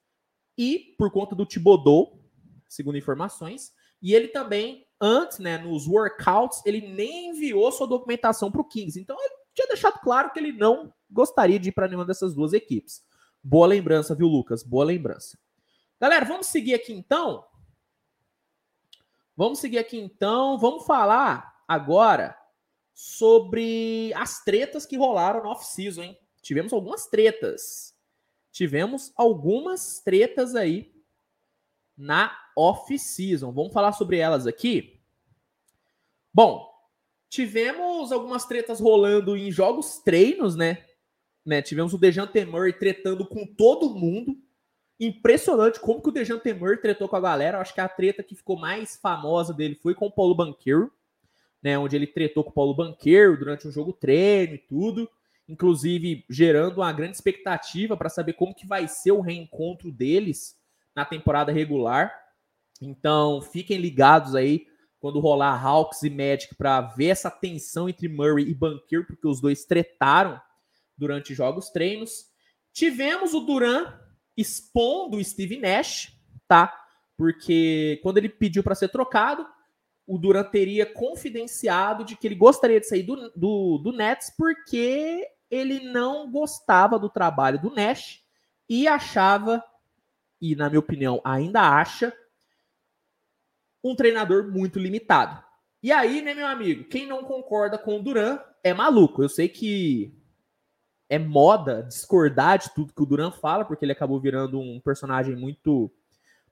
e 0.56 0.94
por 0.98 1.10
conta 1.10 1.34
do 1.34 1.46
Thibodeau, 1.46 2.20
segundo 2.68 2.98
informações, 2.98 3.72
e 4.00 4.14
ele 4.14 4.28
também 4.28 4.86
antes, 5.00 5.38
né, 5.38 5.58
nos 5.58 5.86
workouts, 5.86 6.62
ele 6.64 6.80
nem 6.88 7.30
enviou 7.30 7.70
sua 7.72 7.86
documentação 7.86 8.50
para 8.50 8.60
o 8.60 8.64
Kings. 8.64 8.98
Então 8.98 9.16
ele 9.20 9.34
tinha 9.54 9.68
deixado 9.68 10.00
claro 10.00 10.32
que 10.32 10.38
ele 10.38 10.52
não 10.52 10.92
gostaria 11.10 11.58
de 11.58 11.68
ir 11.68 11.72
para 11.72 11.86
nenhuma 11.86 12.04
dessas 12.04 12.34
duas 12.34 12.52
equipes. 12.52 13.04
Boa 13.42 13.66
lembrança, 13.66 14.14
viu, 14.14 14.26
Lucas? 14.26 14.62
Boa 14.62 14.84
lembrança. 14.84 15.38
Galera, 16.00 16.24
vamos 16.24 16.46
seguir 16.46 16.74
aqui 16.74 16.92
então. 16.92 17.44
Vamos 19.36 19.58
seguir 19.58 19.78
aqui 19.78 19.98
então. 19.98 20.58
Vamos 20.58 20.86
falar 20.86 21.54
agora 21.68 22.36
sobre 22.92 24.12
as 24.14 24.42
tretas 24.44 24.86
que 24.86 24.96
rolaram 24.96 25.42
no 25.42 25.50
off-season, 25.50 26.02
hein? 26.02 26.18
Tivemos 26.40 26.72
algumas 26.72 27.06
tretas. 27.06 27.93
Tivemos 28.54 29.12
algumas 29.16 29.98
tretas 29.98 30.54
aí 30.54 30.94
na 31.98 32.32
off-season. 32.56 33.50
Vamos 33.50 33.72
falar 33.72 33.90
sobre 33.90 34.18
elas 34.18 34.46
aqui. 34.46 35.00
Bom, 36.32 36.70
tivemos 37.28 38.12
algumas 38.12 38.44
tretas 38.46 38.78
rolando 38.78 39.36
em 39.36 39.50
jogos 39.50 39.98
treinos, 39.98 40.54
né? 40.54 40.84
né? 41.44 41.62
Tivemos 41.62 41.92
o 41.94 41.98
Dejante 41.98 42.44
Murray 42.44 42.72
tretando 42.72 43.26
com 43.26 43.44
todo 43.44 43.90
mundo. 43.90 44.40
Impressionante 45.00 45.80
como 45.80 46.00
que 46.00 46.10
o 46.10 46.12
Dejan 46.12 46.38
Temur 46.38 46.80
tretou 46.80 47.08
com 47.08 47.16
a 47.16 47.20
galera. 47.20 47.56
Eu 47.56 47.60
acho 47.60 47.74
que 47.74 47.80
a 47.80 47.88
treta 47.88 48.22
que 48.22 48.36
ficou 48.36 48.56
mais 48.56 48.94
famosa 48.94 49.52
dele 49.52 49.74
foi 49.74 49.96
com 49.96 50.06
o 50.06 50.12
Paulo 50.12 50.32
Banqueiro. 50.32 50.92
né, 51.60 51.76
onde 51.76 51.96
ele 51.96 52.06
tretou 52.06 52.44
com 52.44 52.50
o 52.50 52.54
Paulo 52.54 52.72
Banqueiro 52.72 53.36
durante 53.36 53.66
um 53.66 53.72
jogo 53.72 53.92
treino 53.92 54.54
e 54.54 54.58
tudo, 54.58 55.10
inclusive 55.48 56.24
gerando 56.28 56.78
uma 56.78 56.92
grande 56.92 57.16
expectativa 57.16 57.96
para 57.96 58.08
saber 58.08 58.34
como 58.34 58.54
que 58.54 58.66
vai 58.66 58.88
ser 58.88 59.12
o 59.12 59.20
reencontro 59.20 59.92
deles 59.92 60.56
na 60.94 61.04
temporada 61.04 61.52
regular. 61.52 62.12
Então, 62.80 63.40
fiquem 63.42 63.78
ligados 63.78 64.34
aí 64.34 64.66
quando 64.98 65.20
rolar 65.20 65.62
Hawks 65.62 66.02
e 66.02 66.10
Magic 66.10 66.54
para 66.54 66.80
ver 66.80 67.08
essa 67.08 67.30
tensão 67.30 67.88
entre 67.88 68.08
Murray 68.08 68.48
e 68.48 68.54
Banqueiro, 68.54 69.06
porque 69.06 69.28
os 69.28 69.40
dois 69.40 69.64
tretaram 69.64 70.40
durante 70.96 71.34
jogos 71.34 71.68
treinos. 71.70 72.26
Tivemos 72.72 73.34
o 73.34 73.40
Duran 73.40 73.92
expondo 74.36 75.18
o 75.18 75.24
Steve 75.24 75.58
Nash, 75.58 76.16
tá? 76.48 76.72
Porque 77.16 78.00
quando 78.02 78.18
ele 78.18 78.28
pediu 78.28 78.62
para 78.62 78.74
ser 78.74 78.88
trocado, 78.88 79.46
o 80.06 80.18
Duran 80.18 80.44
teria 80.44 80.84
confidenciado 80.84 82.04
de 82.04 82.16
que 82.16 82.26
ele 82.26 82.34
gostaria 82.34 82.80
de 82.80 82.86
sair 82.86 83.02
do, 83.02 83.30
do, 83.36 83.78
do 83.78 83.92
Nets 83.92 84.32
porque 84.36 85.26
ele 85.50 85.80
não 85.90 86.30
gostava 86.30 86.98
do 86.98 87.08
trabalho 87.08 87.60
do 87.60 87.74
Nash 87.74 88.22
e 88.68 88.88
achava, 88.88 89.62
e 90.40 90.54
na 90.56 90.68
minha 90.68 90.80
opinião 90.80 91.20
ainda 91.24 91.60
acha, 91.62 92.12
um 93.82 93.94
treinador 93.94 94.50
muito 94.50 94.78
limitado. 94.78 95.44
E 95.82 95.92
aí, 95.92 96.22
né, 96.22 96.32
meu 96.32 96.46
amigo, 96.46 96.84
quem 96.84 97.06
não 97.06 97.24
concorda 97.24 97.76
com 97.76 97.98
o 97.98 98.02
Duran 98.02 98.38
é 98.62 98.72
maluco. 98.72 99.22
Eu 99.22 99.28
sei 99.28 99.48
que 99.48 100.16
é 101.10 101.18
moda 101.18 101.82
discordar 101.82 102.58
de 102.58 102.72
tudo 102.74 102.94
que 102.94 103.02
o 103.02 103.06
Duran 103.06 103.30
fala, 103.30 103.66
porque 103.66 103.84
ele 103.84 103.92
acabou 103.92 104.18
virando 104.18 104.58
um 104.58 104.80
personagem 104.80 105.36
muito 105.36 105.92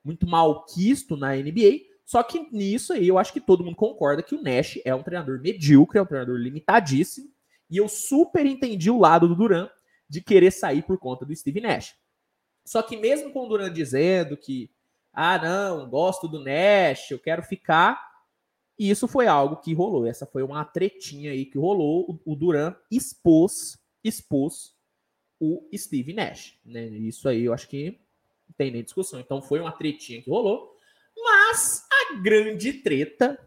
muito 0.04 0.26
malquisto 0.26 1.16
na 1.16 1.34
NBA. 1.34 1.80
Só 2.04 2.22
que 2.22 2.46
nisso 2.52 2.92
aí 2.92 3.08
eu 3.08 3.16
acho 3.16 3.32
que 3.32 3.40
todo 3.40 3.64
mundo 3.64 3.76
concorda 3.76 4.22
que 4.22 4.34
o 4.34 4.42
Nash 4.42 4.78
é 4.84 4.94
um 4.94 5.02
treinador 5.02 5.40
medíocre, 5.40 5.98
é 5.98 6.02
um 6.02 6.06
treinador 6.06 6.36
limitadíssimo. 6.36 7.31
E 7.72 7.78
eu 7.78 7.88
super 7.88 8.44
entendi 8.44 8.90
o 8.90 8.98
lado 8.98 9.26
do 9.26 9.34
Duran 9.34 9.66
de 10.06 10.20
querer 10.20 10.50
sair 10.50 10.82
por 10.82 10.98
conta 10.98 11.24
do 11.24 11.34
Steve 11.34 11.58
Nash. 11.58 11.96
Só 12.66 12.82
que 12.82 12.98
mesmo 12.98 13.32
com 13.32 13.46
o 13.46 13.48
Duran 13.48 13.72
dizendo 13.72 14.36
que, 14.36 14.70
ah, 15.10 15.38
não, 15.38 15.88
gosto 15.88 16.28
do 16.28 16.38
Nash, 16.38 17.10
eu 17.10 17.18
quero 17.18 17.42
ficar, 17.42 18.12
isso 18.78 19.08
foi 19.08 19.26
algo 19.26 19.56
que 19.56 19.72
rolou. 19.72 20.06
Essa 20.06 20.26
foi 20.26 20.42
uma 20.42 20.62
tretinha 20.66 21.30
aí 21.32 21.46
que 21.46 21.56
rolou. 21.56 22.20
O 22.26 22.36
Duran 22.36 22.74
expôs, 22.90 23.78
expôs 24.04 24.76
o 25.40 25.66
Steve 25.74 26.12
Nash. 26.12 26.58
Né? 26.66 26.88
Isso 26.88 27.26
aí 27.26 27.44
eu 27.44 27.54
acho 27.54 27.66
que 27.68 27.92
não 28.48 28.54
tem 28.54 28.70
nem 28.70 28.84
discussão. 28.84 29.18
Então 29.18 29.40
foi 29.40 29.60
uma 29.60 29.72
tretinha 29.72 30.20
que 30.20 30.28
rolou. 30.28 30.76
Mas 31.16 31.86
a 31.90 32.16
grande 32.20 32.74
treta, 32.74 33.38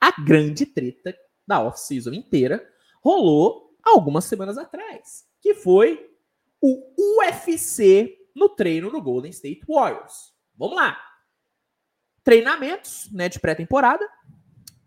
a 0.00 0.20
grande 0.20 0.66
treta 0.66 1.16
da 1.46 1.62
off-season 1.62 2.12
inteira, 2.12 2.68
rolou 3.08 3.74
algumas 3.82 4.26
semanas 4.26 4.58
atrás, 4.58 5.26
que 5.40 5.54
foi 5.54 6.14
o 6.60 7.18
UFC 7.20 8.18
no 8.36 8.50
treino 8.50 8.90
do 8.90 9.00
Golden 9.00 9.30
State 9.30 9.62
Warriors. 9.66 10.34
Vamos 10.54 10.76
lá. 10.76 10.98
Treinamentos, 12.22 13.10
né, 13.10 13.30
de 13.30 13.40
pré-temporada. 13.40 14.06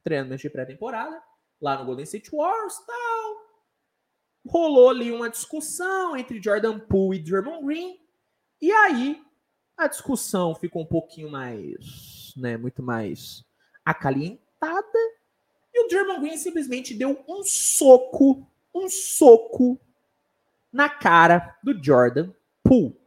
Treinamentos 0.03 0.41
de 0.41 0.49
pré-temporada 0.51 1.19
lá 1.59 1.80
no 1.80 1.86
Golden 1.86 2.03
State 2.03 2.30
Warriors, 2.32 2.78
tal. 2.86 3.41
Rolou 4.47 4.89
ali 4.89 5.11
uma 5.11 5.30
discussão 5.30 6.15
entre 6.15 6.41
Jordan 6.41 6.80
Poole 6.80 7.17
e 7.17 7.24
Draymond 7.24 7.65
Green. 7.65 7.97
E 8.61 8.72
aí 8.72 9.19
a 9.78 9.88
discussão 9.88 10.53
ficou 10.53 10.84
um 10.84 10.88
pouquinho 10.88 11.32
mais, 11.32 12.34
né, 12.38 12.55
muito 12.55 12.84
mais 12.84 13.43
acalientada. 13.84 14.99
O 15.94 16.22
Green 16.22 16.38
simplesmente 16.38 16.94
deu 16.94 17.24
um 17.28 17.44
soco, 17.44 18.48
um 18.74 18.89
soco 18.89 19.80
na 20.72 20.89
cara 20.89 21.58
do 21.64 21.84
Jordan 21.84 22.32
Poole. 22.64 23.00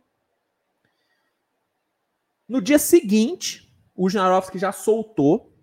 No 2.46 2.60
dia 2.60 2.78
seguinte, 2.78 3.72
o 3.94 4.10
Janarovski 4.10 4.58
já 4.58 4.70
soltou 4.70 5.54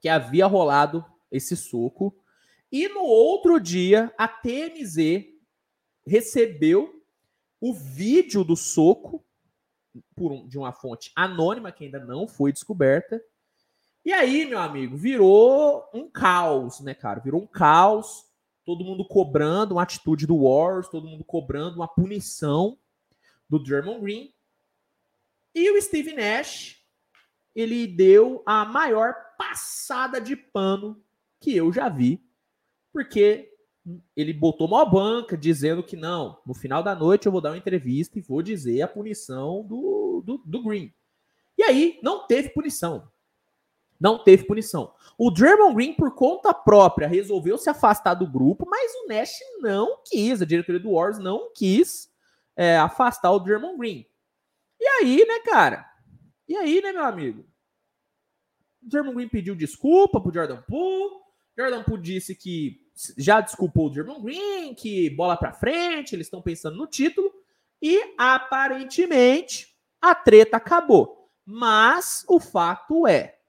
que 0.00 0.08
havia 0.08 0.46
rolado 0.46 1.04
esse 1.30 1.56
soco. 1.56 2.16
E 2.72 2.88
no 2.88 3.02
outro 3.02 3.60
dia, 3.60 4.12
a 4.18 4.26
TMZ 4.26 5.26
recebeu 6.06 7.04
o 7.60 7.74
vídeo 7.74 8.42
do 8.42 8.56
soco 8.56 9.24
um, 10.18 10.48
de 10.48 10.58
uma 10.58 10.72
fonte 10.72 11.12
anônima 11.14 11.70
que 11.70 11.84
ainda 11.84 11.98
não 11.98 12.26
foi 12.26 12.52
descoberta. 12.52 13.22
E 14.04 14.12
aí, 14.12 14.46
meu 14.46 14.58
amigo, 14.58 14.96
virou 14.96 15.88
um 15.92 16.08
caos, 16.08 16.80
né, 16.80 16.94
cara? 16.94 17.20
Virou 17.20 17.42
um 17.42 17.46
caos. 17.46 18.24
Todo 18.64 18.84
mundo 18.84 19.06
cobrando 19.06 19.74
uma 19.74 19.82
atitude 19.82 20.26
do 20.26 20.36
Wars, 20.36 20.88
todo 20.88 21.06
mundo 21.06 21.24
cobrando 21.24 21.76
uma 21.76 21.88
punição 21.88 22.78
do 23.48 23.58
Draymond 23.58 24.00
Green. 24.00 24.32
E 25.54 25.70
o 25.70 25.82
Steve 25.82 26.12
Nash, 26.12 26.76
ele 27.54 27.86
deu 27.86 28.42
a 28.46 28.64
maior 28.64 29.14
passada 29.36 30.20
de 30.20 30.36
pano 30.36 31.02
que 31.40 31.56
eu 31.56 31.72
já 31.72 31.88
vi, 31.88 32.22
porque 32.92 33.50
ele 34.14 34.32
botou 34.32 34.66
uma 34.66 34.84
banca 34.84 35.36
dizendo 35.36 35.82
que 35.82 35.96
não, 35.96 36.40
no 36.46 36.54
final 36.54 36.82
da 36.82 36.94
noite 36.94 37.26
eu 37.26 37.32
vou 37.32 37.40
dar 37.40 37.50
uma 37.50 37.58
entrevista 37.58 38.18
e 38.18 38.22
vou 38.22 38.42
dizer 38.42 38.82
a 38.82 38.88
punição 38.88 39.64
do, 39.64 40.22
do, 40.24 40.38
do 40.38 40.62
Green. 40.62 40.92
E 41.58 41.62
aí 41.62 41.98
não 42.02 42.26
teve 42.26 42.50
punição. 42.50 43.10
Não 44.00 44.24
teve 44.24 44.44
punição. 44.44 44.94
O 45.18 45.30
Draymond 45.30 45.74
Green, 45.74 45.92
por 45.92 46.14
conta 46.14 46.54
própria, 46.54 47.06
resolveu 47.06 47.58
se 47.58 47.68
afastar 47.68 48.14
do 48.14 48.26
grupo, 48.26 48.66
mas 48.66 48.90
o 48.94 49.06
Nash 49.06 49.38
não 49.60 49.98
quis, 50.02 50.40
a 50.40 50.46
diretoria 50.46 50.80
do 50.80 50.92
Wars 50.92 51.18
não 51.18 51.52
quis 51.54 52.10
é, 52.56 52.78
afastar 52.78 53.30
o 53.30 53.38
Draymond 53.38 53.76
Green. 53.76 54.06
E 54.80 54.86
aí, 54.86 55.26
né, 55.26 55.40
cara? 55.40 55.86
E 56.48 56.56
aí, 56.56 56.80
né, 56.80 56.90
meu 56.92 57.04
amigo? 57.04 57.44
O 58.82 58.88
Draymond 58.88 59.16
Green 59.16 59.28
pediu 59.28 59.54
desculpa 59.54 60.18
pro 60.18 60.32
Jordan 60.32 60.62
Poole. 60.62 61.20
Jordan 61.56 61.82
Poole 61.82 62.00
disse 62.02 62.34
que 62.34 62.80
já 63.18 63.42
desculpou 63.42 63.88
o 63.88 63.90
Draymond 63.90 64.22
Green, 64.22 64.74
que 64.74 65.10
bola 65.10 65.36
para 65.36 65.52
frente, 65.52 66.14
eles 66.14 66.28
estão 66.28 66.40
pensando 66.40 66.76
no 66.76 66.86
título. 66.86 67.30
E 67.82 68.14
aparentemente 68.16 69.76
a 70.00 70.14
treta 70.14 70.56
acabou. 70.56 71.28
Mas 71.44 72.24
o 72.28 72.40
fato 72.40 73.06
é, 73.06 73.39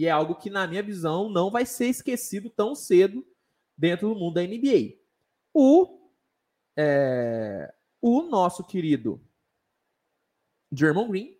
e 0.00 0.06
é 0.06 0.10
algo 0.10 0.34
que, 0.34 0.48
na 0.48 0.66
minha 0.66 0.82
visão, 0.82 1.28
não 1.28 1.50
vai 1.50 1.66
ser 1.66 1.88
esquecido 1.88 2.48
tão 2.48 2.74
cedo 2.74 3.22
dentro 3.76 4.08
do 4.08 4.18
mundo 4.18 4.32
da 4.32 4.42
NBA. 4.42 4.96
O, 5.52 6.08
é, 6.74 7.70
o 8.00 8.22
nosso 8.22 8.64
querido 8.64 9.22
German 10.72 11.06
Green 11.06 11.38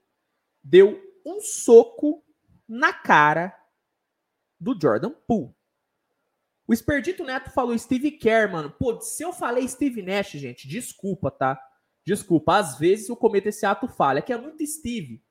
deu 0.62 1.02
um 1.24 1.40
soco 1.40 2.22
na 2.68 2.92
cara 2.92 3.58
do 4.60 4.78
Jordan 4.78 5.14
Poole. 5.26 5.54
O 6.68 6.74
Experdito 6.74 7.24
Neto 7.24 7.48
falou 7.52 7.78
Steve 7.78 8.10
Kerr, 8.10 8.52
mano. 8.52 8.70
Pô, 8.70 9.00
se 9.00 9.22
eu 9.22 9.32
falei 9.32 9.66
Steve 9.66 10.02
Nash, 10.02 10.32
gente, 10.32 10.68
desculpa, 10.68 11.30
tá? 11.30 11.58
Desculpa. 12.04 12.58
Às 12.58 12.78
vezes 12.78 13.08
eu 13.08 13.16
cometo 13.16 13.46
esse 13.46 13.64
ato 13.64 13.88
falha, 13.88 14.20
que 14.20 14.34
é 14.34 14.36
muito 14.36 14.66
Steve. 14.66 15.24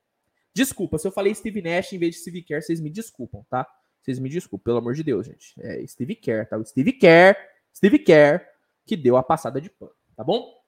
Desculpa, 0.60 0.98
se 0.98 1.08
eu 1.08 1.12
falei 1.14 1.34
Steve 1.34 1.62
Nash 1.62 1.94
em 1.94 1.98
vez 1.98 2.16
de 2.16 2.22
Steve 2.22 2.42
Kerr, 2.42 2.62
vocês 2.62 2.82
me 2.82 2.90
desculpam, 2.90 3.46
tá? 3.50 3.66
Vocês 4.02 4.20
me 4.20 4.28
desculpem, 4.28 4.66
pelo 4.66 4.80
amor 4.80 4.94
de 4.94 5.04
Deus, 5.04 5.26
gente. 5.26 5.54
É 5.58 5.88
Steve 5.88 6.16
Kerr, 6.16 6.50
tá? 6.50 6.58
O 6.58 6.66
Steve 6.66 6.92
Kerr, 6.92 7.38
Steve 7.74 7.98
Kerr, 7.98 8.46
que 8.86 8.98
deu 8.98 9.16
a 9.16 9.24
passada 9.24 9.62
de 9.62 9.70
pano, 9.70 9.94
tá 10.18 10.22
bom? 10.22 10.62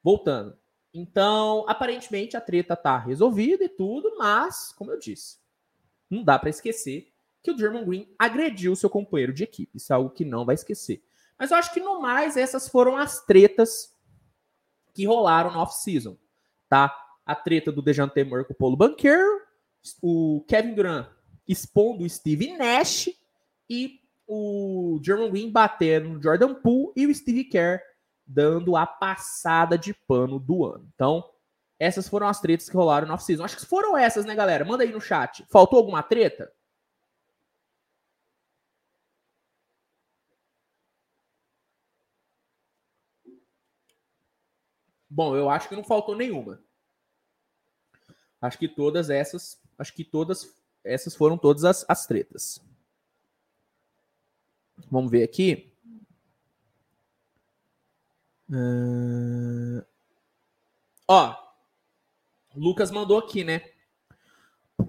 Voltando. 0.00 0.56
Então, 0.94 1.64
aparentemente 1.66 2.36
a 2.36 2.40
treta 2.40 2.76
tá 2.76 2.96
resolvida 2.96 3.64
e 3.64 3.68
tudo, 3.68 4.16
mas, 4.16 4.72
como 4.76 4.92
eu 4.92 4.98
disse, 5.00 5.38
não 6.08 6.22
dá 6.22 6.38
para 6.38 6.48
esquecer 6.48 7.12
que 7.42 7.50
o 7.50 7.58
German 7.58 7.84
Green 7.84 8.14
agrediu 8.16 8.76
seu 8.76 8.88
companheiro 8.88 9.32
de 9.32 9.42
equipe. 9.42 9.76
Isso 9.76 9.92
é 9.92 9.96
algo 9.96 10.10
que 10.10 10.24
não 10.24 10.44
vai 10.44 10.54
esquecer. 10.54 11.02
Mas 11.36 11.50
eu 11.50 11.56
acho 11.56 11.74
que 11.74 11.80
no 11.80 12.00
mais 12.00 12.36
essas 12.36 12.68
foram 12.68 12.96
as 12.96 13.26
tretas 13.26 13.92
que 14.94 15.04
rolaram 15.04 15.50
no 15.50 15.58
off-season, 15.58 16.16
tá? 16.68 17.01
A 17.24 17.34
treta 17.34 17.70
do 17.70 17.82
Dejante 17.82 18.22
Murray 18.24 18.44
com 18.44 18.54
o 18.58 18.76
Banqueiro, 18.76 19.40
o 20.02 20.44
Kevin 20.48 20.74
Durant 20.74 21.08
expondo 21.46 22.04
o 22.04 22.08
Steve 22.08 22.56
Nash 22.56 23.08
e 23.68 24.00
o 24.26 25.00
German 25.02 25.30
Green 25.30 25.50
batendo 25.50 26.08
no 26.08 26.22
Jordan 26.22 26.54
Poole 26.54 26.92
e 26.96 27.06
o 27.06 27.14
Steve 27.14 27.44
Kerr 27.44 27.80
dando 28.26 28.76
a 28.76 28.86
passada 28.86 29.76
de 29.76 29.92
pano 29.92 30.38
do 30.38 30.64
ano. 30.64 30.88
Então, 30.94 31.28
essas 31.78 32.08
foram 32.08 32.28
as 32.28 32.40
tretas 32.40 32.68
que 32.70 32.76
rolaram 32.76 33.08
no 33.08 33.14
off-season. 33.14 33.44
Acho 33.44 33.56
que 33.56 33.66
foram 33.66 33.96
essas, 33.96 34.24
né, 34.24 34.34
galera? 34.34 34.64
Manda 34.64 34.84
aí 34.84 34.92
no 34.92 35.00
chat. 35.00 35.44
Faltou 35.50 35.78
alguma 35.78 36.02
treta? 36.02 36.52
Bom, 45.10 45.36
eu 45.36 45.50
acho 45.50 45.68
que 45.68 45.76
não 45.76 45.84
faltou 45.84 46.16
nenhuma. 46.16 46.58
Acho 48.42 48.58
que 48.58 48.66
todas 48.66 49.08
essas, 49.08 49.62
acho 49.78 49.94
que 49.94 50.02
todas 50.02 50.52
essas 50.82 51.14
foram 51.14 51.38
todas 51.38 51.64
as, 51.64 51.84
as 51.88 52.04
tretas. 52.06 52.60
Vamos 54.90 55.12
ver 55.12 55.22
aqui. 55.22 55.72
Uh... 58.50 59.84
Ó, 61.06 61.36
Lucas 62.56 62.90
mandou 62.90 63.18
aqui, 63.18 63.44
né? 63.44 63.62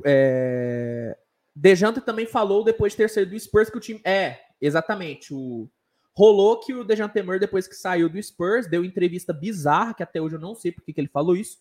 É... 0.04 1.16
Dejante 1.56 2.01
também 2.01 2.26
falou 2.26 2.64
depois 2.64 2.93
de 2.93 2.97
ter 2.97 3.10
saído 3.10 3.32
do 3.32 3.39
Spurs 3.39 3.70
que 3.70 3.78
o 3.78 3.80
time. 3.80 4.01
É, 4.04 4.39
exatamente. 4.60 5.32
O... 5.32 5.70
Rolou 6.16 6.60
que 6.60 6.74
o 6.74 6.84
Dejante 6.84 7.22
Murray, 7.22 7.39
depois 7.39 7.68
que 7.68 7.76
saiu 7.76 8.10
do 8.10 8.22
Spurs, 8.22 8.68
deu 8.68 8.84
entrevista 8.84 9.32
bizarra, 9.32 9.93
que 9.93 10.04
até 10.04 10.20
hoje 10.20 10.36
eu 10.36 10.39
não 10.39 10.56
sei 10.56 10.72
porque 10.72 10.91
que 10.91 11.01
ele 11.01 11.08
falou 11.08 11.36
isso, 11.36 11.60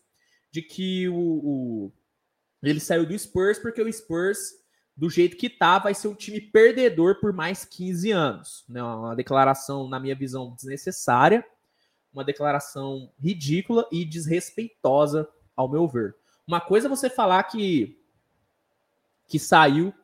de 0.53 0.61
que 0.61 1.09
o, 1.09 1.15
o... 1.17 1.93
ele 2.63 2.79
saiu 2.79 3.07
do 3.07 3.19
Spurs 3.19 3.59
porque 3.59 3.81
o 3.81 3.91
Spurs, 3.91 4.53
do 4.95 5.09
jeito 5.09 5.37
que 5.37 5.49
tá, 5.49 5.79
vai 5.79 5.95
ser 5.95 6.09
um 6.09 6.15
time 6.15 6.41
perdedor 6.41 7.19
por 7.19 7.33
mais 7.33 7.65
15 7.65 8.11
anos. 8.13 8.65
Né? 8.69 8.83
Uma 8.83 9.17
declaração, 9.17 9.89
na 9.89 9.99
minha 9.99 10.15
visão, 10.15 10.55
desnecessária, 10.55 11.45
uma 12.13 12.23
declaração 12.23 13.11
ridícula 13.19 13.89
e 13.91 14.05
desrespeitosa, 14.05 15.27
ao 15.57 15.69
meu 15.69 15.89
ver. 15.89 16.15
Uma 16.47 16.61
coisa 16.61 16.87
é 16.87 16.91
você 16.91 17.09
falar 17.09 17.43
que 17.45 17.99
que 19.29 19.39
saiu 19.39 19.95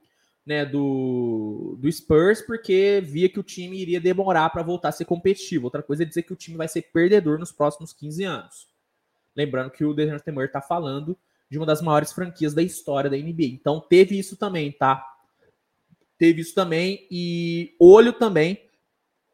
né, 0.46 0.64
do, 0.64 1.76
do 1.78 1.92
Spurs 1.92 2.40
porque 2.40 3.02
via 3.04 3.28
que 3.28 3.38
o 3.38 3.42
time 3.42 3.78
iria 3.78 4.00
demorar 4.00 4.48
para 4.48 4.62
voltar 4.62 4.88
a 4.88 4.92
ser 4.92 5.04
competitivo. 5.04 5.66
Outra 5.66 5.82
coisa 5.82 6.02
é 6.02 6.06
dizer 6.06 6.22
que 6.22 6.32
o 6.32 6.36
time 6.36 6.56
vai 6.56 6.66
ser 6.66 6.82
perdedor 6.90 7.38
nos 7.38 7.52
próximos 7.52 7.92
15 7.92 8.24
anos. 8.24 8.68
Lembrando 9.38 9.70
que 9.70 9.84
o 9.84 9.94
Dejan 9.94 10.18
Temer 10.18 10.46
está 10.46 10.60
falando 10.60 11.16
de 11.48 11.56
uma 11.56 11.64
das 11.64 11.80
maiores 11.80 12.12
franquias 12.12 12.52
da 12.52 12.60
história 12.60 13.08
da 13.08 13.16
NBA. 13.16 13.44
Então 13.44 13.78
teve 13.78 14.18
isso 14.18 14.36
também, 14.36 14.72
tá? 14.72 15.06
Teve 16.18 16.40
isso 16.40 16.56
também 16.56 17.06
e 17.08 17.76
olho 17.78 18.12
também 18.12 18.60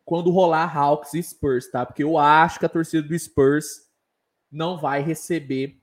quando 0.04 0.30
rolar 0.30 0.76
Hawks 0.76 1.14
e 1.14 1.22
Spurs, 1.22 1.70
tá? 1.70 1.86
Porque 1.86 2.04
eu 2.04 2.18
acho 2.18 2.58
que 2.58 2.66
a 2.66 2.68
torcida 2.68 3.08
do 3.08 3.18
Spurs 3.18 3.88
não 4.52 4.78
vai 4.78 5.00
receber 5.00 5.80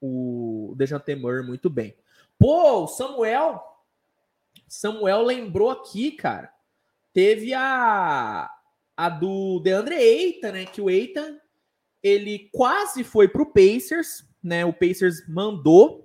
o 0.00 0.74
Dejan 0.76 0.98
Temer 0.98 1.44
muito 1.44 1.70
bem. 1.70 1.96
Pô, 2.36 2.82
o 2.82 2.88
Samuel. 2.88 3.62
Samuel 4.66 5.22
lembrou 5.22 5.70
aqui, 5.70 6.10
cara. 6.10 6.52
Teve 7.12 7.54
a 7.54 8.50
a 8.96 9.08
do 9.08 9.60
DeAndre 9.60 9.94
Ayton, 9.94 10.50
né? 10.50 10.66
Que 10.66 10.80
o 10.80 10.88
Ayton 10.88 11.38
ele 12.04 12.50
quase 12.52 13.02
foi 13.02 13.26
pro 13.26 13.50
Pacers, 13.50 14.28
né? 14.42 14.62
O 14.66 14.74
Pacers 14.74 15.26
mandou 15.26 16.04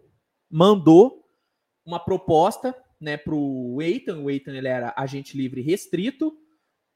mandou 0.50 1.26
uma 1.86 2.00
proposta, 2.00 2.76
né, 3.00 3.18
pro 3.18 3.78
Ayton. 3.82 4.24
O 4.24 4.30
Ayton 4.30 4.52
ele 4.52 4.68
era 4.68 4.94
agente 4.98 5.38
livre 5.38 5.62
restrito. 5.62 6.36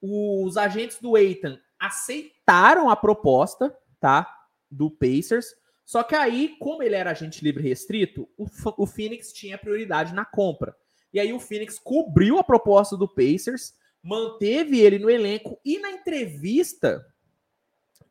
Os 0.02 0.58
agentes 0.58 1.00
do 1.00 1.16
Ayton 1.16 1.58
aceitaram 1.80 2.90
a 2.90 2.96
proposta, 2.96 3.76
tá? 4.00 4.28
Do 4.72 4.90
Pacers. 4.90 5.48
Só 5.86 6.02
que 6.02 6.16
aí, 6.16 6.56
como 6.60 6.82
ele 6.82 6.96
era 6.96 7.12
agente 7.12 7.44
livre 7.44 7.62
restrito, 7.62 8.28
o, 8.38 8.48
o 8.78 8.88
Phoenix 8.88 9.34
tinha 9.34 9.58
prioridade 9.58 10.14
na 10.14 10.26
compra. 10.26 10.76
E 11.14 11.20
aí 11.20 11.34
o 11.34 11.40
Phoenix 11.40 11.78
cobriu 11.78 12.40
a 12.40 12.44
proposta 12.44 12.98
do 12.98 13.08
Pacers, 13.08 13.74
manteve 14.02 14.80
ele 14.80 14.98
no 14.98 15.10
elenco 15.10 15.60
e 15.64 15.78
na 15.78 15.92
entrevista 15.92 17.06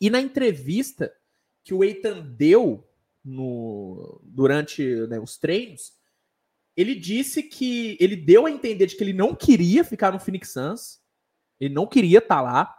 e 0.03 0.11
na 0.11 0.21
entrevista 0.21 1.15
que 1.63 1.73
o 1.73 1.85
Eitan 1.85 2.23
deu 2.23 2.85
no, 3.25 4.21
durante 4.25 4.85
né, 5.07 5.21
os 5.21 5.39
treinos, 5.39 5.93
ele 6.77 6.97
disse 6.97 7.41
que 7.41 7.97
ele 8.01 8.17
deu 8.17 8.45
a 8.45 8.51
entender 8.51 8.87
de 8.87 8.97
que 8.97 9.05
ele 9.05 9.13
não 9.13 9.33
queria 9.33 9.85
ficar 9.85 10.11
no 10.11 10.19
Phoenix 10.19 10.53
Suns, 10.53 11.01
ele 11.61 11.73
não 11.73 11.87
queria 11.87 12.19
estar 12.19 12.35
tá 12.35 12.41
lá, 12.41 12.77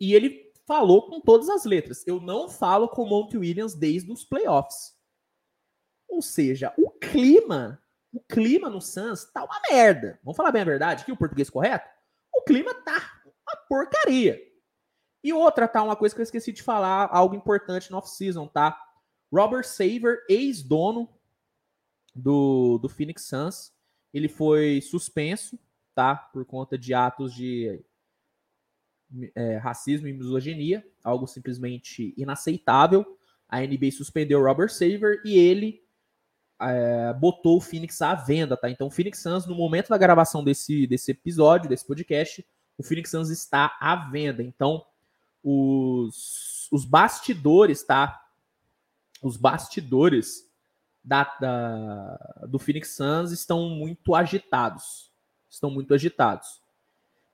e 0.00 0.14
ele 0.14 0.50
falou 0.66 1.10
com 1.10 1.20
todas 1.20 1.50
as 1.50 1.66
letras. 1.66 2.06
Eu 2.06 2.18
não 2.18 2.48
falo 2.48 2.88
com 2.88 3.02
o 3.02 3.06
Monte 3.06 3.36
Williams 3.36 3.74
desde 3.74 4.10
os 4.10 4.24
playoffs. 4.24 4.96
Ou 6.08 6.22
seja, 6.22 6.72
o 6.78 6.90
clima, 6.90 7.82
o 8.10 8.20
clima 8.20 8.70
no 8.70 8.80
Suns 8.80 9.30
tá 9.30 9.44
uma 9.44 9.60
merda. 9.70 10.18
Vamos 10.24 10.38
falar 10.38 10.52
bem 10.52 10.62
a 10.62 10.64
verdade 10.64 11.02
aqui, 11.02 11.12
o 11.12 11.18
português 11.18 11.50
correto? 11.50 11.86
O 12.34 12.40
clima 12.44 12.72
tá 12.72 13.20
uma 13.24 13.56
porcaria. 13.68 14.48
E 15.28 15.32
outra, 15.34 15.68
tá? 15.68 15.82
Uma 15.82 15.94
coisa 15.94 16.14
que 16.14 16.22
eu 16.22 16.24
esqueci 16.24 16.52
de 16.52 16.62
falar, 16.62 17.06
algo 17.12 17.34
importante 17.34 17.90
no 17.90 17.98
off-season, 17.98 18.46
tá? 18.46 18.82
Robert 19.30 19.64
Saver, 19.64 20.24
ex-dono 20.26 21.06
do, 22.14 22.78
do 22.78 22.88
Phoenix 22.88 23.24
Suns, 23.26 23.70
ele 24.10 24.26
foi 24.26 24.80
suspenso, 24.80 25.58
tá? 25.94 26.16
Por 26.16 26.46
conta 26.46 26.78
de 26.78 26.94
atos 26.94 27.34
de 27.34 27.78
é, 29.34 29.58
racismo 29.58 30.08
e 30.08 30.14
misoginia, 30.14 30.82
algo 31.04 31.26
simplesmente 31.26 32.14
inaceitável. 32.16 33.04
A 33.46 33.60
NBA 33.60 33.90
suspendeu 33.90 34.42
Robert 34.42 34.70
Saver 34.70 35.20
e 35.26 35.36
ele 35.36 35.84
é, 36.58 37.12
botou 37.12 37.58
o 37.58 37.60
Phoenix 37.60 38.00
à 38.00 38.14
venda, 38.14 38.56
tá? 38.56 38.70
Então, 38.70 38.86
o 38.86 38.90
Phoenix 38.90 39.18
Suns, 39.18 39.46
no 39.46 39.54
momento 39.54 39.90
da 39.90 39.98
gravação 39.98 40.42
desse, 40.42 40.86
desse 40.86 41.10
episódio, 41.10 41.68
desse 41.68 41.86
podcast, 41.86 42.42
o 42.78 42.82
Phoenix 42.82 43.10
Suns 43.10 43.28
está 43.28 43.76
à 43.78 43.94
venda. 44.10 44.42
Então, 44.42 44.82
os, 45.42 46.68
os 46.72 46.84
bastidores, 46.84 47.82
tá? 47.82 48.24
Os 49.22 49.36
bastidores 49.36 50.48
da, 51.02 51.24
da, 51.40 52.46
do 52.48 52.58
Phoenix 52.58 52.94
Suns 52.94 53.32
estão 53.32 53.68
muito 53.68 54.14
agitados. 54.14 55.12
Estão 55.48 55.70
muito 55.70 55.94
agitados. 55.94 56.62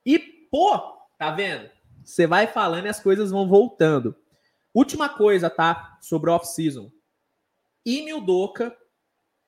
E, 0.05 0.19
pô, 0.19 0.95
Tá 1.17 1.31
vendo? 1.31 1.69
Você 2.03 2.27
vai 2.27 2.47
falando 2.47 2.85
e 2.85 2.89
as 2.89 2.99
coisas 2.99 3.31
vão 3.31 3.47
voltando. 3.47 4.15
Última 4.73 5.09
coisa, 5.09 5.49
tá? 5.49 5.97
Sobre 6.01 6.29
off-season. 6.29 6.91
Emil 7.85 8.19
Doca, 8.19 8.75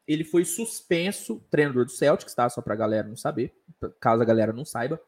ele 0.07 0.23
foi 0.23 0.45
suspenso, 0.45 1.43
treinador 1.49 1.85
do 1.85 1.91
Celtics, 1.91 2.33
tá? 2.33 2.49
Só 2.49 2.61
pra 2.61 2.75
galera 2.75 3.07
não 3.07 3.17
saber, 3.17 3.53
caso 3.99 4.21
a 4.21 4.25
galera 4.25 4.53
não 4.53 4.63
saiba. 4.63 4.99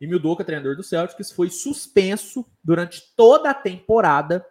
Emil 0.00 0.18
Doca, 0.18 0.44
treinador 0.44 0.76
do 0.76 0.82
Celtics, 0.82 1.30
foi 1.30 1.48
suspenso 1.48 2.44
durante 2.62 3.14
toda 3.16 3.50
a 3.50 3.54
temporada 3.54 4.46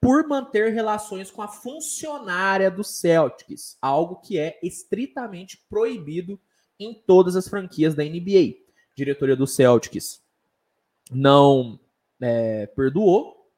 por 0.00 0.26
manter 0.26 0.72
relações 0.72 1.30
com 1.30 1.42
a 1.42 1.48
funcionária 1.48 2.68
do 2.68 2.82
Celtics, 2.82 3.78
algo 3.80 4.16
que 4.16 4.36
é 4.36 4.58
estritamente 4.60 5.64
proibido 5.70 6.40
em 6.76 6.92
todas 6.92 7.36
as 7.36 7.46
franquias 7.46 7.94
da 7.94 8.02
NBA. 8.02 8.56
Diretoria 8.96 9.36
do 9.36 9.46
Celtics 9.46 10.20
não 11.08 11.78
é, 12.20 12.66
perdoou, 12.66 13.48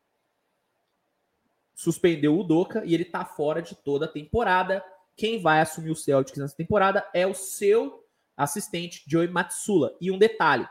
suspendeu 1.75 2.39
o 2.39 2.45
Doca 2.45 2.85
e 2.85 2.95
ele 2.95 3.07
tá 3.07 3.25
fora 3.25 3.63
de 3.63 3.75
toda 3.75 4.05
a 4.05 4.09
temporada. 4.09 4.85
Quem 5.17 5.41
vai 5.41 5.61
assumir 5.61 5.91
o 5.91 5.97
Celtics 5.97 6.39
nessa 6.39 6.57
temporada 6.57 7.09
é 7.15 7.27
o 7.27 7.35
seu 7.35 8.04
assistente, 8.37 9.05
Joey 9.07 9.29
Matsula. 9.29 9.97
E 10.01 10.11
um 10.11 10.19
detalhe: 10.19 10.69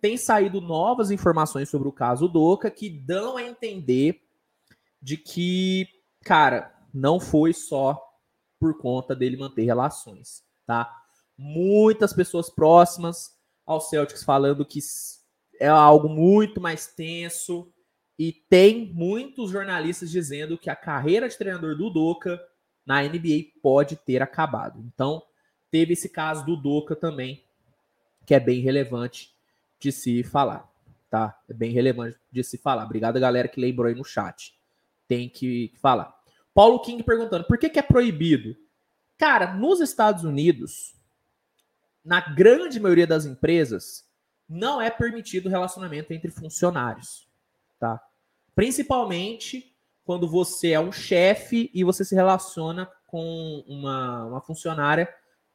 tem 0.00 0.16
saído 0.16 0.60
novas 0.60 1.10
informações 1.10 1.68
sobre 1.68 1.88
o 1.88 1.92
caso 1.92 2.28
Doca 2.28 2.70
que 2.70 2.90
dão 2.90 3.36
a 3.36 3.42
entender 3.42 4.20
de 5.00 5.16
que, 5.16 5.86
cara, 6.24 6.72
não 6.92 7.18
foi 7.18 7.52
só 7.52 8.00
por 8.58 8.78
conta 8.78 9.14
dele 9.14 9.36
manter 9.36 9.64
relações, 9.64 10.42
tá? 10.66 10.92
Muitas 11.36 12.12
pessoas 12.12 12.48
próximas 12.48 13.30
ao 13.66 13.80
Celtics 13.80 14.22
falando 14.22 14.64
que 14.64 14.80
é 15.60 15.68
algo 15.68 16.08
muito 16.08 16.60
mais 16.60 16.86
tenso 16.86 17.72
e 18.18 18.32
tem 18.32 18.92
muitos 18.92 19.50
jornalistas 19.50 20.10
dizendo 20.10 20.58
que 20.58 20.70
a 20.70 20.76
carreira 20.76 21.28
de 21.28 21.38
treinador 21.38 21.76
do 21.76 21.90
Doca 21.90 22.40
na 22.84 23.02
NBA 23.02 23.60
pode 23.62 23.96
ter 23.96 24.22
acabado. 24.22 24.80
Então, 24.80 25.22
teve 25.72 25.94
esse 25.94 26.10
caso 26.10 26.44
do 26.44 26.54
Doca 26.54 26.94
também, 26.94 27.42
que 28.26 28.34
é 28.34 28.38
bem 28.38 28.60
relevante 28.60 29.34
de 29.80 29.90
se 29.90 30.22
falar, 30.22 30.70
tá? 31.10 31.40
É 31.48 31.54
bem 31.54 31.72
relevante 31.72 32.18
de 32.30 32.44
se 32.44 32.58
falar. 32.58 32.84
Obrigado, 32.84 33.18
galera, 33.18 33.48
que 33.48 33.58
lembrou 33.58 33.88
aí 33.88 33.94
no 33.94 34.04
chat. 34.04 34.54
Tem 35.08 35.30
que 35.30 35.72
falar. 35.80 36.14
Paulo 36.54 36.78
King 36.80 37.02
perguntando, 37.02 37.44
por 37.44 37.56
que, 37.56 37.70
que 37.70 37.78
é 37.78 37.82
proibido? 37.82 38.54
Cara, 39.16 39.54
nos 39.54 39.80
Estados 39.80 40.24
Unidos, 40.24 40.94
na 42.04 42.20
grande 42.20 42.78
maioria 42.78 43.06
das 43.06 43.24
empresas, 43.24 44.06
não 44.46 44.80
é 44.80 44.90
permitido 44.90 45.48
relacionamento 45.48 46.12
entre 46.12 46.30
funcionários, 46.30 47.26
tá? 47.80 47.98
Principalmente 48.54 49.74
quando 50.04 50.28
você 50.28 50.72
é 50.72 50.80
um 50.80 50.92
chefe 50.92 51.70
e 51.72 51.82
você 51.82 52.04
se 52.04 52.14
relaciona 52.14 52.90
com 53.06 53.64
uma, 53.66 54.26
uma 54.26 54.40
funcionária 54.42 55.08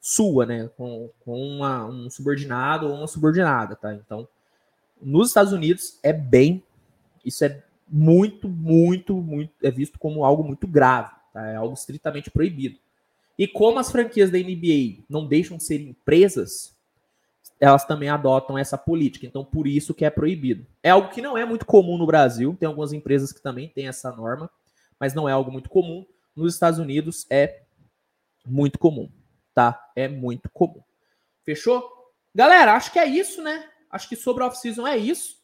sua, 0.08 0.46
né? 0.46 0.70
Com, 0.78 1.10
com 1.20 1.38
uma, 1.38 1.86
um 1.86 2.10
subordinado 2.10 2.88
ou 2.88 2.96
uma 2.96 3.08
subordinada, 3.08 3.76
tá? 3.76 3.94
Então, 3.94 4.26
nos 5.02 5.28
Estados 5.28 5.52
Unidos 5.52 6.00
é 6.02 6.14
bem, 6.14 6.64
isso 7.26 7.44
é 7.44 7.62
muito, 7.90 8.48
muito, 8.48 9.16
muito, 9.16 9.52
é 9.62 9.70
visto 9.70 10.00
como 10.00 10.24
algo 10.24 10.46
muito 10.46 10.66
grave, 10.66 11.12
tá? 11.34 11.46
É 11.48 11.58
algo 11.58 11.74
estritamente 11.74 12.32
proibido. 12.32 12.80
E 13.38 13.48
como 13.50 13.80
as 13.80 13.92
franquias 13.92 14.32
da 14.32 14.38
NBA 14.38 15.04
não 15.10 15.28
deixam 15.28 15.58
de 15.58 15.66
ser 15.66 15.82
empresas, 15.82 16.74
elas 17.60 17.84
também 17.84 18.08
adotam 18.08 18.58
essa 18.58 18.78
política. 18.78 19.26
Então, 19.26 19.44
por 19.44 19.68
isso 19.68 19.94
que 19.94 20.06
é 20.06 20.10
proibido. 20.10 20.66
É 20.82 20.90
algo 20.90 21.10
que 21.10 21.22
não 21.22 21.38
é 21.38 21.44
muito 21.44 21.66
comum 21.66 21.98
no 21.98 22.06
Brasil. 22.06 22.56
Tem 22.58 22.66
algumas 22.66 22.94
empresas 22.94 23.34
que 23.34 23.42
também 23.42 23.68
têm 23.68 23.90
essa 23.90 24.10
norma, 24.12 24.50
mas 24.98 25.14
não 25.14 25.28
é 25.28 25.34
algo 25.34 25.52
muito 25.52 25.70
comum. 25.70 26.06
Nos 26.34 26.54
Estados 26.54 26.80
Unidos 26.80 27.28
é 27.30 27.62
muito 28.46 28.80
comum, 28.80 29.10
tá? 29.58 29.90
É 29.96 30.08
muito 30.08 30.52
comum. 30.52 30.84
Fechou? 31.44 31.84
Galera, 32.36 32.76
acho 32.76 32.94
que 32.94 33.00
é 33.00 33.08
isso, 33.08 33.42
né? 33.42 33.68
Acho 33.90 34.08
que 34.08 34.16
sobre 34.16 34.44
a 34.44 34.46
off-season 34.46 34.86
é 34.86 34.96
isso. 34.96 35.38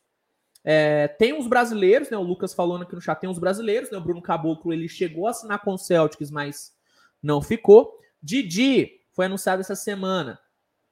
É, 0.64 1.08
tem 1.08 1.34
uns 1.34 1.48
brasileiros, 1.48 2.12
né? 2.12 2.18
O 2.18 2.22
Lucas 2.22 2.54
falando 2.54 2.84
aqui 2.84 2.94
no 2.94 3.02
chat, 3.02 3.20
tem 3.20 3.28
uns 3.28 3.40
brasileiros, 3.40 3.90
né? 3.90 3.98
O 3.98 4.02
Bruno 4.02 4.22
Caboclo, 4.22 4.72
ele 4.72 4.88
chegou 4.88 5.26
a 5.26 5.32
assinar 5.32 5.64
com 5.64 5.74
o 5.74 5.80
Celtics, 5.80 6.30
mas 6.30 6.78
não 7.24 7.42
ficou. 7.42 8.00
Didi 8.22 9.02
foi 9.14 9.26
anunciado 9.26 9.62
essa 9.62 9.74
semana. 9.74 10.40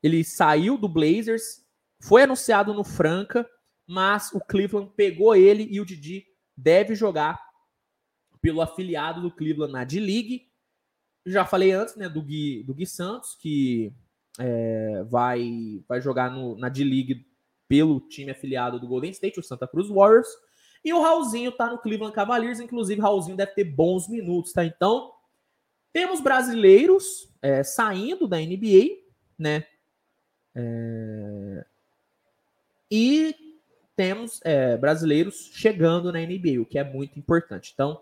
Ele 0.01 0.23
saiu 0.23 0.75
do 0.75 0.89
Blazers, 0.89 1.63
foi 1.99 2.23
anunciado 2.23 2.73
no 2.73 2.83
Franca, 2.83 3.47
mas 3.85 4.31
o 4.33 4.39
Cleveland 4.39 4.91
pegou 4.95 5.35
ele 5.35 5.67
e 5.69 5.79
o 5.79 5.85
Didi 5.85 6.25
deve 6.57 6.95
jogar 6.95 7.39
pelo 8.41 8.63
afiliado 8.63 9.21
do 9.21 9.29
Cleveland 9.29 9.73
na 9.73 9.83
D-League. 9.83 10.50
Já 11.25 11.45
falei 11.45 11.71
antes, 11.71 11.95
né, 11.95 12.09
do 12.09 12.21
Gui, 12.21 12.63
do 12.63 12.73
Gui 12.73 12.85
Santos, 12.85 13.35
que 13.35 13.93
é, 14.39 15.03
vai, 15.09 15.83
vai 15.87 16.01
jogar 16.01 16.31
no, 16.31 16.57
na 16.57 16.69
D-League 16.69 17.25
pelo 17.67 18.01
time 18.01 18.31
afiliado 18.31 18.79
do 18.79 18.87
Golden 18.87 19.11
State, 19.11 19.39
o 19.39 19.43
Santa 19.43 19.67
Cruz 19.67 19.87
Warriors. 19.87 20.27
E 20.83 20.91
o 20.93 21.01
Raulzinho 21.01 21.51
tá 21.51 21.69
no 21.69 21.77
Cleveland 21.77 22.13
Cavaliers, 22.13 22.59
inclusive 22.59 22.99
Raulzinho 22.99 23.37
deve 23.37 23.53
ter 23.53 23.63
bons 23.63 24.09
minutos, 24.09 24.51
tá? 24.51 24.65
Então, 24.65 25.11
temos 25.93 26.19
brasileiros 26.21 27.31
é, 27.41 27.63
saindo 27.63 28.27
da 28.27 28.37
NBA, 28.37 28.97
né? 29.37 29.65
É... 30.55 31.65
E 32.89 33.35
temos 33.95 34.41
é, 34.43 34.75
brasileiros 34.75 35.49
chegando 35.53 36.11
na 36.11 36.19
NBA, 36.19 36.59
o 36.59 36.65
que 36.65 36.79
é 36.79 36.83
muito 36.83 37.17
importante. 37.17 37.71
Então, 37.73 38.01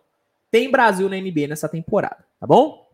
tem 0.49 0.71
Brasil 0.71 1.07
na 1.09 1.17
NBA 1.17 1.47
nessa 1.47 1.69
temporada, 1.69 2.25
tá 2.39 2.47
bom? 2.47 2.88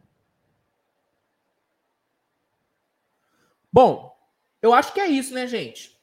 Bom, 3.76 4.16
eu 4.62 4.74
acho 4.74 4.94
que 4.94 5.02
é 5.02 5.08
isso, 5.08 5.34
né, 5.34 5.46
gente? 5.46 6.00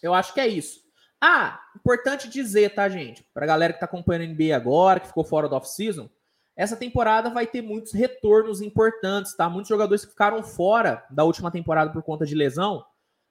Eu 0.00 0.14
acho 0.14 0.32
que 0.32 0.38
é 0.38 0.46
isso. 0.46 0.80
Ah, 1.20 1.60
importante 1.74 2.28
dizer, 2.28 2.76
tá, 2.76 2.88
gente? 2.88 3.26
Pra 3.34 3.44
galera 3.44 3.72
que 3.72 3.80
tá 3.80 3.86
acompanhando 3.86 4.22
a 4.22 4.32
NBA 4.32 4.54
agora, 4.54 5.00
que 5.00 5.08
ficou 5.08 5.24
fora 5.24 5.48
do 5.48 5.56
off-season, 5.56 6.08
essa 6.54 6.76
temporada 6.76 7.28
vai 7.28 7.44
ter 7.44 7.60
muitos 7.60 7.92
retornos 7.92 8.60
importantes, 8.60 9.34
tá? 9.34 9.50
Muitos 9.50 9.68
jogadores 9.68 10.04
que 10.04 10.12
ficaram 10.12 10.44
fora 10.44 11.04
da 11.10 11.24
última 11.24 11.50
temporada 11.50 11.90
por 11.90 12.04
conta 12.04 12.24
de 12.24 12.36
lesão 12.36 12.86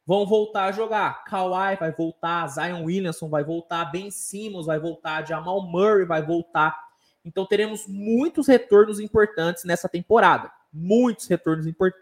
vão 0.05 0.27
voltar 0.27 0.65
a 0.65 0.71
jogar. 0.73 1.23
Kawhi 1.23 1.77
vai 1.77 1.93
voltar, 1.93 2.45
Zion 2.47 2.83
Williamson 2.83 3.29
vai 3.29 3.45
voltar, 3.45 3.85
Ben 3.85 4.11
Simmons 4.11 4.65
vai 4.65 4.81
voltar, 4.81 5.25
Jamal 5.25 5.61
Murray 5.61 6.03
vai 6.03 6.21
voltar. 6.21 6.77
Então 7.23 7.45
teremos 7.45 7.87
muitos 7.87 8.49
retornos 8.49 8.99
importantes 8.99 9.63
nessa 9.63 9.87
temporada. 9.87 10.51
Muitos 10.73 11.25
retornos 11.27 11.65
import 11.65 11.95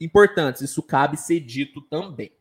importantes. 0.00 0.62
Isso 0.62 0.82
cabe 0.82 1.16
ser 1.16 1.40
dito 1.40 1.80
também. 1.82 2.32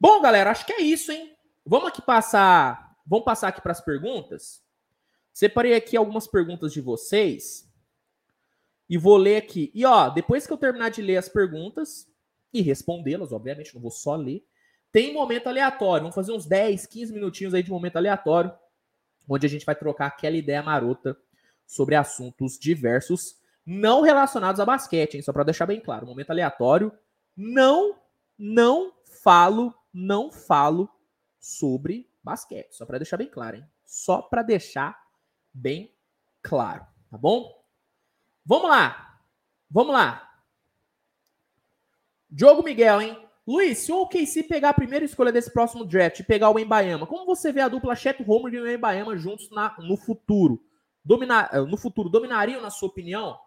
Bom, 0.00 0.20
galera, 0.20 0.50
acho 0.50 0.66
que 0.66 0.72
é 0.72 0.80
isso, 0.80 1.12
hein? 1.12 1.36
Vamos 1.64 1.88
aqui 1.88 2.02
passar, 2.02 2.96
vamos 3.06 3.24
passar 3.24 3.48
aqui 3.48 3.60
para 3.60 3.72
as 3.72 3.80
perguntas. 3.80 4.62
Separei 5.32 5.74
aqui 5.74 5.96
algumas 5.96 6.26
perguntas 6.26 6.72
de 6.72 6.80
vocês 6.80 7.70
e 8.88 8.98
vou 8.98 9.16
ler 9.16 9.36
aqui. 9.36 9.70
E 9.74 9.84
ó, 9.84 10.08
depois 10.08 10.46
que 10.46 10.52
eu 10.52 10.58
terminar 10.58 10.90
de 10.90 11.00
ler 11.00 11.16
as 11.16 11.28
perguntas 11.28 12.06
e 12.52 12.60
respondê-las, 12.60 13.32
obviamente, 13.32 13.74
não 13.74 13.80
vou 13.80 13.90
só 13.90 14.16
ler, 14.16 14.44
tem 14.90 15.14
momento 15.14 15.46
aleatório. 15.46 16.02
Vamos 16.02 16.14
fazer 16.14 16.32
uns 16.32 16.46
10, 16.46 16.86
15 16.86 17.12
minutinhos 17.12 17.54
aí 17.54 17.62
de 17.62 17.70
momento 17.70 17.96
aleatório, 17.96 18.52
onde 19.26 19.46
a 19.46 19.48
gente 19.48 19.64
vai 19.64 19.74
trocar 19.74 20.08
aquela 20.08 20.36
ideia 20.36 20.62
marota 20.62 21.16
sobre 21.66 21.94
assuntos 21.94 22.58
diversos 22.58 23.40
não 23.64 24.02
relacionados 24.02 24.60
a 24.60 24.64
basquete, 24.64 25.14
hein? 25.14 25.22
Só 25.22 25.32
para 25.32 25.44
deixar 25.44 25.66
bem 25.66 25.80
claro, 25.80 26.06
momento 26.06 26.30
aleatório, 26.30 26.92
não 27.36 27.96
não 28.38 28.92
falo, 29.22 29.72
não 29.92 30.32
falo 30.32 30.88
sobre 31.38 32.10
basquete, 32.22 32.72
só 32.72 32.84
para 32.84 32.98
deixar 32.98 33.16
bem 33.16 33.28
claro, 33.28 33.56
hein? 33.56 33.66
Só 33.84 34.22
para 34.22 34.42
deixar 34.42 35.00
bem 35.52 35.94
claro, 36.42 36.84
tá 37.10 37.18
bom? 37.18 37.62
Vamos 38.44 38.68
lá. 38.68 39.20
Vamos 39.70 39.92
lá. 39.92 40.28
Diogo 42.28 42.62
Miguel, 42.62 43.00
hein? 43.00 43.28
Luiz, 43.46 43.78
se 43.78 43.92
o 43.92 44.02
OKC 44.02 44.44
pegar 44.44 44.70
a 44.70 44.74
primeira 44.74 45.04
escolha 45.04 45.32
desse 45.32 45.52
próximo 45.52 45.84
draft 45.84 46.20
e 46.20 46.24
pegar 46.24 46.50
o 46.50 46.58
Embaema, 46.58 47.06
como 47.06 47.26
você 47.26 47.52
vê 47.52 47.60
a 47.60 47.68
dupla 47.68 47.96
Chet 47.96 48.24
Homer 48.26 48.54
e 48.54 48.60
o 48.60 48.70
Embaema 48.70 49.16
juntos 49.16 49.50
na, 49.50 49.74
no 49.78 49.96
futuro? 49.96 50.64
Dominar, 51.04 51.50
eh, 51.52 51.60
no 51.60 51.76
futuro, 51.76 52.08
dominariam, 52.08 52.60
na 52.60 52.70
sua 52.70 52.88
opinião? 52.88 53.38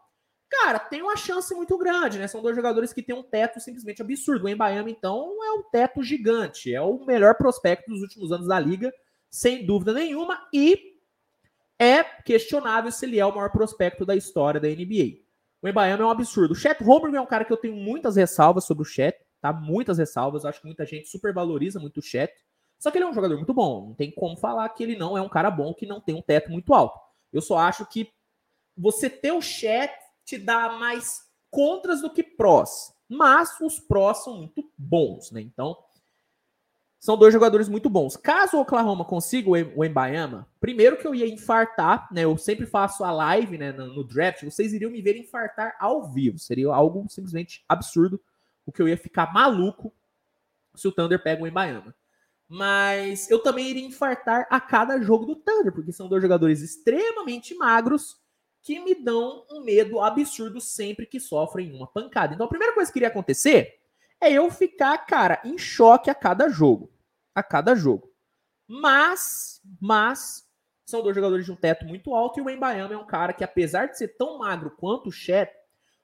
Cara, 0.62 0.80
tem 0.80 1.02
uma 1.02 1.18
chance 1.18 1.54
muito 1.54 1.78
grande, 1.78 2.18
né? 2.18 2.28
São 2.28 2.42
dois 2.42 2.56
jogadores 2.56 2.94
que 2.94 3.02
têm 3.02 3.16
um 3.16 3.24
teto 3.24 3.60
simplesmente 3.60 4.02
absurdo. 4.02 4.46
O 4.46 4.50
Embaema, 4.50 4.90
então, 4.90 5.38
é 5.44 5.52
um 5.52 5.64
teto 5.64 6.02
gigante. 6.02 6.74
É 6.74 6.82
o 6.82 7.04
melhor 7.06 7.36
prospecto 7.36 7.92
dos 7.92 8.02
últimos 8.02 8.32
anos 8.32 8.48
da 8.48 8.60
liga, 8.60 8.94
sem 9.30 9.66
dúvida 9.66 9.94
nenhuma. 9.94 10.48
E 10.54 10.96
é 11.78 12.04
questionável 12.04 12.92
se 12.92 13.06
ele 13.06 13.20
é 13.20 13.26
o 13.26 13.36
maior 13.36 13.52
prospecto 13.52 14.06
da 14.06 14.16
história 14.16 14.60
da 14.60 14.68
NBA. 14.68 15.26
O 15.62 15.68
Embaema 15.68 16.04
é 16.04 16.06
um 16.06 16.10
absurdo. 16.10 16.52
O 16.52 16.56
Chet 16.56 16.82
Holmgren 16.82 17.18
é 17.18 17.22
um 17.22 17.26
cara 17.26 17.44
que 17.44 17.52
eu 17.52 17.58
tenho 17.58 17.76
muitas 17.76 18.16
ressalvas 18.16 18.64
sobre 18.64 18.84
o 18.84 18.86
Chet, 18.86 19.18
tá? 19.42 19.52
Muitas 19.52 19.98
ressalvas. 19.98 20.46
Acho 20.46 20.62
que 20.62 20.68
muita 20.68 20.86
gente 20.86 21.10
supervaloriza 21.10 21.80
muito 21.80 21.98
o 21.98 22.04
Chet. 22.04 22.34
Só 22.80 22.92
que 22.92 22.98
ele 22.98 23.06
é 23.06 23.10
um 23.10 23.14
jogador 23.14 23.36
muito 23.36 23.54
bom. 23.54 23.88
Não 23.88 23.94
tem 23.94 24.10
como 24.10 24.38
falar 24.38 24.70
que 24.70 24.84
ele 24.84 24.96
não 24.96 25.18
é 25.18 25.22
um 25.22 25.30
cara 25.30 25.52
bom, 25.52 25.74
que 25.74 25.86
não 25.86 26.00
tem 26.00 26.16
um 26.16 26.22
teto 26.22 26.50
muito 26.50 26.74
alto. 26.74 26.98
Eu 27.34 27.42
só 27.42 27.58
acho 27.58 27.86
que 27.86 28.10
você 28.78 29.10
ter 29.10 29.32
o 29.32 29.42
Chet 29.42 29.92
te 30.26 30.38
dá 30.38 30.74
mais 30.74 31.22
contras 31.50 32.02
do 32.02 32.10
que 32.10 32.24
prós. 32.24 32.94
Mas 33.08 33.56
os 33.62 33.80
prós 33.80 34.24
são 34.24 34.38
muito 34.38 34.70
bons, 34.78 35.32
né? 35.32 35.40
Então, 35.40 35.78
são 37.00 37.16
dois 37.16 37.32
jogadores 37.32 37.70
muito 37.70 37.88
bons. 37.88 38.18
Caso 38.18 38.58
o 38.58 38.62
Oklahoma 38.62 39.06
consiga 39.06 39.52
o 39.52 39.86
Embayama, 39.86 40.48
primeiro 40.60 40.98
que 40.98 41.06
eu 41.06 41.14
ia 41.14 41.28
infartar, 41.28 42.08
né? 42.12 42.24
Eu 42.24 42.36
sempre 42.36 42.66
faço 42.66 43.04
a 43.04 43.12
live, 43.12 43.60
né, 43.60 43.72
no, 43.72 44.04
draft, 44.04 44.44
vocês 44.44 44.74
iriam 44.74 44.90
me 44.90 45.04
ver 45.04 45.16
infartar 45.16 45.78
ao 45.80 46.12
vivo. 46.12 46.40
Seria 46.40 46.74
algo 46.74 47.06
simplesmente 47.08 47.64
absurdo, 47.70 48.20
o 48.66 48.72
que 48.72 48.82
eu 48.82 48.90
ia 48.90 48.98
ficar 48.98 49.32
maluco 49.32 49.94
se 50.74 50.88
o 50.88 50.92
Thunder 50.92 51.22
pega 51.22 51.44
o 51.44 51.48
Embayama. 51.48 51.94
Mas 52.48 53.30
eu 53.30 53.38
também 53.38 53.70
iria 53.70 53.86
infartar 53.86 54.48
a 54.50 54.60
cada 54.60 55.00
jogo 55.00 55.26
do 55.26 55.36
Thunder, 55.36 55.72
porque 55.72 55.92
são 55.92 56.10
dois 56.10 56.24
jogadores 56.24 56.62
extremamente 56.62 57.54
magros 57.56 58.20
que 58.66 58.80
me 58.80 58.96
dão 58.96 59.46
um 59.50 59.64
medo 59.64 60.02
absurdo 60.02 60.60
sempre 60.60 61.06
que 61.06 61.22
sofrem 61.22 61.72
uma 61.72 61.88
pancada. 61.88 62.34
Então 62.34 62.48
a 62.48 62.50
primeira 62.50 62.74
coisa 62.74 62.92
que 62.92 62.98
iria 62.98 63.08
acontecer 63.08 63.80
é 64.20 64.34
eu 64.34 64.52
ficar, 64.52 64.98
cara, 65.06 65.40
em 65.46 65.58
choque 65.58 66.10
a 66.10 66.16
cada 66.16 66.50
jogo 66.50 66.92
a 67.36 67.44
cada 67.44 67.76
jogo. 67.76 68.10
Mas, 68.66 69.62
mas, 69.80 70.48
são 70.86 71.04
dois 71.04 71.14
jogadores 71.14 71.46
de 71.46 71.52
um 71.52 71.56
teto 71.56 71.86
muito 71.86 72.16
alto 72.16 72.40
e 72.40 72.42
o 72.42 72.50
Embayama 72.50 72.94
é 72.94 72.98
um 72.98 73.06
cara 73.06 73.34
que, 73.34 73.44
apesar 73.44 73.88
de 73.88 73.98
ser 73.98 74.16
tão 74.18 74.40
magro 74.40 74.72
quanto 74.72 75.10
o 75.10 75.12
Chet, 75.12 75.52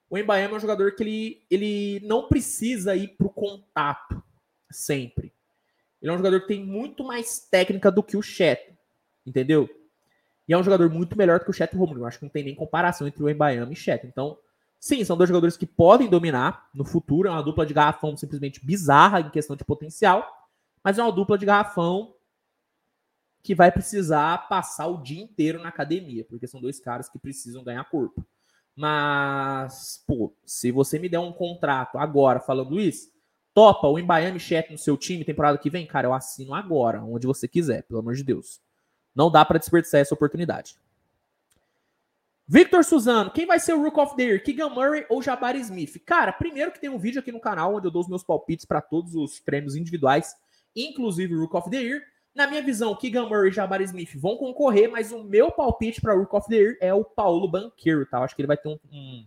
o 0.10 0.18
Embayama 0.18 0.56
é 0.56 0.58
um 0.58 0.62
jogador 0.62 0.94
que 0.94 1.02
ele, 1.02 1.46
ele 1.50 2.06
não 2.06 2.28
precisa 2.28 2.94
ir 2.96 3.16
para 3.16 3.28
o 3.28 3.34
contato 3.34 4.22
sempre. 4.70 5.34
Ele 6.02 6.12
é 6.12 6.14
um 6.14 6.18
jogador 6.18 6.42
que 6.42 6.48
tem 6.48 6.64
muito 6.64 7.04
mais 7.04 7.40
técnica 7.40 7.90
do 7.90 8.04
que 8.04 8.18
o 8.18 8.22
Chet, 8.22 8.78
entendeu? 9.26 9.70
E 10.52 10.54
é 10.54 10.58
um 10.58 10.64
jogador 10.64 10.90
muito 10.90 11.18
melhor 11.18 11.40
do 11.40 11.46
que 11.46 11.52
o 11.52 11.54
Chet 11.54 11.74
Romulo. 11.76 12.02
Eu 12.02 12.06
acho 12.06 12.20
que 12.20 12.26
não 12.26 12.30
tem 12.30 12.44
nem 12.44 12.54
comparação 12.54 13.08
entre 13.08 13.24
o 13.24 13.30
Embayama 13.30 13.72
e 13.72 13.76
Chet. 13.76 14.06
Então, 14.06 14.38
sim, 14.80 15.04
são 15.04 15.16
dois 15.16 15.30
jogadores 15.30 15.56
que 15.56 15.66
podem 15.66 16.10
dominar 16.10 16.70
no 16.74 16.84
futuro. 16.84 17.28
É 17.28 17.32
uma 17.32 17.42
dupla 17.42 17.66
de 17.66 17.74
garrafão 17.74 18.18
simplesmente 18.18 18.64
bizarra 18.64 19.22
em 19.22 19.30
questão 19.30 19.56
de 19.56 19.64
potencial 19.64 20.42
mas 20.84 20.98
é 20.98 21.04
uma 21.04 21.12
dupla 21.12 21.38
de 21.38 21.46
garrafão 21.46 22.16
que 23.44 23.56
vai 23.56 23.72
precisar 23.72 24.48
passar 24.48 24.88
o 24.88 25.02
dia 25.02 25.22
inteiro 25.22 25.62
na 25.62 25.70
academia, 25.70 26.26
porque 26.26 26.48
são 26.48 26.62
dois 26.62 26.80
caras 26.80 27.10
que 27.10 27.20
precisam 27.20 27.64
ganhar 27.64 27.84
corpo. 27.90 28.26
Mas, 28.76 30.04
pô, 30.08 30.34
se 30.46 30.72
você 30.72 31.00
me 31.00 31.10
der 31.10 31.20
um 31.20 31.34
contrato 31.34 31.98
agora 31.98 32.40
falando 32.40 32.80
isso, 32.80 33.12
topa 33.54 33.88
o 33.88 34.04
Miami 34.04 34.40
Chat 34.40 34.72
no 34.72 34.78
seu 34.78 34.96
time 34.96 35.26
temporada 35.26 35.58
que 35.58 35.70
vem, 35.70 35.86
cara, 35.86 36.08
eu 36.08 36.14
assino 36.14 36.54
agora, 36.54 37.04
onde 37.04 37.28
você 37.28 37.48
quiser, 37.48 37.84
pelo 37.84 38.00
amor 38.00 38.14
de 38.14 38.24
Deus. 38.24 38.62
Não 39.16 39.32
dá 39.32 39.44
para 39.44 39.60
desperdiçar 39.60 40.02
essa 40.02 40.14
oportunidade. 40.14 40.76
Victor 42.48 42.84
Suzano, 42.84 43.32
quem 43.32 43.46
vai 43.46 43.60
ser 43.60 43.74
o 43.74 43.82
Rook 43.82 44.00
of 44.00 44.16
the 44.16 44.24
Year? 44.24 44.44
Keegan 44.44 44.70
Murray 44.70 45.06
ou 45.10 45.22
Jabari 45.22 45.60
Smith? 45.62 46.02
Cara, 46.06 46.34
primeiro 46.34 46.72
que 46.72 46.80
tem 46.80 46.90
um 46.90 46.98
vídeo 46.98 47.20
aqui 47.20 47.32
no 47.32 47.40
canal 47.40 47.76
onde 47.76 47.88
eu 47.88 47.92
dou 47.92 48.02
os 48.02 48.10
meus 48.10 48.24
palpites 48.24 48.66
para 48.66 48.82
todos 48.82 49.16
os 49.16 49.40
prêmios 49.40 49.76
individuais 49.76 50.36
inclusive 50.76 51.36
o 51.36 51.42
Rook 51.42 51.56
of 51.56 51.70
the 51.70 51.78
Year. 51.78 52.02
Na 52.34 52.48
minha 52.48 52.62
visão, 52.62 52.96
Keegan 52.96 53.28
Murray 53.28 53.50
e 53.50 53.54
Jabari 53.54 53.84
Smith 53.84 54.16
vão 54.16 54.38
concorrer, 54.38 54.90
mas 54.90 55.12
o 55.12 55.24
meu 55.24 55.52
palpite 55.52 56.00
para 56.00 56.16
Rook 56.16 56.34
of 56.36 56.48
the 56.48 56.56
Year 56.56 56.78
é 56.80 56.94
o 56.94 57.04
Paulo 57.04 57.48
Banqueiro, 57.48 58.06
tá? 58.06 58.20
Eu 58.20 58.24
acho 58.24 58.36
que 58.36 58.42
ele 58.42 58.48
vai 58.48 58.58
ter 58.58 58.70
um, 58.70 58.80
um, 58.90 59.26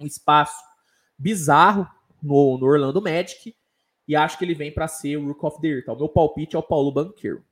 um 0.00 0.06
espaço 0.06 0.62
bizarro 1.18 1.88
no, 2.22 2.58
no, 2.58 2.66
Orlando 2.66 3.00
Magic. 3.00 3.56
E 4.06 4.14
acho 4.14 4.38
que 4.38 4.44
ele 4.44 4.54
vem 4.54 4.70
para 4.70 4.86
ser 4.86 5.16
o 5.16 5.26
Rook 5.26 5.44
of 5.44 5.60
the 5.60 5.68
Year. 5.68 5.84
Tá? 5.84 5.92
O 5.92 5.96
meu 5.96 6.08
palpite 6.08 6.54
é 6.54 6.58
o 6.58 6.62
Paulo 6.62 6.92
Banqueiro. 6.92 7.42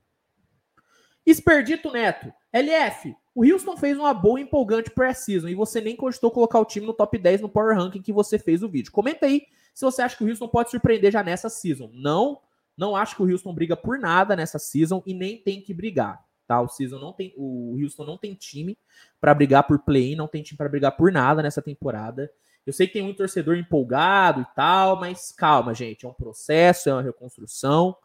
Experdito 1.26 1.90
Neto. 1.90 2.32
LF, 2.52 3.16
o 3.34 3.44
Houston 3.44 3.76
fez 3.76 3.98
uma 3.98 4.14
boa 4.14 4.38
e 4.38 4.42
empolgante 4.42 4.90
pré-season 4.90 5.48
e 5.48 5.54
você 5.54 5.80
nem 5.80 5.96
cogitou 5.96 6.30
colocar 6.30 6.60
o 6.60 6.64
time 6.64 6.86
no 6.86 6.92
top 6.92 7.18
10 7.18 7.40
no 7.40 7.48
Power 7.48 7.76
Ranking 7.76 8.02
que 8.02 8.12
você 8.12 8.38
fez 8.38 8.62
o 8.62 8.68
vídeo. 8.68 8.92
Comenta 8.92 9.26
aí 9.26 9.42
se 9.74 9.84
você 9.84 10.02
acha 10.02 10.16
que 10.16 10.22
o 10.22 10.28
Houston 10.28 10.48
pode 10.48 10.70
surpreender 10.70 11.10
já 11.10 11.22
nessa 11.22 11.48
season. 11.48 11.90
Não, 11.92 12.40
não 12.76 12.94
acho 12.94 13.16
que 13.16 13.22
o 13.22 13.30
Houston 13.30 13.52
briga 13.52 13.76
por 13.76 13.98
nada 13.98 14.36
nessa 14.36 14.58
season 14.58 15.02
e 15.04 15.12
nem 15.12 15.36
tem 15.36 15.60
que 15.60 15.74
brigar, 15.74 16.24
tá? 16.46 16.60
O 16.60 16.68
season 16.68 16.98
não 16.98 17.12
tem, 17.12 17.34
o 17.36 17.76
Houston 17.82 18.04
não 18.04 18.16
tem 18.16 18.34
time 18.34 18.78
para 19.20 19.34
brigar 19.34 19.66
por 19.66 19.80
play-in, 19.80 20.14
não 20.14 20.28
tem 20.28 20.42
time 20.42 20.56
para 20.56 20.68
brigar 20.68 20.96
por 20.96 21.10
nada 21.10 21.42
nessa 21.42 21.60
temporada. 21.60 22.30
Eu 22.66 22.72
sei 22.72 22.86
que 22.86 22.94
tem 22.94 23.02
um 23.02 23.12
torcedor 23.12 23.56
empolgado 23.56 24.42
e 24.42 24.46
tal, 24.54 24.98
mas 24.98 25.32
calma, 25.32 25.74
gente, 25.74 26.06
é 26.06 26.08
um 26.08 26.14
processo, 26.14 26.88
é 26.88 26.92
uma 26.92 27.02
reconstrução. 27.02 27.96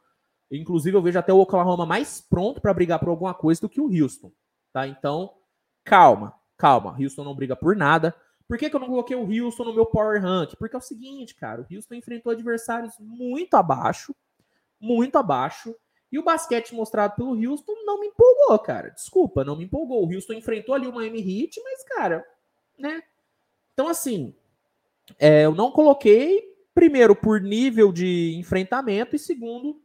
Inclusive, 0.51 0.97
eu 0.97 1.01
vejo 1.01 1.19
até 1.19 1.31
o 1.31 1.39
Oklahoma 1.39 1.85
mais 1.85 2.21
pronto 2.21 2.59
para 2.59 2.73
brigar 2.73 2.99
por 2.99 3.09
alguma 3.09 3.33
coisa 3.33 3.61
do 3.61 3.69
que 3.69 3.79
o 3.79 3.89
Houston, 3.89 4.31
tá? 4.73 4.87
Então, 4.87 5.33
calma, 5.83 6.33
calma. 6.57 6.95
Houston 6.99 7.23
não 7.23 7.35
briga 7.35 7.55
por 7.55 7.75
nada. 7.75 8.15
Por 8.47 8.57
que, 8.57 8.67
que 8.67 8.75
eu 8.75 8.79
não 8.79 8.87
coloquei 8.87 9.15
o 9.15 9.29
Houston 9.29 9.65
no 9.65 9.73
meu 9.73 9.85
Power 9.85 10.19
Rank? 10.19 10.55
Porque 10.57 10.75
é 10.75 10.79
o 10.79 10.81
seguinte, 10.81 11.35
cara, 11.35 11.61
o 11.61 11.75
Houston 11.75 11.93
enfrentou 11.93 12.31
adversários 12.31 12.95
muito 12.99 13.53
abaixo, 13.53 14.15
muito 14.79 15.17
abaixo, 15.17 15.75
e 16.11 16.17
o 16.17 16.23
basquete 16.23 16.73
mostrado 16.73 17.15
pelo 17.15 17.35
Houston 17.35 17.73
não 17.85 17.99
me 17.99 18.07
empolgou, 18.07 18.57
cara. 18.57 18.89
Desculpa, 18.89 19.43
não 19.43 19.55
me 19.55 19.65
empolgou. 19.65 20.03
O 20.03 20.11
Houston 20.11 20.33
enfrentou 20.33 20.73
ali 20.73 20.87
o 20.87 20.93
Miami 20.93 21.19
Heat, 21.19 21.61
mas, 21.63 21.83
cara, 21.83 22.25
né? 22.75 23.03
Então, 23.73 23.87
assim, 23.87 24.33
é, 25.19 25.45
eu 25.45 25.53
não 25.53 25.69
coloquei, 25.69 26.55
primeiro, 26.73 27.15
por 27.15 27.39
nível 27.39 27.91
de 27.91 28.35
enfrentamento, 28.35 29.15
e 29.15 29.19
segundo, 29.19 29.79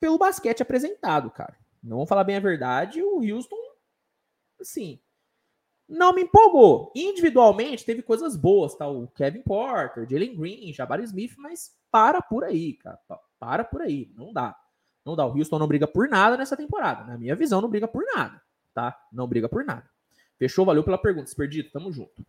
pelo 0.00 0.18
basquete 0.18 0.62
apresentado, 0.62 1.30
cara. 1.30 1.56
Não 1.82 1.98
vamos 1.98 2.08
falar 2.08 2.24
bem 2.24 2.36
a 2.36 2.40
verdade, 2.40 3.02
o 3.02 3.20
Houston, 3.20 3.56
assim, 4.60 5.00
não 5.88 6.12
me 6.12 6.22
empolgou. 6.22 6.92
Individualmente, 6.94 7.84
teve 7.84 8.02
coisas 8.02 8.36
boas, 8.36 8.74
tá? 8.74 8.88
O 8.88 9.06
Kevin 9.08 9.42
Porter, 9.42 10.08
Jalen 10.08 10.36
Green, 10.36 10.72
Jabari 10.72 11.04
Smith, 11.04 11.34
mas 11.38 11.76
para 11.90 12.20
por 12.20 12.44
aí, 12.44 12.74
cara. 12.74 12.98
Para 13.38 13.64
por 13.64 13.82
aí. 13.82 14.10
Não 14.16 14.32
dá. 14.32 14.56
Não 15.04 15.14
dá. 15.14 15.24
O 15.24 15.36
Houston 15.36 15.58
não 15.58 15.68
briga 15.68 15.86
por 15.86 16.08
nada 16.08 16.36
nessa 16.36 16.56
temporada. 16.56 17.04
Na 17.04 17.16
minha 17.16 17.36
visão, 17.36 17.60
não 17.60 17.68
briga 17.68 17.86
por 17.86 18.02
nada, 18.04 18.42
tá? 18.74 18.98
Não 19.12 19.28
briga 19.28 19.48
por 19.48 19.64
nada. 19.64 19.88
Fechou? 20.36 20.66
Valeu 20.66 20.82
pela 20.82 20.98
pergunta. 20.98 21.26
Desperdito, 21.26 21.70
tamo 21.70 21.92
junto. 21.92 22.26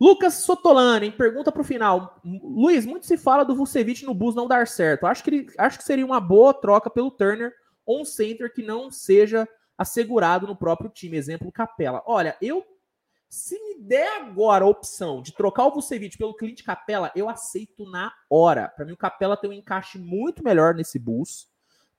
Lucas 0.00 0.34
Sotolani 0.34 1.10
pergunta 1.10 1.50
para 1.50 1.62
o 1.62 1.64
final. 1.64 2.20
Luiz, 2.24 2.86
muito 2.86 3.06
se 3.06 3.16
fala 3.16 3.44
do 3.44 3.54
Vucevic 3.54 4.04
no 4.04 4.14
Bulls 4.14 4.34
não 4.34 4.46
dar 4.46 4.66
certo. 4.68 5.06
Acho 5.06 5.24
que, 5.24 5.30
ele, 5.30 5.52
acho 5.58 5.78
que 5.78 5.84
seria 5.84 6.06
uma 6.06 6.20
boa 6.20 6.54
troca 6.54 6.88
pelo 6.88 7.10
Turner 7.10 7.52
ou 7.84 8.02
um 8.02 8.04
center 8.04 8.52
que 8.52 8.62
não 8.62 8.90
seja 8.90 9.48
assegurado 9.76 10.46
no 10.46 10.56
próprio 10.56 10.88
time. 10.90 11.16
Exemplo, 11.16 11.50
Capela. 11.50 12.02
Olha, 12.06 12.36
eu 12.40 12.64
se 13.28 13.58
me 13.62 13.82
der 13.82 14.22
agora 14.22 14.64
a 14.64 14.68
opção 14.68 15.20
de 15.20 15.32
trocar 15.32 15.66
o 15.66 15.74
Vucevic 15.74 16.16
pelo 16.16 16.34
Clint 16.34 16.62
Capela, 16.62 17.12
eu 17.14 17.28
aceito 17.28 17.84
na 17.90 18.12
hora. 18.30 18.68
Para 18.68 18.86
mim, 18.86 18.92
o 18.92 18.96
Capela 18.96 19.36
tem 19.36 19.50
um 19.50 19.52
encaixe 19.52 19.98
muito 19.98 20.42
melhor 20.42 20.74
nesse 20.74 20.98
Bulls, 20.98 21.46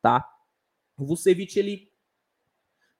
tá? 0.01 0.27
O 0.97 1.05
Vucevic, 1.05 1.57
ele 1.57 1.88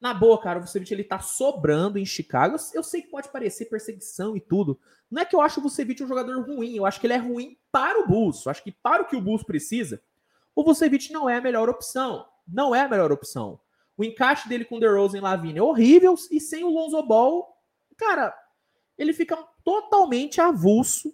na 0.02 0.14
boa, 0.14 0.40
cara, 0.40 0.60
o 0.60 0.62
Vucevic 0.62 0.94
ele 0.94 1.04
tá 1.04 1.20
sobrando 1.20 2.00
em 2.00 2.06
Chicago. 2.06 2.56
Eu, 2.74 2.84
sei 2.84 3.02
que 3.02 3.10
pode 3.10 3.30
parecer 3.30 3.66
perseguição 3.66 4.36
e 4.36 4.40
tudo. 4.40 4.80
Não 5.12 5.22
é 5.22 5.26
que 5.26 5.36
eu 5.36 5.42
acho 5.42 5.60
o 5.60 5.64
Vucevic 5.64 6.02
um 6.02 6.08
jogador 6.08 6.42
ruim, 6.46 6.76
eu 6.76 6.86
acho 6.86 7.00
que 7.00 7.08
ele 7.08 7.14
é 7.14 7.18
ruim 7.18 7.58
para 7.72 8.00
o 8.00 8.08
Bulls. 8.08 8.46
Eu 8.46 8.52
acho 8.52 8.64
que 8.64 8.72
para 8.72 9.02
o 9.02 9.06
que 9.06 9.16
o 9.16 9.22
Bulls 9.22 9.44
precisa, 9.44 10.02
o 10.56 10.64
Vucevic 10.64 11.12
não 11.12 11.30
é 11.30 11.38
a 11.38 11.42
melhor 11.42 11.70
opção. 11.70 12.26
Não 12.48 12.74
é 12.74 12.82
a 12.82 12.88
melhor 12.88 13.12
opção. 13.12 13.60
O 13.98 14.04
encaixe 14.04 14.48
dele 14.48 14.64
com 14.64 14.78
o 14.78 14.80
DeRozan 14.80 15.18
e 15.18 15.22
Lavine 15.22 15.60
é 15.60 15.62
horrível 15.62 16.16
e 16.32 16.40
sem 16.40 16.64
o 16.64 16.70
Lonzo 16.70 17.04
Ball, 17.04 17.54
cara, 17.98 18.34
ele 18.98 19.12
fica 19.12 19.36
totalmente 19.64 20.40
avulso. 20.40 21.14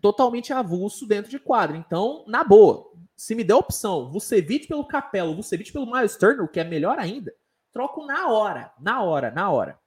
Totalmente 0.00 0.52
avulso 0.52 1.06
dentro 1.06 1.30
de 1.30 1.38
quadro. 1.38 1.76
Então, 1.76 2.24
na 2.26 2.44
boa, 2.44 2.91
se 3.16 3.34
me 3.34 3.44
der 3.44 3.54
a 3.54 3.58
opção, 3.58 4.10
Vucevic 4.10 4.66
pelo 4.66 4.86
Capelo, 4.86 5.34
Vucevic 5.34 5.72
pelo 5.72 5.90
Miles 5.90 6.16
Turner, 6.16 6.48
que 6.48 6.60
é 6.60 6.64
melhor 6.64 6.98
ainda, 6.98 7.34
troco 7.72 8.04
na 8.06 8.28
hora, 8.28 8.72
na 8.80 9.02
hora, 9.02 9.30
na 9.30 9.50
hora. 9.50 9.78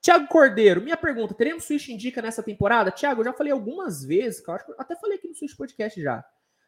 Tiago 0.00 0.28
Cordeiro, 0.28 0.82
minha 0.82 0.96
pergunta, 0.96 1.32
teremos 1.32 1.64
Switch 1.64 1.88
Indica 1.88 2.20
nessa 2.20 2.42
temporada? 2.42 2.90
Tiago, 2.90 3.20
eu 3.20 3.24
já 3.24 3.32
falei 3.32 3.52
algumas 3.52 4.04
vezes, 4.04 4.46
eu 4.46 4.54
acho 4.54 4.66
que 4.66 4.72
eu 4.72 4.76
até 4.78 4.94
falei 4.96 5.16
aqui 5.16 5.28
no 5.28 5.34
Switch 5.34 5.56
Podcast 5.56 6.00
já. 6.00 6.22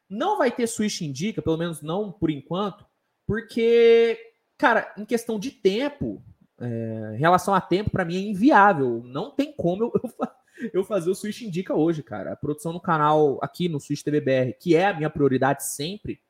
Não 0.09 0.39
vai 0.39 0.51
ter 0.51 0.67
Switch 0.67 1.03
Indica, 1.03 1.43
pelo 1.43 1.59
menos 1.59 1.83
não 1.83 2.11
por 2.11 2.31
enquanto, 2.31 2.87
porque, 3.27 4.19
cara, 4.57 4.95
em 4.97 5.05
questão 5.05 5.39
de 5.39 5.51
tempo, 5.51 6.23
é, 6.59 7.15
em 7.15 7.19
relação 7.19 7.55
a 7.55 7.61
tempo, 7.61 7.91
para 7.91 8.05
mim 8.05 8.17
é 8.17 8.31
inviável. 8.31 9.03
Não 9.05 9.31
tem 9.31 9.53
como 9.53 9.85
eu, 9.85 9.93
eu, 10.03 10.29
eu 10.73 10.85
fazer 10.85 11.11
o 11.11 11.15
Switch 11.15 11.43
Indica 11.43 11.75
hoje, 11.75 12.03
cara. 12.03 12.33
A 12.33 12.37
produção 12.37 12.73
no 12.73 12.81
canal 12.81 13.39
aqui 13.43 13.69
no 13.69 13.81
Switch 13.81 14.03
TVBR, 14.03 14.55
que 14.59 14.75
é 14.75 14.87
a 14.87 14.95
minha 14.95 15.11
prioridade 15.11 15.65
sempre, 15.65 16.21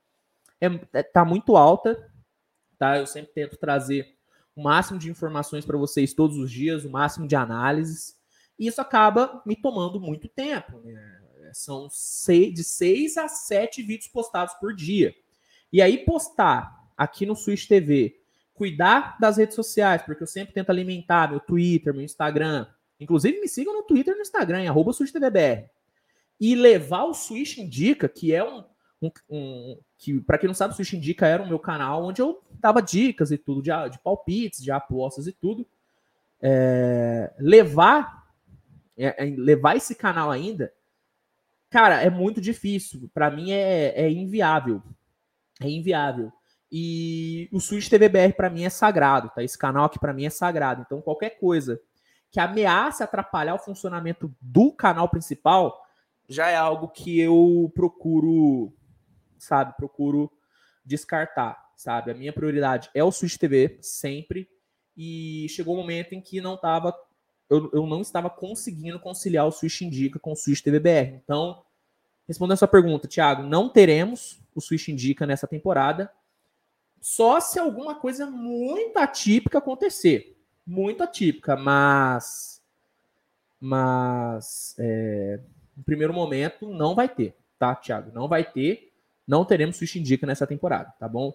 é, 0.61 0.67
é, 0.93 1.03
tá 1.03 1.25
muito 1.25 1.57
alta, 1.57 2.11
tá? 2.79 2.99
Eu 2.99 3.07
sempre 3.07 3.33
tento 3.33 3.57
trazer 3.57 4.17
o 4.55 4.63
máximo 4.63 4.99
de 4.99 5.11
informações 5.11 5.65
para 5.65 5.77
vocês 5.77 6.15
todos 6.15 6.37
os 6.37 6.51
dias, 6.51 6.85
o 6.85 6.91
máximo 6.91 7.29
de 7.29 7.37
análises, 7.37 8.17
e 8.59 8.67
isso 8.67 8.81
acaba 8.81 9.43
me 9.45 9.55
tomando 9.55 10.01
muito 10.01 10.29
tempo, 10.29 10.81
né? 10.81 11.23
São 11.53 11.89
seis, 11.91 12.53
de 12.53 12.65
seis 12.65 13.17
a 13.17 13.29
sete 13.29 13.83
vídeos 13.83 14.09
postados 14.09 14.55
por 14.55 14.75
dia. 14.75 15.15
E 15.73 15.81
aí 15.81 16.05
postar 16.05 16.91
aqui 16.97 17.25
no 17.25 17.37
Switch 17.37 17.67
TV, 17.67 18.21
cuidar 18.53 19.17
das 19.21 19.37
redes 19.37 19.55
sociais, 19.55 20.03
porque 20.03 20.23
eu 20.23 20.27
sempre 20.27 20.55
tento 20.55 20.71
alimentar 20.71 21.31
meu 21.31 21.41
Twitter, 21.41 21.95
meu 21.95 22.03
Instagram, 22.03 22.67
Inclusive, 22.99 23.41
me 23.41 23.49
sigam 23.49 23.75
no 23.75 23.83
Twitter 23.83 24.15
e 24.15 24.17
no 24.17 24.23
Instagram, 24.23 24.69
arroba. 24.69 24.93
E 26.39 26.55
levar 26.55 27.05
o 27.05 27.15
Switch 27.15 27.59
Indica, 27.59 28.09
que 28.09 28.35
é 28.35 28.45
um. 28.45 28.65
um, 29.03 29.11
um 29.29 29.79
que 29.99 30.21
para 30.21 30.39
quem 30.39 30.47
não 30.47 30.55
sabe, 30.55 30.73
o 30.73 30.77
Switch 30.77 30.95
Indica 30.95 31.27
era 31.27 31.43
o 31.43 31.49
meu 31.49 31.59
canal 31.59 32.05
onde 32.05 32.21
eu 32.21 32.43
dava 32.61 32.83
dicas 32.83 33.31
e 33.31 33.39
tudo, 33.39 33.63
de, 33.63 33.71
de 33.91 33.99
palpites, 33.99 34.63
de 34.63 34.71
apostas 34.71 35.27
e 35.27 35.33
tudo. 35.33 35.67
É, 36.41 37.33
levar, 37.39 38.27
é, 38.97 39.27
é, 39.27 39.35
levar 39.37 39.77
esse 39.77 39.95
canal 39.95 40.31
ainda, 40.31 40.73
cara, 41.71 42.03
é 42.03 42.11
muito 42.11 42.41
difícil. 42.41 43.11
Para 43.13 43.31
mim 43.31 43.53
é, 43.53 43.93
é 43.95 44.11
inviável. 44.11 44.83
É 45.61 45.69
inviável. 45.69 46.33
E 46.71 47.49
o 47.53 47.61
Switch 47.61 47.89
TVBR 47.89 48.35
para 48.35 48.51
mim 48.51 48.65
é 48.65 48.71
sagrado, 48.71 49.31
tá? 49.35 49.43
Esse 49.43 49.57
canal 49.57 49.85
aqui 49.85 49.99
para 49.99 50.13
mim 50.13 50.27
é 50.27 50.31
sagrado. 50.31 50.83
Então 50.85 51.01
qualquer 51.01 51.39
coisa 51.39 51.81
que 52.31 52.41
ameace 52.41 53.03
atrapalhar 53.03 53.55
o 53.55 53.59
funcionamento 53.59 54.35
do 54.41 54.73
canal 54.73 55.09
principal, 55.09 55.87
já 56.29 56.49
é 56.49 56.57
algo 56.57 56.89
que 56.89 57.19
eu 57.19 57.71
procuro, 57.75 58.73
sabe, 59.39 59.75
procuro 59.77 60.31
descartar, 60.85 61.57
sabe? 61.77 62.11
A 62.11 62.15
minha 62.15 62.33
prioridade 62.33 62.91
é 62.95 63.03
o 63.03 63.13
Switch 63.13 63.37
TV, 63.37 63.79
sempre. 63.81 64.49
E 64.97 65.47
chegou 65.51 65.75
um 65.75 65.79
momento 65.79 66.15
em 66.15 66.21
que 66.21 66.41
não 66.41 66.57
tava, 66.57 66.95
eu, 67.49 67.71
eu 67.73 67.87
não 67.87 68.01
estava 68.01 68.29
conseguindo 68.29 68.99
conciliar 68.99 69.47
o 69.47 69.53
Switch 69.53 69.83
Indica 69.83 70.19
com 70.19 70.33
o 70.33 70.37
Switch 70.37 70.63
TV 70.63 70.81
BR. 70.81 71.17
Então, 71.23 71.63
respondendo 72.27 72.55
a 72.55 72.59
sua 72.59 72.69
pergunta, 72.69 73.09
Thiago, 73.09 73.43
não 73.43 73.69
teremos 73.69 74.41
o 74.55 74.61
Switch 74.61 74.89
Indica 74.89 75.27
nessa 75.27 75.47
temporada. 75.47 76.11
Só 77.01 77.39
se 77.41 77.59
alguma 77.59 77.95
coisa 77.95 78.27
muito 78.27 78.99
atípica 78.99 79.59
acontecer 79.59 80.36
muito 80.67 81.03
atípica, 81.03 81.57
mas 81.57 82.57
mas 83.59 84.75
é, 84.79 85.41
no 85.77 85.83
primeiro 85.83 86.13
momento 86.13 86.69
não 86.69 86.95
vai 86.95 87.09
ter, 87.09 87.35
tá, 87.59 87.75
Thiago? 87.75 88.13
Não 88.13 88.29
vai 88.29 88.45
ter, 88.45 88.93
não 89.27 89.45
teremos 89.45 89.77
Switch 89.77 89.97
Indica 89.97 90.27
nessa 90.27 90.47
temporada, 90.47 90.93
tá 90.99 91.09
bom? 91.09 91.33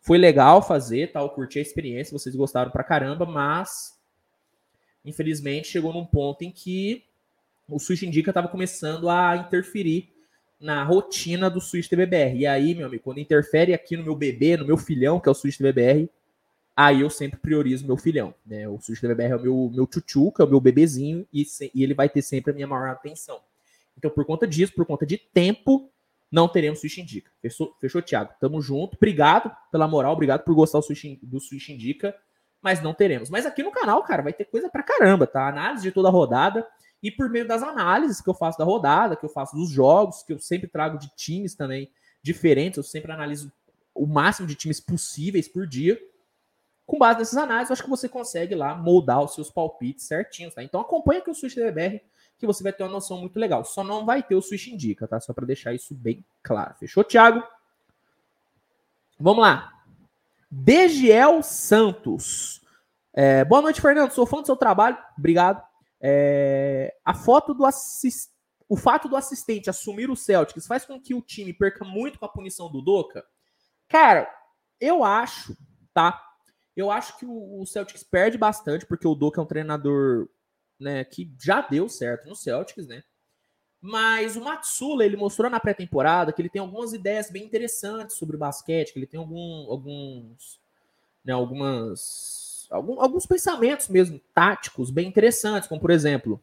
Foi 0.00 0.16
legal 0.16 0.62
fazer, 0.62 1.12
tá? 1.12 1.20
Eu 1.20 1.28
curti 1.28 1.58
a 1.58 1.62
experiência, 1.62 2.16
vocês 2.16 2.34
gostaram 2.34 2.70
pra 2.70 2.84
caramba, 2.84 3.26
mas 3.26 3.98
infelizmente 5.04 5.68
chegou 5.68 5.92
num 5.92 6.06
ponto 6.06 6.42
em 6.42 6.50
que 6.50 7.04
o 7.68 7.78
Switch 7.78 8.02
Indica 8.02 8.30
estava 8.30 8.48
começando 8.48 9.10
a 9.10 9.36
interferir 9.36 10.10
na 10.60 10.82
rotina 10.82 11.48
do 11.50 11.60
Switch 11.60 11.88
TBBR. 11.88 12.38
E 12.38 12.46
aí, 12.46 12.74
meu 12.74 12.86
amigo, 12.86 13.04
quando 13.04 13.20
interfere 13.20 13.74
aqui 13.74 13.96
no 13.96 14.04
meu 14.04 14.16
bebê, 14.16 14.56
no 14.56 14.66
meu 14.66 14.76
filhão, 14.76 15.20
que 15.20 15.28
é 15.28 15.32
o 15.32 15.34
Switch 15.34 15.58
TBBR, 15.58 16.10
aí 16.78 17.00
eu 17.00 17.10
sempre 17.10 17.40
priorizo 17.40 17.84
meu 17.84 17.96
filhão, 17.96 18.32
né? 18.46 18.68
O 18.68 18.78
Sushi 18.78 19.04
BBR 19.04 19.32
é 19.32 19.36
o 19.36 19.42
meu, 19.42 19.70
meu 19.74 19.84
tchutchuca, 19.84 20.44
é 20.44 20.46
o 20.46 20.48
meu 20.48 20.60
bebezinho, 20.60 21.26
e, 21.32 21.44
se, 21.44 21.72
e, 21.74 21.82
ele 21.82 21.92
vai 21.92 22.08
ter 22.08 22.22
sempre 22.22 22.52
a 22.52 22.54
minha 22.54 22.68
maior 22.68 22.90
atenção. 22.90 23.40
Então, 23.96 24.08
por 24.08 24.24
conta 24.24 24.46
disso, 24.46 24.72
por 24.76 24.86
conta 24.86 25.04
de 25.04 25.18
tempo, 25.18 25.90
não 26.30 26.46
teremos 26.46 26.78
Switch 26.78 26.98
Indica. 26.98 27.32
Fechou, 27.42 27.74
fechou 27.80 28.00
Thiago? 28.00 28.32
Tamo 28.40 28.62
junto. 28.62 28.96
Obrigado 28.96 29.50
pela 29.72 29.88
moral, 29.88 30.12
obrigado 30.12 30.44
por 30.44 30.54
gostar 30.54 30.78
do 30.78 30.84
Switch, 30.84 31.18
do 31.20 31.38
Indica, 31.68 32.14
mas 32.62 32.80
não 32.80 32.94
teremos. 32.94 33.28
Mas 33.28 33.44
aqui 33.44 33.60
no 33.64 33.72
canal, 33.72 34.00
cara, 34.04 34.22
vai 34.22 34.32
ter 34.32 34.44
coisa 34.44 34.70
pra 34.70 34.84
caramba, 34.84 35.26
tá? 35.26 35.48
Análise 35.48 35.82
de 35.82 35.90
toda 35.90 36.06
a 36.06 36.12
rodada. 36.12 36.64
e 37.02 37.10
por 37.10 37.28
meio 37.28 37.46
das 37.46 37.60
análises 37.60 38.20
que 38.20 38.30
eu 38.30 38.34
faço 38.34 38.56
da 38.56 38.64
rodada, 38.64 39.16
que 39.16 39.24
eu 39.24 39.28
faço 39.28 39.56
dos 39.56 39.68
jogos, 39.68 40.22
que 40.22 40.32
eu 40.32 40.38
sempre 40.38 40.68
trago 40.68 40.96
de 40.96 41.08
times 41.16 41.56
também 41.56 41.90
diferentes, 42.22 42.76
eu 42.76 42.84
sempre 42.84 43.10
analiso 43.10 43.50
o 43.92 44.06
máximo 44.06 44.46
de 44.46 44.54
times 44.54 44.78
possíveis 44.78 45.48
por 45.48 45.66
dia. 45.66 45.98
Com 46.88 46.98
base 46.98 47.18
nessas 47.18 47.36
análises, 47.36 47.70
acho 47.70 47.82
que 47.82 47.90
você 47.90 48.08
consegue 48.08 48.54
lá 48.54 48.74
moldar 48.74 49.22
os 49.22 49.34
seus 49.34 49.50
palpites 49.50 50.06
certinhos, 50.06 50.54
tá? 50.54 50.62
Então 50.62 50.80
acompanha 50.80 51.20
aqui 51.20 51.28
o 51.28 51.34
Switch 51.34 51.54
DBR, 51.54 52.00
que 52.38 52.46
você 52.46 52.62
vai 52.62 52.72
ter 52.72 52.82
uma 52.82 52.88
noção 52.88 53.18
muito 53.18 53.38
legal. 53.38 53.62
Só 53.62 53.84
não 53.84 54.06
vai 54.06 54.22
ter 54.22 54.34
o 54.34 54.40
Switch 54.40 54.68
Indica, 54.68 55.06
tá? 55.06 55.20
Só 55.20 55.34
para 55.34 55.44
deixar 55.44 55.74
isso 55.74 55.94
bem 55.94 56.24
claro. 56.42 56.74
Fechou, 56.80 57.04
Thiago? 57.04 57.42
Vamos 59.20 59.42
lá. 59.42 59.70
Degiel 60.50 61.42
Santos. 61.42 62.62
É, 63.12 63.44
boa 63.44 63.60
noite, 63.60 63.82
Fernando. 63.82 64.12
Sou 64.12 64.24
fã 64.24 64.40
do 64.40 64.46
seu 64.46 64.56
trabalho. 64.56 64.96
Obrigado. 65.18 65.62
É, 66.00 66.96
a 67.04 67.12
foto 67.12 67.52
do. 67.52 67.68
O 68.66 68.76
fato 68.78 69.10
do 69.10 69.16
assistente 69.16 69.68
assumir 69.68 70.08
o 70.08 70.16
Celtics 70.16 70.66
faz 70.66 70.86
com 70.86 70.98
que 70.98 71.14
o 71.14 71.20
time 71.20 71.52
perca 71.52 71.84
muito 71.84 72.18
com 72.18 72.24
a 72.24 72.30
punição 72.30 72.72
do 72.72 72.80
Doca? 72.80 73.26
Cara, 73.86 74.26
eu 74.80 75.04
acho, 75.04 75.54
tá? 75.92 76.27
Eu 76.78 76.92
acho 76.92 77.18
que 77.18 77.26
o 77.26 77.66
Celtics 77.66 78.04
perde 78.04 78.38
bastante, 78.38 78.86
porque 78.86 79.08
o 79.08 79.16
Doca 79.16 79.40
é 79.40 79.42
um 79.42 79.48
treinador 79.48 80.28
né, 80.78 81.02
que 81.02 81.28
já 81.36 81.60
deu 81.60 81.88
certo 81.88 82.28
no 82.28 82.36
Celtics, 82.36 82.86
né? 82.86 83.02
Mas 83.80 84.36
o 84.36 84.40
Matsula, 84.40 85.04
ele 85.04 85.16
mostrou 85.16 85.50
na 85.50 85.58
pré-temporada 85.58 86.32
que 86.32 86.40
ele 86.40 86.48
tem 86.48 86.60
algumas 86.60 86.92
ideias 86.92 87.32
bem 87.32 87.42
interessantes 87.42 88.14
sobre 88.14 88.36
o 88.36 88.38
basquete, 88.38 88.92
que 88.92 88.98
ele 89.00 89.08
tem 89.08 89.18
algum, 89.18 89.68
alguns, 89.68 90.60
né, 91.24 91.32
algumas, 91.32 92.68
algum, 92.70 93.00
alguns 93.00 93.26
pensamentos 93.26 93.88
mesmo 93.88 94.20
táticos 94.32 94.88
bem 94.88 95.08
interessantes, 95.08 95.68
como 95.68 95.80
por 95.80 95.90
exemplo, 95.90 96.40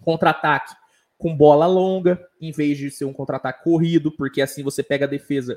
contra-ataque 0.00 0.74
com 1.16 1.36
bola 1.36 1.68
longa, 1.68 2.28
em 2.40 2.50
vez 2.50 2.76
de 2.76 2.90
ser 2.90 3.04
um 3.04 3.12
contra-ataque 3.12 3.62
corrido, 3.62 4.10
porque 4.10 4.42
assim 4.42 4.64
você 4.64 4.82
pega 4.82 5.04
a 5.04 5.08
defesa 5.08 5.56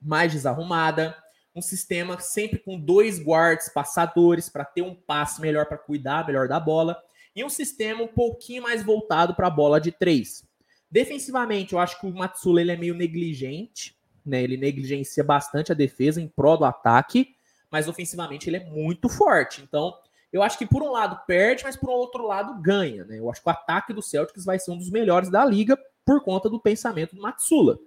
mais 0.00 0.32
desarrumada, 0.32 1.23
um 1.54 1.62
sistema 1.62 2.18
sempre 2.18 2.58
com 2.58 2.78
dois 2.78 3.18
guards 3.18 3.68
passadores 3.68 4.48
para 4.48 4.64
ter 4.64 4.82
um 4.82 4.94
passe 4.94 5.40
melhor 5.40 5.66
para 5.66 5.78
cuidar 5.78 6.26
melhor 6.26 6.48
da 6.48 6.58
bola 6.58 7.00
e 7.34 7.44
um 7.44 7.48
sistema 7.48 8.02
um 8.02 8.08
pouquinho 8.08 8.62
mais 8.62 8.82
voltado 8.82 9.34
para 9.34 9.46
a 9.46 9.50
bola 9.50 9.80
de 9.80 9.92
três. 9.92 10.44
Defensivamente, 10.90 11.72
eu 11.72 11.78
acho 11.78 12.00
que 12.00 12.06
o 12.06 12.14
Matsula 12.14 12.60
ele 12.60 12.72
é 12.72 12.76
meio 12.76 12.94
negligente, 12.94 13.96
né? 14.24 14.42
Ele 14.42 14.56
negligencia 14.56 15.24
bastante 15.24 15.72
a 15.72 15.74
defesa 15.74 16.20
em 16.20 16.28
prol 16.28 16.56
do 16.56 16.64
ataque, 16.64 17.34
mas 17.70 17.88
ofensivamente 17.88 18.48
ele 18.48 18.58
é 18.58 18.64
muito 18.64 19.08
forte. 19.08 19.62
Então, 19.62 19.92
eu 20.32 20.42
acho 20.42 20.56
que 20.56 20.66
por 20.66 20.82
um 20.82 20.90
lado 20.90 21.20
perde, 21.26 21.64
mas 21.64 21.76
por 21.76 21.90
outro 21.90 22.26
lado 22.26 22.60
ganha, 22.60 23.04
né? 23.04 23.18
Eu 23.18 23.30
acho 23.30 23.42
que 23.42 23.48
o 23.48 23.52
ataque 23.52 23.92
do 23.92 24.02
Celtics 24.02 24.44
vai 24.44 24.58
ser 24.58 24.70
um 24.70 24.78
dos 24.78 24.90
melhores 24.90 25.28
da 25.30 25.44
liga 25.44 25.78
por 26.04 26.22
conta 26.22 26.48
do 26.48 26.60
pensamento 26.60 27.16
do 27.16 27.22
Matsula. 27.22 27.78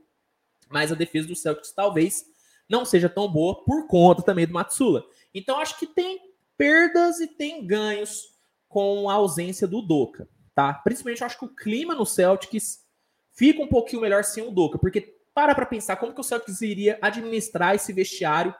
Mas 0.69 0.91
a 0.91 0.95
defesa 0.95 1.27
do 1.27 1.35
Celtics 1.35 1.71
talvez 1.71 2.25
não 2.69 2.85
seja 2.85 3.09
tão 3.09 3.27
boa 3.31 3.63
por 3.63 3.87
conta 3.87 4.21
também 4.21 4.45
do 4.45 4.53
Matsula. 4.53 5.03
Então 5.33 5.59
acho 5.59 5.77
que 5.77 5.87
tem 5.87 6.19
perdas 6.57 7.19
e 7.19 7.27
tem 7.27 7.65
ganhos 7.65 8.35
com 8.67 9.09
a 9.09 9.13
ausência 9.13 9.67
do 9.67 9.81
Doca, 9.81 10.27
tá? 10.53 10.73
Principalmente 10.73 11.23
acho 11.23 11.39
que 11.39 11.45
o 11.45 11.55
clima 11.55 11.95
no 11.95 12.05
Celtics 12.05 12.83
fica 13.31 13.61
um 13.61 13.67
pouquinho 13.67 14.01
melhor 14.01 14.23
sem 14.23 14.43
o 14.43 14.51
Doca, 14.51 14.77
porque 14.77 15.15
para 15.33 15.53
para 15.53 15.65
pensar 15.65 15.97
como 15.97 16.13
que 16.13 16.19
o 16.19 16.23
Celtics 16.23 16.61
iria 16.61 16.97
administrar 17.01 17.75
esse 17.75 17.93
vestiário 17.93 18.53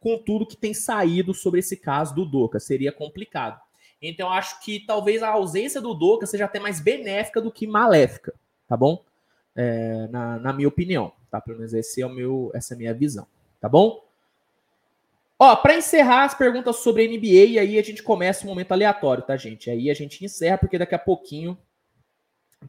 com 0.00 0.18
tudo 0.18 0.46
que 0.46 0.56
tem 0.56 0.74
saído 0.74 1.32
sobre 1.32 1.60
esse 1.60 1.76
caso 1.76 2.14
do 2.14 2.24
Doca, 2.24 2.58
seria 2.58 2.90
complicado. 2.90 3.60
Então 4.00 4.32
acho 4.32 4.60
que 4.64 4.80
talvez 4.80 5.22
a 5.22 5.28
ausência 5.28 5.80
do 5.80 5.94
Doca 5.94 6.26
seja 6.26 6.46
até 6.46 6.58
mais 6.58 6.80
benéfica 6.80 7.40
do 7.40 7.52
que 7.52 7.66
maléfica, 7.68 8.34
tá 8.66 8.76
bom? 8.76 9.04
É, 9.54 10.08
na, 10.08 10.38
na 10.38 10.52
minha 10.52 10.66
opinião, 10.66 11.12
tá? 11.30 11.40
Pelo 11.40 11.58
menos 11.58 11.72
esse 11.72 12.00
é 12.02 12.06
o 12.06 12.10
meu, 12.10 12.50
essa 12.52 12.72
é 12.72 12.74
a 12.74 12.78
minha 12.78 12.94
visão, 12.94 13.26
tá 13.62 13.68
bom? 13.68 14.04
Ó, 15.38 15.56
para 15.56 15.76
encerrar 15.76 16.24
as 16.24 16.34
perguntas 16.34 16.76
sobre 16.76 17.06
NBA, 17.06 17.52
e 17.52 17.58
aí 17.58 17.78
a 17.78 17.82
gente 17.82 18.02
começa 18.02 18.44
um 18.44 18.48
momento 18.48 18.72
aleatório, 18.72 19.22
tá, 19.22 19.36
gente? 19.36 19.70
Aí 19.70 19.88
a 19.88 19.94
gente 19.94 20.24
encerra, 20.24 20.58
porque 20.58 20.78
daqui 20.78 20.96
a 20.96 20.98
pouquinho 20.98 21.56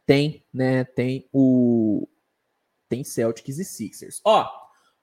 tem, 0.06 0.44
né, 0.54 0.84
tem 0.84 1.28
o... 1.34 2.08
tem 2.88 3.04
Celtics 3.04 3.58
e 3.58 3.66
Sixers. 3.66 4.22
Ó, 4.24 4.48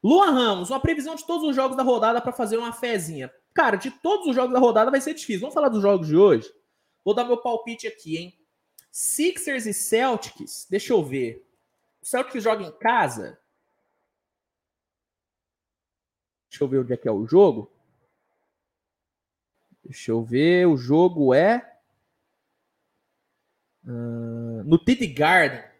Luan 0.02 0.30
Ramos, 0.30 0.70
uma 0.70 0.80
previsão 0.80 1.16
de 1.16 1.26
todos 1.26 1.48
os 1.48 1.56
jogos 1.56 1.76
da 1.76 1.82
rodada 1.82 2.20
para 2.20 2.32
fazer 2.32 2.56
uma 2.56 2.72
fezinha. 2.72 3.30
Cara, 3.52 3.76
de 3.76 3.90
todos 3.90 4.28
os 4.28 4.34
jogos 4.34 4.52
da 4.52 4.60
rodada 4.60 4.90
vai 4.90 5.00
ser 5.00 5.14
difícil. 5.14 5.40
Vamos 5.40 5.54
falar 5.54 5.68
dos 5.68 5.82
jogos 5.82 6.06
de 6.06 6.16
hoje? 6.16 6.48
Vou 7.04 7.14
dar 7.14 7.24
meu 7.24 7.36
palpite 7.36 7.88
aqui, 7.88 8.16
hein? 8.16 8.38
Sixers 8.92 9.66
e 9.66 9.74
Celtics, 9.74 10.66
deixa 10.70 10.92
eu 10.92 11.02
ver. 11.04 11.44
O 12.00 12.06
Celtics 12.06 12.42
joga 12.42 12.64
em 12.64 12.72
casa? 12.78 13.38
Deixa 16.50 16.64
eu 16.64 16.68
ver 16.68 16.78
onde 16.80 16.92
é 16.92 16.96
que 16.96 17.08
é 17.08 17.12
o 17.12 17.26
jogo. 17.26 17.70
Deixa 19.84 20.10
eu 20.10 20.22
ver. 20.22 20.66
O 20.66 20.76
jogo 20.76 21.32
é. 21.32 21.78
Uh, 23.84 24.64
no 24.64 24.78
TD 24.78 25.06
Garden. 25.06 25.70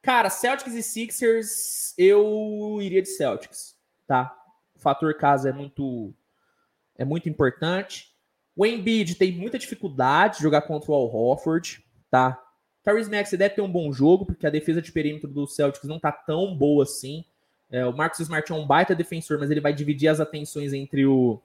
Cara, 0.00 0.30
Celtics 0.30 0.74
e 0.74 0.82
Sixers, 0.82 1.94
eu 1.96 2.78
iria 2.80 3.02
de 3.02 3.08
Celtics, 3.08 3.76
tá? 4.04 4.36
O 4.74 4.80
fator 4.80 5.14
casa 5.14 5.50
é 5.50 5.52
muito 5.52 6.12
é 6.96 7.04
muito 7.04 7.28
importante. 7.28 8.12
O 8.56 8.66
Embiid 8.66 9.14
tem 9.14 9.32
muita 9.32 9.58
dificuldade 9.58 10.36
de 10.36 10.42
jogar 10.42 10.62
contra 10.62 10.90
o 10.90 10.94
Al 10.94 11.14
Horford, 11.14 11.84
tá? 12.10 12.40
Tyrese 12.82 13.10
Maxey 13.10 13.38
deve 13.38 13.54
ter 13.54 13.60
um 13.60 13.70
bom 13.70 13.92
jogo, 13.92 14.26
porque 14.26 14.46
a 14.46 14.50
defesa 14.50 14.82
de 14.82 14.90
perímetro 14.90 15.30
do 15.30 15.46
Celtics 15.46 15.88
não 15.88 16.00
tá 16.00 16.10
tão 16.10 16.56
boa 16.56 16.82
assim. 16.82 17.24
É, 17.72 17.86
o 17.86 17.96
Marcus 17.96 18.20
Smart 18.20 18.52
é 18.52 18.54
um 18.54 18.66
baita 18.66 18.94
defensor, 18.94 19.38
mas 19.38 19.50
ele 19.50 19.60
vai 19.60 19.72
dividir 19.72 20.08
as 20.08 20.20
atenções 20.20 20.74
entre 20.74 21.06
o, 21.06 21.40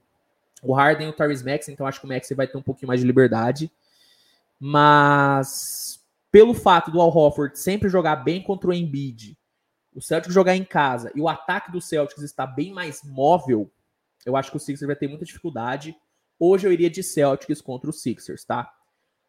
o 0.62 0.74
Harden 0.74 1.08
e 1.08 1.10
o 1.10 1.14
Tyrese 1.14 1.46
Max, 1.46 1.70
então 1.70 1.88
acho 1.88 2.02
que 2.02 2.06
o 2.06 2.10
Max 2.10 2.28
vai 2.36 2.46
ter 2.46 2.58
um 2.58 2.62
pouquinho 2.62 2.90
mais 2.90 3.00
de 3.00 3.08
liberdade. 3.08 3.72
Mas 4.60 6.06
pelo 6.30 6.54
fato 6.54 6.92
do 6.92 7.00
Al 7.00 7.16
Horford 7.16 7.58
sempre 7.58 7.88
jogar 7.88 8.18
bem 8.18 8.44
contra 8.44 8.70
o 8.70 8.74
Embiid, 8.74 9.38
o 9.96 10.02
Celtics 10.02 10.34
jogar 10.34 10.56
em 10.56 10.66
casa 10.66 11.12
e 11.16 11.22
o 11.22 11.30
ataque 11.30 11.72
do 11.72 11.80
Celtics 11.80 12.22
está 12.22 12.46
bem 12.46 12.74
mais 12.74 13.02
móvel, 13.04 13.72
eu 14.26 14.36
acho 14.36 14.52
que 14.52 14.58
o 14.58 14.60
Sixers 14.60 14.86
vai 14.86 14.96
ter 14.96 15.08
muita 15.08 15.24
dificuldade. 15.24 15.96
Hoje 16.38 16.68
eu 16.68 16.74
iria 16.74 16.90
de 16.90 17.02
Celtics 17.02 17.62
contra 17.62 17.90
o 17.90 17.94
Sixers, 17.94 18.44
tá? 18.44 18.70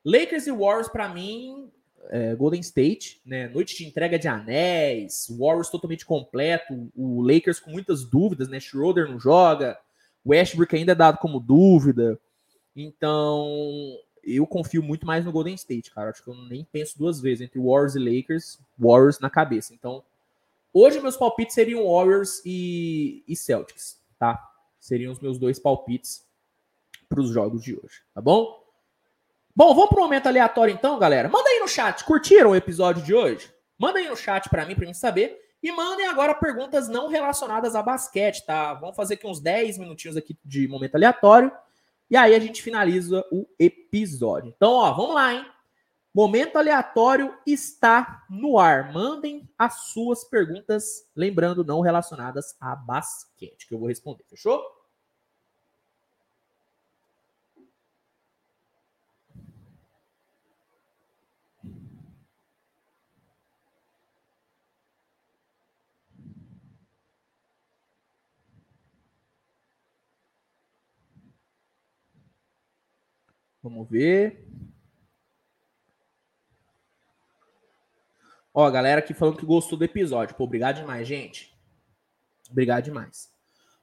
Lakers 0.05 0.49
e 0.49 0.51
Warriors, 0.51 0.89
para 0.89 1.09
mim, 1.09 1.71
é, 2.11 2.35
Golden 2.35 2.61
State, 2.61 3.21
né? 3.25 3.49
Noite 3.49 3.77
de 3.77 3.87
entrega 3.87 4.19
de 4.19 4.29
anéis, 4.29 5.27
Warriors 5.31 5.71
totalmente 5.71 6.05
completo, 6.05 6.91
o 6.97 7.23
Lakers 7.23 7.61
com 7.61 7.71
muitas 7.71 8.05
dúvidas, 8.05 8.49
né? 8.49 8.59
Schroeder 8.61 9.09
não 9.09 9.19
joga, 9.19 9.79
Westbrook 10.25 10.75
ainda 10.75 10.93
é 10.93 10.95
dado 10.95 11.19
como 11.19 11.41
dúvida. 11.41 12.19
Então, 12.75 13.49
eu 14.23 14.47
confio 14.47 14.83
muito 14.83 15.07
mais 15.07 15.25
no 15.25 15.33
Golden 15.33 15.55
State, 15.55 15.91
cara. 15.91 16.11
Acho 16.11 16.23
que 16.23 16.31
eu 16.31 16.35
nem 16.35 16.65
penso 16.65 16.99
duas 16.99 17.21
vezes 17.21 17.41
entre 17.41 17.59
Warriors 17.59 17.95
e 17.95 17.99
Lakers, 17.99 18.59
Warriors 18.79 19.19
na 19.21 19.31
cabeça. 19.31 19.75
Então, 19.75 20.03
hoje 20.73 21.01
meus 21.01 21.17
palpites 21.17 21.55
seriam 21.55 21.91
Warriors 21.91 22.43
e, 22.45 23.23
e 23.27 23.35
Celtics, 23.35 24.01
tá? 24.19 24.39
Seriam 24.79 25.13
os 25.13 25.21
meus 25.21 25.39
dois 25.39 25.59
palpites 25.59 26.25
para 27.09 27.21
os 27.21 27.31
jogos 27.31 27.63
de 27.63 27.75
hoje, 27.75 28.03
tá 28.15 28.21
bom? 28.21 28.58
Bom, 29.59 29.75
vamos 29.75 29.89
para 29.89 29.99
um 29.99 30.05
momento 30.05 30.29
aleatório 30.29 30.73
então, 30.73 31.01
galera. 31.01 31.29
Manda 31.29 31.51
aí 31.51 31.59
no 31.59 31.67
chat, 31.67 32.05
curtiram 32.05 32.51
o 32.51 32.55
episódio 32.55 33.03
de 33.03 33.13
hoje? 33.13 33.53
Manda 33.77 33.99
aí 33.99 34.09
no 34.09 34.17
chat 34.17 34.49
para 34.49 34.65
mim, 34.65 34.77
para 34.77 34.87
mim 34.87 34.95
saber. 34.95 35.37
E 35.61 35.73
mandem 35.73 36.07
agora 36.07 36.33
perguntas 36.33 36.89
não 36.89 37.09
relacionadas 37.09 37.75
a 37.75 37.83
basquete, 37.83 38.47
tá? 38.47 38.73
Vamos 38.75 38.95
fazer 38.95 39.15
aqui 39.15 39.27
uns 39.27 39.41
10 39.41 39.79
minutinhos 39.79 40.17
aqui 40.17 40.39
de 40.45 40.69
momento 40.69 40.95
aleatório. 40.95 41.51
E 42.09 42.17
aí 42.17 42.37
a 42.37 42.39
gente 42.39 42.63
finaliza 42.63 43.25
o 43.33 43.49
episódio. 43.59 44.55
Então, 44.57 44.75
ó, 44.75 44.93
vamos 44.93 45.17
lá, 45.17 45.35
hein? 45.35 45.45
Momento 46.15 46.57
aleatório 46.57 47.37
está 47.45 48.25
no 48.31 48.61
ar. 48.61 48.93
Mandem 48.93 49.51
as 49.59 49.89
suas 49.89 50.23
perguntas, 50.23 51.05
lembrando, 51.17 51.65
não 51.65 51.81
relacionadas 51.81 52.55
a 52.61 52.77
basquete, 52.77 53.67
que 53.67 53.75
eu 53.75 53.81
vou 53.81 53.89
responder, 53.89 54.23
fechou? 54.31 54.78
Vamos 73.63 73.89
ver. 73.89 74.47
Ó, 78.55 78.65
a 78.65 78.71
galera 78.71 79.01
aqui 79.01 79.15
falando 79.15 79.37
que 79.37 79.47
gostou 79.47 79.79
do 79.79 79.85
episódio. 79.85 80.35
Pô, 80.35 80.45
obrigado 80.45 80.77
demais, 80.77 81.07
gente. 81.07 81.57
Obrigado 82.51 82.85
demais. 82.85 83.31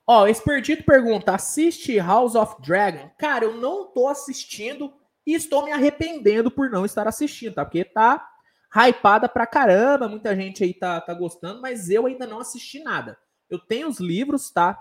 Ó, 0.07 0.27
Espertito 0.27 0.83
pergunta: 0.83 1.33
assiste 1.33 1.97
House 1.97 2.35
of 2.35 2.61
Dragon? 2.61 3.09
Cara, 3.17 3.45
eu 3.45 3.55
não 3.57 3.91
tô 3.91 4.07
assistindo 4.07 4.93
E 5.25 5.33
estou 5.33 5.65
me 5.65 5.71
arrependendo 5.71 6.51
por 6.51 6.69
não 6.69 6.85
estar 6.85 7.07
assistindo, 7.07 7.55
tá? 7.55 7.65
Porque 7.65 7.83
tá 7.83 8.29
hypada 8.75 9.29
pra 9.29 9.47
caramba, 9.47 10.09
muita 10.09 10.35
gente 10.35 10.63
aí 10.63 10.73
tá, 10.73 10.99
tá 10.99 11.13
gostando, 11.13 11.61
mas 11.61 11.89
eu 11.89 12.05
ainda 12.05 12.27
não 12.27 12.39
assisti 12.39 12.83
nada. 12.83 13.17
Eu 13.49 13.57
tenho 13.57 13.87
os 13.87 13.99
livros, 13.99 14.51
tá? 14.51 14.77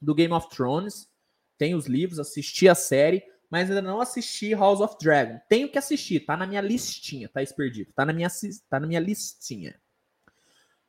Do 0.00 0.14
Game 0.14 0.34
of 0.34 0.48
Thrones, 0.50 1.08
tenho 1.56 1.78
os 1.78 1.86
livros, 1.86 2.18
assisti 2.18 2.68
a 2.68 2.74
série, 2.74 3.22
mas 3.50 3.68
ainda 3.68 3.82
não 3.82 4.00
assisti 4.00 4.54
House 4.54 4.80
of 4.80 4.96
Dragon. 5.00 5.40
Tenho 5.48 5.68
que 5.68 5.78
assistir, 5.78 6.20
tá 6.20 6.36
na 6.36 6.46
minha 6.46 6.60
listinha, 6.60 7.28
tá 7.28 7.40
perdido. 7.54 7.92
Tá 7.92 8.06
na 8.06 8.12
minha, 8.12 8.28
tá 8.68 8.78
na 8.78 8.86
minha 8.86 9.00
listinha. 9.00 9.78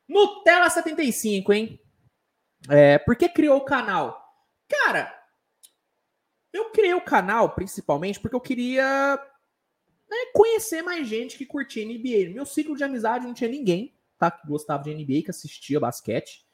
Nutella 0.08 0.70
75, 0.70 1.52
hein? 1.52 1.80
É, 2.68 2.98
por 2.98 3.16
que 3.16 3.28
criou 3.28 3.58
o 3.58 3.64
canal? 3.64 4.22
Cara, 4.68 5.12
eu 6.52 6.70
criei 6.70 6.94
o 6.94 7.04
canal 7.04 7.50
principalmente 7.54 8.20
porque 8.20 8.36
eu 8.36 8.40
queria 8.40 9.18
né, 10.08 10.16
conhecer 10.32 10.82
mais 10.82 11.08
gente 11.08 11.36
que 11.36 11.44
curtia 11.44 11.84
NBA. 11.84 12.28
No 12.28 12.34
meu 12.34 12.46
ciclo 12.46 12.76
de 12.76 12.84
amizade 12.84 13.26
não 13.26 13.34
tinha 13.34 13.50
ninguém 13.50 13.92
tá, 14.18 14.30
que 14.30 14.46
gostava 14.46 14.84
de 14.84 14.94
NBA, 14.94 15.24
que 15.24 15.30
assistia 15.30 15.80
basquete. 15.80 16.44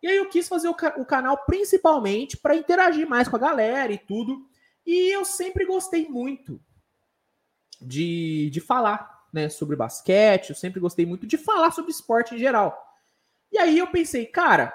E 0.00 0.06
aí 0.06 0.16
eu 0.16 0.28
quis 0.28 0.48
fazer 0.48 0.68
o, 0.68 0.76
o 0.98 1.04
canal 1.04 1.44
principalmente 1.44 2.36
para 2.36 2.54
interagir 2.54 3.08
mais 3.08 3.26
com 3.26 3.34
a 3.34 3.40
galera 3.40 3.92
e 3.92 3.98
tudo. 3.98 4.47
E 4.88 5.14
eu 5.14 5.22
sempre 5.22 5.66
gostei 5.66 6.08
muito 6.08 6.58
de, 7.78 8.48
de 8.48 8.58
falar 8.58 9.28
né, 9.30 9.50
sobre 9.50 9.76
basquete, 9.76 10.48
eu 10.48 10.56
sempre 10.56 10.80
gostei 10.80 11.04
muito 11.04 11.26
de 11.26 11.36
falar 11.36 11.72
sobre 11.72 11.90
esporte 11.90 12.34
em 12.34 12.38
geral. 12.38 12.74
E 13.52 13.58
aí 13.58 13.78
eu 13.78 13.88
pensei, 13.88 14.24
cara, 14.24 14.72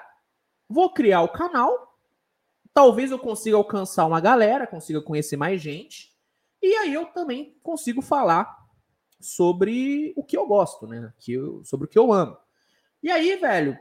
vou 0.68 0.92
criar 0.92 1.22
o 1.22 1.32
canal, 1.32 1.98
talvez 2.72 3.10
eu 3.10 3.18
consiga 3.18 3.56
alcançar 3.56 4.06
uma 4.06 4.20
galera, 4.20 4.68
consiga 4.68 5.02
conhecer 5.02 5.36
mais 5.36 5.60
gente, 5.60 6.16
e 6.62 6.76
aí 6.76 6.94
eu 6.94 7.06
também 7.06 7.58
consigo 7.60 8.00
falar 8.00 8.56
sobre 9.18 10.12
o 10.14 10.22
que 10.22 10.36
eu 10.36 10.46
gosto, 10.46 10.86
né? 10.86 11.12
Que 11.18 11.32
eu, 11.32 11.64
sobre 11.64 11.86
o 11.86 11.90
que 11.90 11.98
eu 11.98 12.12
amo. 12.12 12.36
E 13.02 13.10
aí, 13.10 13.34
velho, 13.34 13.76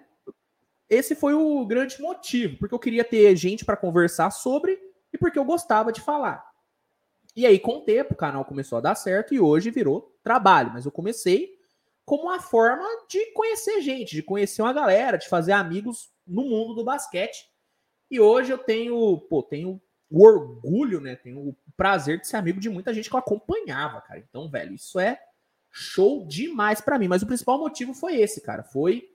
esse 0.89 1.13
foi 1.13 1.35
o 1.35 1.63
grande 1.63 2.01
motivo, 2.01 2.57
porque 2.57 2.73
eu 2.73 2.79
queria 2.79 3.05
ter 3.05 3.35
gente 3.35 3.63
para 3.63 3.77
conversar 3.77 4.31
sobre 4.31 4.92
porque 5.23 5.39
eu 5.39 5.45
gostava 5.45 5.89
de 5.89 6.01
falar. 6.01 6.45
E 7.33 7.45
aí, 7.47 7.57
com 7.57 7.77
o 7.77 7.81
tempo, 7.81 8.13
o 8.13 8.17
canal 8.17 8.43
começou 8.43 8.77
a 8.77 8.81
dar 8.81 8.93
certo 8.93 9.33
e 9.33 9.39
hoje 9.39 9.71
virou 9.71 10.13
trabalho. 10.21 10.71
Mas 10.73 10.83
eu 10.83 10.91
comecei 10.91 11.57
como 12.03 12.23
uma 12.23 12.41
forma 12.41 12.85
de 13.07 13.31
conhecer 13.31 13.79
gente, 13.79 14.17
de 14.17 14.21
conhecer 14.21 14.61
uma 14.61 14.73
galera, 14.73 15.17
de 15.17 15.29
fazer 15.29 15.53
amigos 15.53 16.11
no 16.27 16.43
mundo 16.43 16.73
do 16.75 16.83
basquete. 16.83 17.49
E 18.11 18.19
hoje 18.19 18.51
eu 18.51 18.57
tenho, 18.57 19.17
pô, 19.29 19.41
tenho 19.41 19.81
o 20.11 20.27
orgulho, 20.27 20.99
né? 20.99 21.15
Tenho 21.15 21.39
o 21.39 21.55
prazer 21.77 22.19
de 22.19 22.27
ser 22.27 22.35
amigo 22.35 22.59
de 22.59 22.69
muita 22.69 22.93
gente 22.93 23.09
que 23.09 23.15
eu 23.15 23.19
acompanhava, 23.19 24.01
cara. 24.01 24.19
Então, 24.19 24.49
velho, 24.49 24.73
isso 24.73 24.99
é 24.99 25.17
show 25.71 26.27
demais 26.27 26.81
para 26.81 26.99
mim. 26.99 27.07
Mas 27.07 27.23
o 27.23 27.27
principal 27.27 27.57
motivo 27.57 27.93
foi 27.93 28.19
esse, 28.19 28.41
cara. 28.41 28.61
Foi 28.61 29.07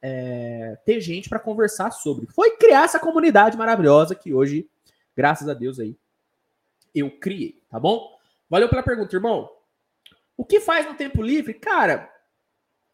é, 0.00 0.78
ter 0.84 1.00
gente 1.00 1.28
para 1.28 1.40
conversar 1.40 1.90
sobre. 1.90 2.28
Foi 2.28 2.56
criar 2.56 2.84
essa 2.84 3.00
comunidade 3.00 3.56
maravilhosa 3.56 4.14
que 4.14 4.32
hoje, 4.32 4.70
graças 5.16 5.48
a 5.48 5.54
Deus 5.54 5.80
aí, 5.80 5.96
eu 6.94 7.10
criei, 7.18 7.62
tá 7.68 7.80
bom? 7.80 8.16
Valeu 8.48 8.68
pela 8.68 8.82
pergunta, 8.82 9.16
irmão. 9.16 9.50
O 10.36 10.44
que 10.44 10.60
faz 10.60 10.86
no 10.86 10.94
tempo 10.94 11.22
livre? 11.22 11.54
Cara, 11.54 12.12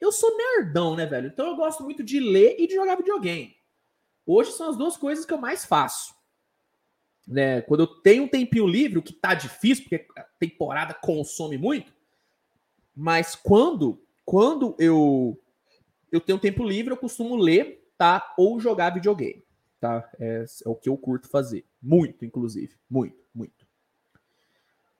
eu 0.00 0.10
sou 0.10 0.36
nerdão, 0.36 0.96
né, 0.96 1.06
velho? 1.06 1.28
Então 1.28 1.46
eu 1.48 1.56
gosto 1.56 1.82
muito 1.82 2.02
de 2.02 2.20
ler 2.20 2.56
e 2.58 2.66
de 2.66 2.74
jogar 2.74 2.96
videogame. 2.96 3.56
Hoje 4.24 4.52
são 4.52 4.70
as 4.70 4.76
duas 4.76 4.96
coisas 4.96 5.26
que 5.26 5.32
eu 5.32 5.38
mais 5.38 5.64
faço. 5.64 6.14
Né? 7.26 7.60
Quando 7.62 7.80
eu 7.80 7.86
tenho 7.86 8.24
um 8.24 8.28
tempinho 8.28 8.66
livre, 8.66 8.98
o 8.98 9.02
que 9.02 9.12
tá 9.12 9.34
difícil, 9.34 9.84
porque 9.84 10.06
a 10.16 10.22
temporada 10.38 10.94
consome 10.94 11.56
muito, 11.56 11.92
mas 12.94 13.34
quando 13.34 14.02
quando 14.24 14.76
eu 14.78 15.38
eu 16.10 16.20
tenho 16.20 16.38
tempo 16.38 16.62
livre, 16.62 16.92
eu 16.92 16.96
costumo 16.96 17.36
ler, 17.36 17.88
tá? 17.96 18.34
Ou 18.36 18.60
jogar 18.60 18.90
videogame, 18.90 19.42
tá? 19.82 20.08
É, 20.20 20.44
é 20.64 20.68
o 20.68 20.76
que 20.76 20.88
eu 20.88 20.96
curto 20.96 21.28
fazer. 21.28 21.66
Muito, 21.82 22.24
inclusive. 22.24 22.76
Muito, 22.88 23.18
muito. 23.34 23.66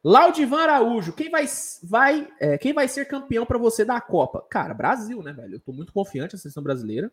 Laudivan 0.02 0.62
Araújo, 0.62 1.12
quem 1.12 1.30
vai, 1.30 1.46
vai, 1.84 2.28
é, 2.40 2.58
quem 2.58 2.72
vai 2.72 2.88
ser 2.88 3.06
campeão 3.06 3.46
para 3.46 3.58
você 3.58 3.84
da 3.84 4.00
Copa? 4.00 4.44
Cara, 4.50 4.74
Brasil, 4.74 5.22
né, 5.22 5.32
velho? 5.32 5.54
Eu 5.54 5.60
tô 5.60 5.72
muito 5.72 5.92
confiante 5.92 6.34
na 6.34 6.40
seleção 6.40 6.64
brasileira. 6.64 7.12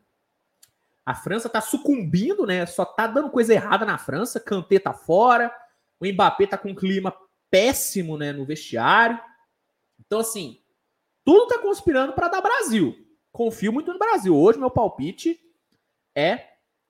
A 1.05 1.13
França 1.13 1.47
tá 1.47 1.61
sucumbindo, 1.61 2.47
né? 2.47 2.65
Só 2.65 2.83
tá 2.83 3.05
dando 3.05 3.29
coisa 3.29 3.53
errada 3.53 3.85
na 3.85 3.99
França. 3.99 4.39
Kanté 4.39 4.79
tá 4.79 4.91
fora. 4.91 5.53
O 5.99 6.07
Mbappé 6.07 6.47
tá 6.47 6.57
com 6.57 6.69
um 6.69 6.75
clima 6.75 7.13
péssimo, 7.51 8.17
né, 8.17 8.31
no 8.31 8.45
vestiário. 8.45 9.19
Então, 9.99 10.19
assim, 10.19 10.59
tudo 11.23 11.47
tá 11.47 11.59
conspirando 11.59 12.13
para 12.13 12.29
dar 12.29 12.41
Brasil. 12.41 12.95
Confio 13.31 13.71
muito 13.71 13.93
no 13.93 13.99
Brasil. 13.99 14.35
Hoje, 14.35 14.57
meu 14.57 14.71
palpite 14.71 15.39
é 16.15 16.48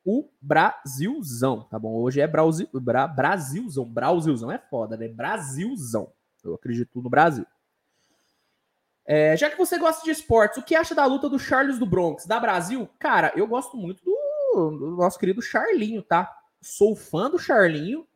o 0.09 0.27
Brasilzão, 0.41 1.61
tá 1.69 1.77
bom? 1.77 1.93
Hoje 1.93 2.19
é 2.19 2.25
Brasil, 2.25 2.67
Bra, 2.73 3.07
Brasilzão. 3.07 3.85
Brasilzão 3.85 4.51
é 4.51 4.57
foda, 4.57 4.97
né? 4.97 5.07
Brasilzão. 5.07 6.11
Eu 6.43 6.55
acredito 6.55 6.99
no 6.99 7.11
Brasil. 7.11 7.45
É, 9.05 9.37
já 9.37 9.51
que 9.51 9.57
você 9.57 9.77
gosta 9.77 10.03
de 10.03 10.09
esportes, 10.09 10.57
o 10.57 10.63
que 10.63 10.75
acha 10.75 10.95
da 10.95 11.05
luta 11.05 11.29
do 11.29 11.37
Charles 11.37 11.77
do 11.77 11.85
Bronx, 11.85 12.25
da 12.25 12.39
Brasil? 12.39 12.89
Cara, 12.97 13.31
eu 13.35 13.45
gosto 13.45 13.77
muito 13.77 14.03
do, 14.03 14.71
do 14.71 14.95
nosso 14.97 15.19
querido 15.19 15.43
Charlinho, 15.43 16.01
tá? 16.01 16.35
Sou 16.59 16.95
fã 16.95 17.29
do 17.29 17.37
Charlinho. 17.37 18.07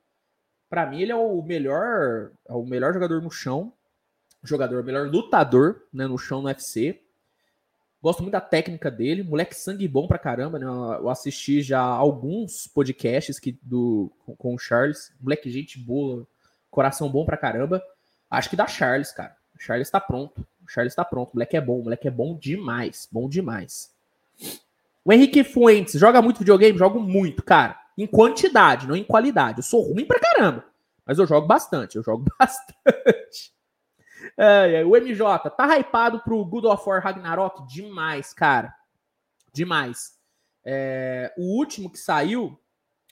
Para 0.68 0.88
mim, 0.88 1.00
ele 1.00 1.12
é 1.12 1.16
o 1.16 1.44
melhor, 1.44 2.32
é 2.48 2.54
o 2.54 2.66
melhor 2.66 2.92
jogador 2.92 3.22
no 3.22 3.30
chão. 3.30 3.72
Jogador, 4.44 4.84
melhor 4.84 5.08
lutador 5.08 5.84
né, 5.94 6.08
no 6.08 6.18
chão 6.18 6.42
no 6.42 6.48
UFC. 6.48 7.03
Gosto 8.04 8.22
muito 8.22 8.34
da 8.34 8.42
técnica 8.42 8.92
dele, 8.92 9.24
moleque 9.24 9.56
sangue 9.56 9.88
bom 9.88 10.08
pra 10.10 10.20
caramba, 10.20 10.60
né? 10.60 10.66
Eu 10.66 11.10
assisti 11.10 11.62
já 11.62 11.80
alguns 11.80 12.68
podcasts 12.68 13.40
que, 13.40 13.58
do, 13.62 14.12
com, 14.26 14.36
com 14.36 14.56
o 14.56 14.60
Charles. 14.60 15.14
Moleque, 15.22 15.50
gente 15.50 15.80
boa, 15.80 16.28
coração 16.70 17.10
bom 17.10 17.24
pra 17.24 17.38
caramba. 17.38 17.82
Acho 18.30 18.50
que 18.50 18.58
dá 18.58 18.68
Charles, 18.68 19.14
cara. 19.14 19.34
O 19.56 19.64
Charles 19.64 19.90
tá 19.90 20.02
pronto. 20.02 20.46
O 20.66 20.70
Charles 20.70 20.94
tá 20.94 21.06
pronto. 21.06 21.30
O 21.30 21.36
moleque 21.36 21.56
é 21.56 21.62
bom, 21.62 21.80
o 21.80 21.84
moleque 21.84 22.06
é 22.06 22.12
bom 22.12 22.38
demais. 22.38 23.08
Bom 23.10 23.30
demais. 23.30 23.90
O 25.06 25.14
Henrique 25.14 25.42
Fuentes 25.42 25.98
joga 25.98 26.22
muito 26.22 26.40
videogame? 26.40 26.78
Jogo 26.78 27.00
muito, 27.00 27.42
cara. 27.42 27.80
Em 27.98 28.06
quantidade, 28.06 28.86
não 28.86 28.98
em 28.98 29.04
qualidade. 29.06 29.60
Eu 29.60 29.64
sou 29.64 29.82
ruim 29.82 30.04
pra 30.04 30.20
caramba. 30.20 30.66
Mas 31.06 31.20
eu 31.20 31.26
jogo 31.26 31.48
bastante, 31.48 31.96
eu 31.96 32.04
jogo 32.04 32.26
bastante. 32.38 33.23
É, 34.38 34.84
o 34.84 34.96
MJ, 34.96 35.50
tá 35.52 35.78
hypado 35.78 36.20
pro 36.22 36.44
Good 36.44 36.68
of 36.68 36.90
War 36.90 37.04
Ragnarok? 37.04 37.68
Demais, 37.68 38.34
cara. 38.34 38.74
Demais. 39.54 40.18
É, 40.66 41.34
o 41.38 41.58
último 41.58 41.92
que 41.92 42.00
saiu, 42.00 42.60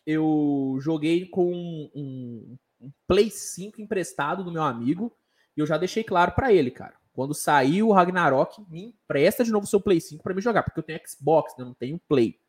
eu 0.05 0.77
joguei 0.81 1.27
com 1.27 1.51
um, 1.53 2.57
um, 2.81 2.91
Play 3.07 3.29
5 3.29 3.81
emprestado 3.81 4.43
do 4.43 4.51
meu 4.51 4.63
amigo. 4.63 5.15
E 5.55 5.59
eu 5.59 5.67
já 5.67 5.77
deixei 5.77 6.03
claro 6.03 6.31
para 6.31 6.51
ele, 6.51 6.71
cara. 6.71 6.95
Quando 7.13 7.33
sair 7.33 7.83
o 7.83 7.91
Ragnarok, 7.91 8.65
me 8.69 8.85
empresta 8.85 9.43
de 9.43 9.51
novo 9.51 9.65
o 9.65 9.69
seu 9.69 9.81
Play 9.81 9.99
5 9.99 10.23
para 10.23 10.33
me 10.33 10.41
jogar. 10.41 10.63
Porque 10.63 10.79
eu 10.79 10.83
tenho 10.83 10.99
Xbox, 11.05 11.53
né? 11.57 11.65
não 11.65 11.73
tenho 11.73 11.99
Play. 12.07 12.39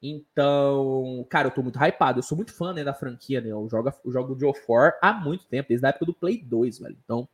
Então, 0.00 1.26
cara, 1.28 1.48
eu 1.48 1.52
tô 1.52 1.62
muito 1.62 1.78
hypado. 1.78 2.20
Eu 2.20 2.22
sou 2.22 2.36
muito 2.36 2.54
fã 2.54 2.72
né, 2.72 2.84
da 2.84 2.94
franquia, 2.94 3.40
né? 3.40 3.48
Eu 3.50 3.68
jogo, 3.68 3.92
eu 4.04 4.12
jogo 4.12 4.48
of 4.48 4.62
War 4.68 4.96
há 5.02 5.12
muito 5.12 5.46
tempo, 5.46 5.68
desde 5.68 5.84
a 5.84 5.88
época 5.88 6.06
do 6.06 6.14
Play 6.14 6.42
2, 6.42 6.78
velho. 6.78 6.96
Então, 7.04 7.28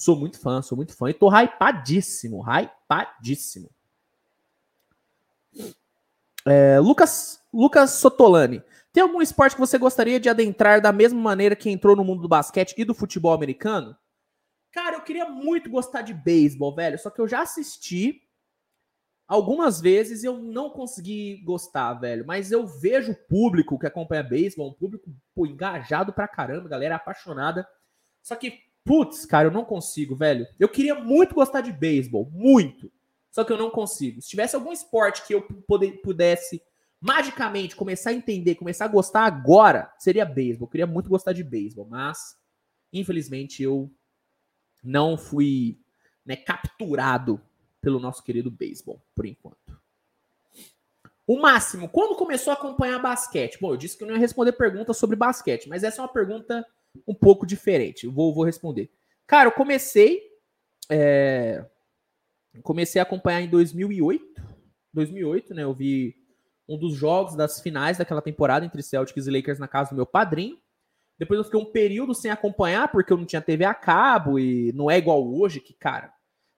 Sou 0.00 0.16
muito 0.16 0.40
fã, 0.40 0.62
sou 0.62 0.76
muito 0.76 0.96
fã 0.96 1.10
e 1.10 1.12
tô 1.12 1.28
hypadíssimo, 1.28 2.42
hypadíssimo. 2.42 3.70
É, 6.46 6.80
Lucas, 6.80 7.38
Lucas 7.52 7.90
Sotolani. 7.90 8.62
Tem 8.94 9.02
algum 9.02 9.20
esporte 9.20 9.56
que 9.56 9.60
você 9.60 9.76
gostaria 9.76 10.18
de 10.18 10.30
adentrar 10.30 10.80
da 10.80 10.90
mesma 10.90 11.20
maneira 11.20 11.54
que 11.54 11.68
entrou 11.68 11.94
no 11.94 12.02
mundo 12.02 12.22
do 12.22 12.28
basquete 12.28 12.72
e 12.78 12.84
do 12.84 12.94
futebol 12.94 13.34
americano? 13.34 13.94
Cara, 14.72 14.96
eu 14.96 15.02
queria 15.02 15.28
muito 15.28 15.68
gostar 15.68 16.00
de 16.00 16.14
beisebol, 16.14 16.74
velho. 16.74 16.98
Só 16.98 17.10
que 17.10 17.20
eu 17.20 17.28
já 17.28 17.42
assisti 17.42 18.22
algumas 19.28 19.82
vezes 19.82 20.22
e 20.22 20.26
eu 20.26 20.38
não 20.38 20.70
consegui 20.70 21.42
gostar, 21.44 21.92
velho. 21.92 22.24
Mas 22.26 22.50
eu 22.50 22.66
vejo 22.66 23.12
o 23.12 23.28
público 23.28 23.78
que 23.78 23.86
acompanha 23.86 24.22
beisebol, 24.22 24.70
um 24.70 24.74
público 24.74 25.14
pô, 25.34 25.44
engajado 25.44 26.10
pra 26.10 26.26
caramba, 26.26 26.70
galera 26.70 26.96
apaixonada. 26.96 27.68
Só 28.22 28.34
que 28.34 28.69
Putz, 28.84 29.26
cara, 29.26 29.48
eu 29.48 29.52
não 29.52 29.64
consigo, 29.64 30.16
velho. 30.16 30.46
Eu 30.58 30.68
queria 30.68 30.94
muito 30.94 31.34
gostar 31.34 31.60
de 31.60 31.72
beisebol, 31.72 32.28
muito. 32.32 32.90
Só 33.30 33.44
que 33.44 33.52
eu 33.52 33.58
não 33.58 33.70
consigo. 33.70 34.20
Se 34.20 34.28
tivesse 34.28 34.56
algum 34.56 34.72
esporte 34.72 35.26
que 35.26 35.34
eu 35.34 35.42
pudesse 36.02 36.62
magicamente 37.00 37.76
começar 37.76 38.10
a 38.10 38.14
entender, 38.14 38.56
começar 38.56 38.84
a 38.84 38.88
gostar 38.88 39.24
agora, 39.24 39.92
seria 39.98 40.24
beisebol. 40.24 40.66
Eu 40.66 40.70
queria 40.70 40.86
muito 40.86 41.08
gostar 41.08 41.32
de 41.32 41.44
beisebol, 41.44 41.86
mas 41.88 42.36
infelizmente 42.92 43.62
eu 43.62 43.90
não 44.82 45.16
fui 45.16 45.78
né, 46.24 46.36
capturado 46.36 47.40
pelo 47.80 48.00
nosso 48.00 48.22
querido 48.22 48.50
beisebol, 48.50 49.00
por 49.14 49.24
enquanto. 49.24 49.80
O 51.26 51.40
máximo, 51.40 51.88
quando 51.88 52.16
começou 52.16 52.50
a 52.50 52.54
acompanhar 52.54 52.98
basquete? 52.98 53.58
Bom, 53.60 53.72
eu 53.72 53.76
disse 53.76 53.96
que 53.96 54.02
eu 54.02 54.08
não 54.08 54.14
ia 54.14 54.20
responder 54.20 54.52
perguntas 54.52 54.96
sobre 54.96 55.16
basquete, 55.16 55.68
mas 55.68 55.84
essa 55.84 56.00
é 56.00 56.02
uma 56.02 56.12
pergunta 56.12 56.66
um 57.06 57.14
pouco 57.14 57.46
diferente. 57.46 58.06
Vou, 58.06 58.34
vou 58.34 58.44
responder. 58.44 58.90
Cara, 59.26 59.48
eu 59.48 59.52
comecei. 59.52 60.22
É, 60.90 61.64
comecei 62.62 63.00
a 63.00 63.04
acompanhar 63.04 63.40
em 63.40 63.48
2008. 63.48 64.42
2008, 64.92 65.54
né? 65.54 65.62
Eu 65.62 65.72
vi 65.72 66.16
um 66.68 66.78
dos 66.78 66.94
jogos 66.94 67.34
das 67.34 67.60
finais 67.60 67.98
daquela 67.98 68.22
temporada 68.22 68.64
entre 68.64 68.82
Celtics 68.82 69.26
e 69.26 69.30
Lakers 69.30 69.58
na 69.58 69.68
casa 69.68 69.90
do 69.90 69.96
meu 69.96 70.06
padrinho. 70.06 70.58
Depois 71.18 71.38
eu 71.38 71.44
fiquei 71.44 71.60
um 71.60 71.70
período 71.70 72.14
sem 72.14 72.30
acompanhar, 72.30 72.90
porque 72.90 73.12
eu 73.12 73.16
não 73.16 73.26
tinha 73.26 73.42
TV 73.42 73.64
a 73.64 73.74
cabo 73.74 74.38
e 74.38 74.72
não 74.72 74.90
é 74.90 74.96
igual 74.96 75.22
hoje, 75.22 75.60
que, 75.60 75.74
cara, 75.74 76.12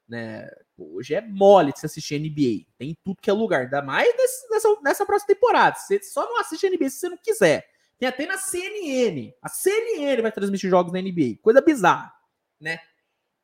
né? 0.09 0.49
Hoje 0.79 1.15
é 1.15 1.21
mole 1.21 1.73
de 1.73 1.81
se 1.81 1.87
assistir 1.87 2.19
NBA. 2.19 2.67
Tem 2.79 2.97
tudo 3.05 3.21
que 3.21 3.31
é 3.31 3.33
lugar. 3.33 3.63
Ainda 3.63 3.83
mais 3.83 4.09
nessa, 4.51 4.69
nessa 4.83 5.07
próxima 5.07 5.35
temporada. 5.35 5.77
Você 5.77 6.03
só 6.03 6.25
não 6.25 6.41
assiste 6.41 6.69
NBA 6.69 6.91
se 6.91 6.99
você 6.99 7.09
não 7.09 7.19
quiser. 7.19 7.65
Tem 8.03 8.09
até 8.09 8.27
na 8.27 8.37
CNN. 8.37 9.33
A 9.41 9.49
CNN 9.49 10.21
vai 10.23 10.33
transmitir 10.33 10.69
jogos 10.69 10.93
na 10.93 11.01
NBA. 11.01 11.39
Coisa 11.41 11.61
bizarra, 11.61 12.13
né? 12.61 12.81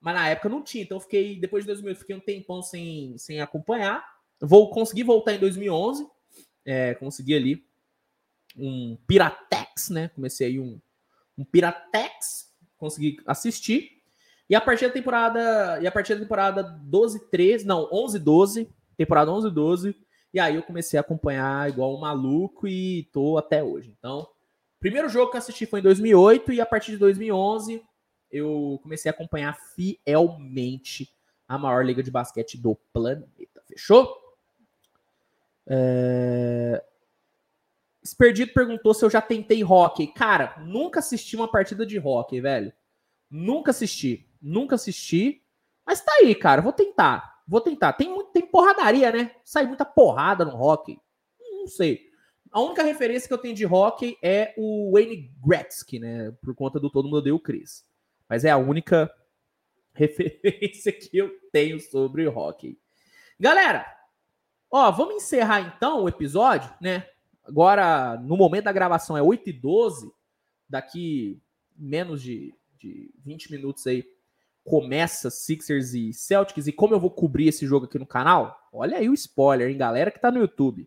Mas 0.01 0.17
na 0.17 0.29
época 0.31 0.49
não 0.49 0.65
tinha. 0.65 0.83
Então 0.83 0.99
fiquei, 0.99 1.39
depois 1.39 1.63
de 1.63 1.69
2000, 1.69 1.95
fiquei 1.95 2.17
um 2.17 2.21
tempão 2.21 2.61
sem, 2.61 3.17
sem 3.19 3.41
acompanhar. 3.41 4.05
Vou 4.41 4.69
conseguir 4.71 5.05
voltar 5.05 5.33
em 5.33 5.39
2011. 5.39 6.09
É, 6.65 6.93
consegui 6.95 7.37
ali 7.37 7.65
um 8.57 8.99
Piratex, 9.07 9.91
né? 9.91 10.09
Comecei 10.09 10.49
aí 10.49 10.59
um 10.59 10.81
um 11.39 11.45
Piratex, 11.45 12.53
consegui 12.77 13.19
assistir. 13.27 13.93
E 14.51 14.57
a 14.57 14.61
partir 14.61 14.89
da 14.89 14.93
temporada, 14.93 15.79
e 15.81 15.87
a 15.87 15.93
partir 15.93 16.15
da 16.15 16.21
temporada 16.23 16.65
12 16.65 17.31
13, 17.31 17.65
não, 17.65 17.89
11 17.93 18.19
12, 18.19 18.69
temporada 18.97 19.31
11 19.31 19.51
12, 19.53 19.97
e 20.35 20.41
aí 20.41 20.57
eu 20.57 20.65
comecei 20.65 20.99
a 20.99 21.01
acompanhar 21.01 21.69
igual 21.69 21.95
um 21.95 22.01
maluco 22.01 22.67
e 22.67 23.09
tô 23.13 23.39
até 23.39 23.63
hoje. 23.63 23.95
Então, 23.97 24.27
primeiro 24.81 25.09
jogo 25.09 25.31
que 25.31 25.37
eu 25.37 25.39
assisti 25.39 25.67
foi 25.67 25.81
em 25.81 25.83
2008 25.83 26.53
e 26.53 26.61
a 26.61 26.67
partir 26.67 26.93
de 26.93 26.99
2011 26.99 27.83
eu 28.31 28.79
comecei 28.83 29.11
a 29.11 29.15
acompanhar 29.15 29.59
fielmente 29.75 31.13
a 31.47 31.57
maior 31.57 31.85
liga 31.85 32.03
de 32.03 32.11
basquete 32.11 32.59
do 32.59 32.75
planeta. 32.93 33.63
Fechou? 33.67 34.15
É... 35.67 36.85
Experdito 38.03 38.55
perguntou 38.55 38.95
se 38.95 39.05
eu 39.05 39.11
já 39.11 39.21
tentei 39.21 39.65
hockey. 39.65 40.07
Cara, 40.09 40.57
nunca 40.61 41.01
assisti 41.01 41.37
uma 41.37 41.51
partida 41.51 41.85
de 41.85 41.99
hockey, 41.99 42.41
velho. 42.41 42.73
Nunca 43.31 43.71
assisti. 43.71 44.27
Nunca 44.41 44.77
assisti. 44.77 45.43
Mas 45.87 46.01
tá 46.01 46.13
aí, 46.21 46.35
cara. 46.35 46.63
Vou 46.63 46.73
tentar. 46.73 47.43
Vou 47.47 47.61
tentar. 47.61 47.95
Tem, 47.95 48.09
muito, 48.09 48.31
tem 48.31 48.47
porradaria, 48.47 49.11
né? 49.11 49.35
Sai 49.45 49.67
muita 49.67 49.85
porrada 49.85 50.45
no 50.45 50.55
hockey. 50.55 50.99
Não 51.41 51.67
sei. 51.67 52.08
A 52.51 52.61
única 52.61 52.83
referência 52.83 53.29
que 53.29 53.35
eu 53.35 53.39
tenho 53.39 53.55
de 53.55 53.67
hockey 53.67 54.17
é 54.23 54.55
o 54.57 54.93
Wayne 54.93 55.31
Gretzky, 55.45 55.99
né? 55.99 56.33
Por 56.43 56.55
conta 56.55 56.81
do 56.81 56.91
Todo 56.91 57.05
Mundo 57.05 57.19
Odeia 57.19 57.35
o 57.35 57.41
Chris. 57.41 57.85
Mas 58.29 58.45
é 58.45 58.51
a 58.51 58.57
única 58.57 59.11
referência 59.93 60.93
que 60.93 61.17
eu 61.17 61.31
tenho 61.53 61.81
sobre 61.81 62.27
hockey. 62.27 62.79
Galera, 63.39 63.87
ó, 64.71 64.91
vamos 64.91 65.17
encerrar 65.17 65.61
então 65.61 66.03
o 66.05 66.09
episódio, 66.09 66.73
né? 66.81 67.07
Agora, 67.45 68.17
no 68.19 68.37
momento 68.37 68.65
da 68.65 68.73
gravação, 68.73 69.17
é 69.17 69.23
8 69.23 69.51
e 69.51 69.53
12 69.53 70.13
Daqui 70.69 71.41
menos 71.75 72.21
de, 72.21 72.55
de 72.79 73.11
20 73.25 73.51
minutos 73.51 73.87
aí, 73.87 74.05
começa 74.63 75.31
Sixers 75.31 75.95
e 75.95 76.13
Celtics. 76.13 76.67
E 76.67 76.73
como 76.73 76.95
eu 76.95 77.01
vou 77.01 77.11
cobrir 77.11 77.49
esse 77.49 77.67
jogo 77.67 77.87
aqui 77.87 77.99
no 77.99 78.07
canal, 78.07 78.69
olha 78.71 78.99
aí 78.99 79.09
o 79.09 79.15
spoiler, 79.15 79.71
hein, 79.71 79.79
galera 79.79 80.11
que 80.11 80.21
tá 80.21 80.31
no 80.31 80.41
YouTube. 80.41 80.87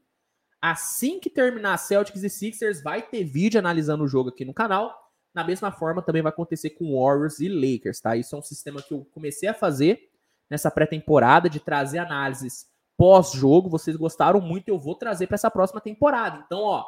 Assim 0.62 1.20
que 1.20 1.30
terminar 1.30 1.78
Celtics 1.78 2.24
e 2.24 2.30
Sixers, 2.30 2.84
vai 2.84 3.02
ter 3.02 3.24
vídeo 3.24 3.60
analisando 3.60 4.04
o 4.04 4.08
jogo 4.08 4.30
aqui 4.30 4.46
no 4.46 4.54
canal. 4.54 4.96
Na 5.34 5.44
mesma 5.44 5.72
forma, 5.72 6.02
também 6.02 6.22
vai 6.22 6.32
acontecer 6.32 6.72
com 6.72 7.00
Warriors 7.00 7.40
e 7.40 7.50
Lakers, 7.50 8.00
tá? 8.00 8.16
Isso 8.16 8.36
é 8.36 8.40
um 8.40 8.44
sistema 8.44 8.82
que 8.82 8.94
eu 8.94 9.06
comecei 9.06 9.50
a 9.50 9.54
fazer 9.54 10.10
nessa 10.50 10.70
pré-temporada 10.70 11.50
de 11.50 11.60
trazer 11.60 12.00
análises 12.00 12.70
pós-jogo, 12.98 13.68
vocês 13.68 13.96
gostaram 13.96 14.40
muito, 14.40 14.68
eu 14.68 14.78
vou 14.78 14.94
trazer 14.94 15.26
para 15.26 15.34
essa 15.34 15.50
próxima 15.50 15.82
temporada. 15.82 16.44
Então, 16.46 16.60
ó, 16.60 16.86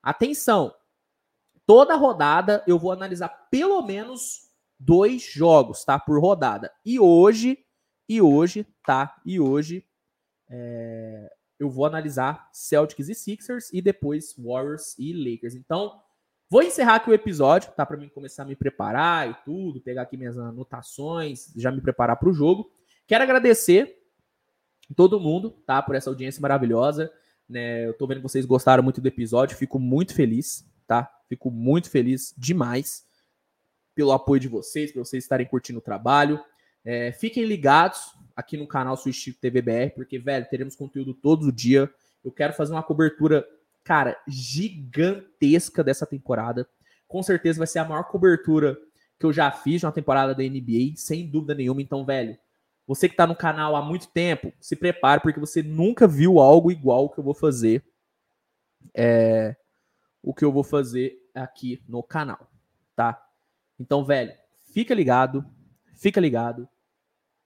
atenção. 0.00 0.72
Toda 1.66 1.96
rodada 1.96 2.62
eu 2.66 2.78
vou 2.78 2.92
analisar 2.92 3.28
pelo 3.50 3.82
menos 3.82 4.48
dois 4.78 5.22
jogos, 5.22 5.84
tá? 5.84 5.98
Por 5.98 6.20
rodada. 6.20 6.72
E 6.84 7.00
hoje, 7.00 7.58
e 8.08 8.22
hoje, 8.22 8.64
tá? 8.86 9.20
E 9.26 9.40
hoje 9.40 9.84
é, 10.48 11.32
eu 11.58 11.68
vou 11.68 11.84
analisar 11.86 12.48
Celtics 12.52 13.08
e 13.08 13.14
Sixers 13.14 13.70
e 13.72 13.82
depois 13.82 14.34
Warriors 14.38 14.94
e 14.98 15.12
Lakers. 15.12 15.54
Então, 15.54 16.00
vou 16.48 16.62
encerrar 16.62 16.96
aqui 16.96 17.10
o 17.10 17.14
episódio, 17.14 17.72
tá? 17.72 17.84
Para 17.84 17.96
mim 17.96 18.08
começar 18.08 18.44
a 18.44 18.46
me 18.46 18.54
preparar 18.54 19.28
e 19.28 19.34
tudo, 19.44 19.80
pegar 19.80 20.02
aqui 20.02 20.16
minhas 20.16 20.38
anotações, 20.38 21.52
já 21.56 21.70
me 21.70 21.80
preparar 21.80 22.16
para 22.16 22.28
o 22.28 22.32
jogo. 22.32 22.70
Quero 23.06 23.24
agradecer 23.24 23.98
todo 24.94 25.20
mundo, 25.20 25.50
tá? 25.66 25.82
Por 25.82 25.94
essa 25.94 26.08
audiência 26.08 26.40
maravilhosa. 26.40 27.12
Né? 27.48 27.86
Eu 27.86 27.94
tô 27.94 28.06
vendo 28.06 28.18
que 28.18 28.28
vocês 28.28 28.46
gostaram 28.46 28.82
muito 28.82 29.00
do 29.00 29.08
episódio, 29.08 29.56
fico 29.56 29.78
muito 29.78 30.14
feliz, 30.14 30.64
tá? 30.86 31.10
Fico 31.28 31.50
muito 31.50 31.90
feliz 31.90 32.34
demais 32.38 33.06
pelo 33.94 34.12
apoio 34.12 34.40
de 34.40 34.48
vocês, 34.48 34.92
por 34.92 35.04
vocês 35.04 35.24
estarem 35.24 35.46
curtindo 35.46 35.80
o 35.80 35.82
trabalho. 35.82 36.40
É, 36.84 37.10
fiquem 37.10 37.44
ligados 37.44 38.14
aqui 38.38 38.56
no 38.56 38.68
canal 38.68 38.96
Switch 38.96 39.34
TV 39.40 39.60
BR, 39.60 39.94
porque, 39.96 40.16
velho, 40.16 40.46
teremos 40.48 40.76
conteúdo 40.76 41.12
todo 41.12 41.50
dia. 41.50 41.92
Eu 42.24 42.30
quero 42.30 42.52
fazer 42.52 42.72
uma 42.72 42.84
cobertura, 42.84 43.44
cara, 43.82 44.16
gigantesca 44.28 45.82
dessa 45.82 46.06
temporada. 46.06 46.64
Com 47.08 47.20
certeza 47.20 47.58
vai 47.58 47.66
ser 47.66 47.80
a 47.80 47.84
maior 47.84 48.04
cobertura 48.04 48.78
que 49.18 49.26
eu 49.26 49.32
já 49.32 49.50
fiz 49.50 49.82
na 49.82 49.90
temporada 49.90 50.36
da 50.36 50.44
NBA, 50.44 50.94
sem 50.94 51.28
dúvida 51.28 51.52
nenhuma. 51.52 51.82
Então, 51.82 52.04
velho, 52.04 52.38
você 52.86 53.08
que 53.08 53.14
está 53.14 53.26
no 53.26 53.34
canal 53.34 53.74
há 53.74 53.82
muito 53.82 54.06
tempo, 54.06 54.52
se 54.60 54.76
prepare, 54.76 55.20
porque 55.20 55.40
você 55.40 55.60
nunca 55.60 56.06
viu 56.06 56.38
algo 56.38 56.70
igual 56.70 57.10
que 57.10 57.18
eu 57.18 57.24
vou 57.24 57.34
fazer. 57.34 57.84
É, 58.94 59.56
o 60.22 60.32
que 60.32 60.44
eu 60.44 60.52
vou 60.52 60.62
fazer 60.62 61.18
aqui 61.34 61.82
no 61.88 62.04
canal, 62.04 62.48
tá? 62.94 63.20
Então, 63.80 64.04
velho, 64.04 64.32
fica 64.72 64.94
ligado, 64.94 65.44
fica 65.96 66.20
ligado. 66.20 66.68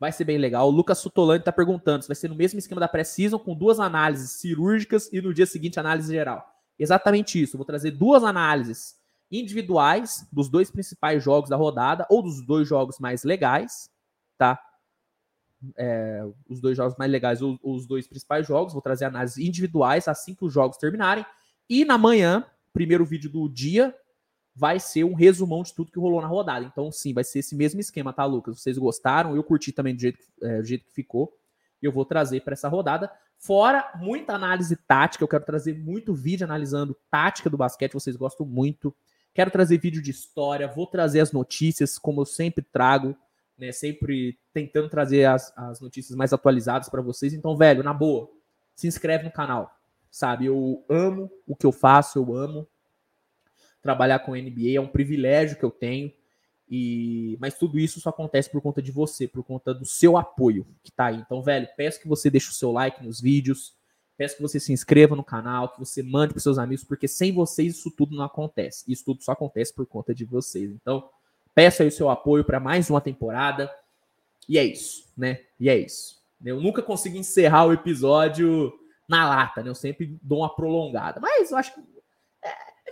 Vai 0.03 0.11
ser 0.11 0.25
bem 0.25 0.37
legal. 0.37 0.67
O 0.67 0.71
Lucas 0.73 0.99
Sutolani 0.99 1.39
está 1.39 1.53
perguntando 1.53 2.03
se 2.03 2.09
vai 2.09 2.17
ser 2.17 2.27
no 2.27 2.35
mesmo 2.35 2.59
esquema 2.59 2.81
da 2.81 2.89
pré-season, 2.89 3.39
com 3.39 3.55
duas 3.55 3.79
análises 3.79 4.33
cirúrgicas 4.33 5.09
e 5.13 5.21
no 5.21 5.33
dia 5.33 5.47
seguinte 5.47 5.79
análise 5.79 6.13
geral. 6.13 6.45
Exatamente 6.77 7.41
isso. 7.41 7.57
Vou 7.57 7.65
trazer 7.65 7.93
duas 7.93 8.25
análises 8.25 8.97
individuais 9.31 10.27
dos 10.33 10.49
dois 10.49 10.73
principais 10.73 11.23
jogos 11.23 11.49
da 11.49 11.55
rodada, 11.55 12.05
ou 12.11 12.21
dos 12.21 12.45
dois 12.45 12.67
jogos 12.67 12.99
mais 12.99 13.23
legais, 13.23 13.89
tá? 14.37 14.59
é, 15.77 16.21
os 16.49 16.61
dois 16.61 16.77
jogos 16.77 16.97
mais 16.99 17.09
legais, 17.09 17.41
os, 17.41 17.57
os 17.63 17.87
dois 17.87 18.09
principais 18.09 18.45
jogos. 18.45 18.73
Vou 18.73 18.83
trazer 18.83 19.05
análises 19.05 19.39
individuais 19.39 20.09
assim 20.09 20.35
que 20.35 20.45
os 20.45 20.53
jogos 20.53 20.79
terminarem. 20.79 21.25
E 21.71 21.85
na 21.85 21.97
manhã, 21.97 22.45
primeiro 22.73 23.05
vídeo 23.05 23.31
do 23.31 23.49
dia, 23.49 23.95
vai 24.55 24.79
ser 24.79 25.05
um 25.05 25.15
resumão 25.15 25.63
de 25.63 25.75
tudo 25.75 25.91
que 25.91 25.99
rolou 25.99 26.21
na 26.21 26.27
rodada. 26.27 26.65
Então, 26.65 26.91
sim, 26.93 27.13
vai 27.13 27.25
ser 27.25 27.39
esse 27.39 27.55
mesmo 27.55 27.81
esquema, 27.81 28.13
tá, 28.13 28.25
Lucas? 28.25 28.61
Vocês 28.61 28.77
gostaram? 28.77 29.35
Eu 29.35 29.43
curti 29.43 29.73
também 29.73 29.95
do 29.95 30.01
jeito, 30.01 30.19
é, 30.43 30.59
do 30.59 30.65
jeito 30.65 30.85
que 30.85 30.93
ficou. 30.93 31.33
Eu 31.81 31.91
vou 31.91 32.05
trazer 32.05 32.43
para 32.43 32.53
essa 32.53 32.69
rodada. 32.69 33.11
Fora 33.39 33.93
muita 33.97 34.35
análise 34.35 34.77
tática, 34.77 35.25
eu 35.25 35.29
quero 35.29 35.45
trazer 35.45 35.77
muito 35.77 36.15
vídeo 36.15 36.45
analisando 36.45 36.97
tática 37.11 37.51
do 37.51 37.57
basquete, 37.57 37.93
vocês 37.93 38.15
gostam 38.15 38.47
muito. 38.47 38.95
Quero 39.35 39.51
trazer 39.51 39.79
vídeo 39.79 40.03
de 40.03 40.11
história, 40.11 40.69
vou 40.69 40.87
trazer 40.87 41.21
as 41.21 41.33
notícias, 41.33 41.99
como 41.99 42.21
eu 42.21 42.27
sempre 42.27 42.63
trago 42.63 43.17
né? 43.63 43.71
Sempre 43.73 44.39
tentando 44.53 44.89
trazer 44.89 45.25
as, 45.25 45.53
as 45.57 45.81
notícias 45.81 46.17
mais 46.17 46.33
atualizadas 46.33 46.89
para 46.89 47.01
vocês. 47.01 47.33
Então, 47.33 47.57
velho, 47.57 47.83
na 47.83 47.93
boa, 47.93 48.29
se 48.75 48.87
inscreve 48.87 49.25
no 49.25 49.31
canal, 49.31 49.71
sabe? 50.11 50.47
Eu 50.47 50.85
amo 50.89 51.31
o 51.47 51.55
que 51.55 51.65
eu 51.65 51.73
faço, 51.73 52.19
eu 52.19 52.35
amo 52.35 52.67
trabalhar 53.83 54.21
com 54.21 54.37
NBA, 54.37 54.77
é 54.77 54.81
um 54.81 54.87
privilégio 54.87 55.59
que 55.59 55.65
eu 55.65 55.71
tenho. 55.71 56.13
E 56.69 57.37
mas 57.41 57.59
tudo 57.59 57.79
isso 57.79 58.01
só 58.01 58.11
acontece 58.11 58.51
por 58.51 58.63
conta 58.63 58.81
de 58.81 58.91
você, 58.91 59.29
por 59.29 59.45
conta 59.45 59.75
do 59.75 59.85
seu 59.85 60.17
apoio 60.17 60.67
que 60.83 60.91
tá 60.91 61.07
aí. 61.07 61.17
Então, 61.17 61.43
velho, 61.43 61.69
peço 61.77 62.01
que 62.01 62.09
você 62.09 62.31
deixe 62.31 62.49
o 62.49 62.55
seu 62.55 62.73
like 62.73 63.05
nos 63.05 63.21
vídeos, 63.21 63.75
peço 64.17 64.37
que 64.37 64.43
você 64.43 64.59
se 64.59 64.73
inscreva 64.73 65.15
no 65.15 65.25
canal, 65.25 65.69
que 65.69 65.79
você 65.79 66.03
mande 66.03 66.33
para 66.33 66.41
seus 66.41 66.59
amigos, 66.59 66.85
porque 66.85 67.09
sem 67.09 67.33
vocês 67.33 67.77
isso 67.77 67.91
tudo 67.91 68.17
não 68.17 68.25
acontece. 68.25 68.91
Isso 68.91 69.05
tudo 69.05 69.23
só 69.23 69.33
acontece 69.33 69.75
por 69.75 69.85
conta 69.87 70.15
de 70.15 70.25
vocês. 70.25 70.71
Então, 70.71 71.11
Peço 71.55 71.83
aí 71.83 71.89
o 71.89 71.93
seu 71.93 72.09
apoio 72.09 72.45
para 72.45 72.59
mais 72.59 72.89
uma 72.89 73.01
temporada. 73.01 73.71
E 74.49 74.59
é 74.59 74.65
isso, 74.65 75.07
né? 75.17 75.41
E 75.61 75.69
é 75.69 75.77
isso. 75.77 76.21
Eu 76.45 76.61
nunca 76.61 76.83
consigo 76.83 77.17
encerrar 77.17 77.67
o 77.67 77.73
episódio 77.73 78.73
na 79.09 79.29
lata, 79.29 79.63
né? 79.63 79.69
Eu 79.69 79.75
sempre 79.75 80.19
dou 80.23 80.39
uma 80.39 80.55
prolongada. 80.55 81.21
Mas 81.21 81.51
eu 81.51 81.59
acho 81.59 81.75
que 81.75 81.81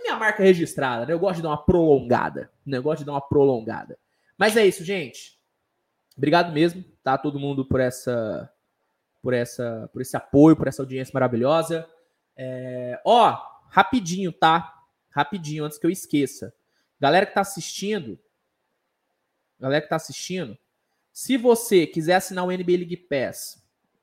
é 0.01 0.03
minha 0.03 0.17
marca 0.17 0.43
registrada, 0.43 1.05
né? 1.05 1.13
Eu 1.13 1.19
gosto 1.19 1.37
de 1.37 1.43
dar 1.43 1.49
uma 1.49 1.63
prolongada. 1.63 2.51
Né? 2.65 2.77
Eu 2.77 2.83
gosto 2.83 2.99
de 2.99 3.05
dar 3.05 3.13
uma 3.13 3.21
prolongada. 3.21 3.97
Mas 4.37 4.57
é 4.57 4.65
isso, 4.65 4.83
gente. 4.83 5.39
Obrigado 6.17 6.51
mesmo, 6.51 6.83
tá? 7.03 7.17
Todo 7.17 7.39
mundo 7.39 7.65
por 7.65 7.79
essa, 7.79 8.51
por 9.21 9.33
essa, 9.33 9.89
por 9.93 10.01
esse 10.01 10.17
apoio, 10.17 10.55
por 10.55 10.67
essa 10.67 10.81
audiência 10.81 11.11
maravilhosa. 11.13 11.87
É... 12.35 12.99
Ó, 13.05 13.37
rapidinho, 13.69 14.31
tá? 14.31 14.83
Rapidinho, 15.09 15.63
antes 15.63 15.77
que 15.77 15.85
eu 15.85 15.91
esqueça. 15.91 16.53
Galera 16.99 17.25
que 17.25 17.33
tá 17.33 17.41
assistindo, 17.41 18.19
galera 19.59 19.81
que 19.81 19.89
tá 19.89 19.95
assistindo, 19.95 20.57
se 21.11 21.37
você 21.37 21.85
quiser 21.85 22.15
assinar 22.15 22.45
o 22.45 22.51
NBA 22.51 22.77
League 22.77 22.97
Pass, 22.97 23.61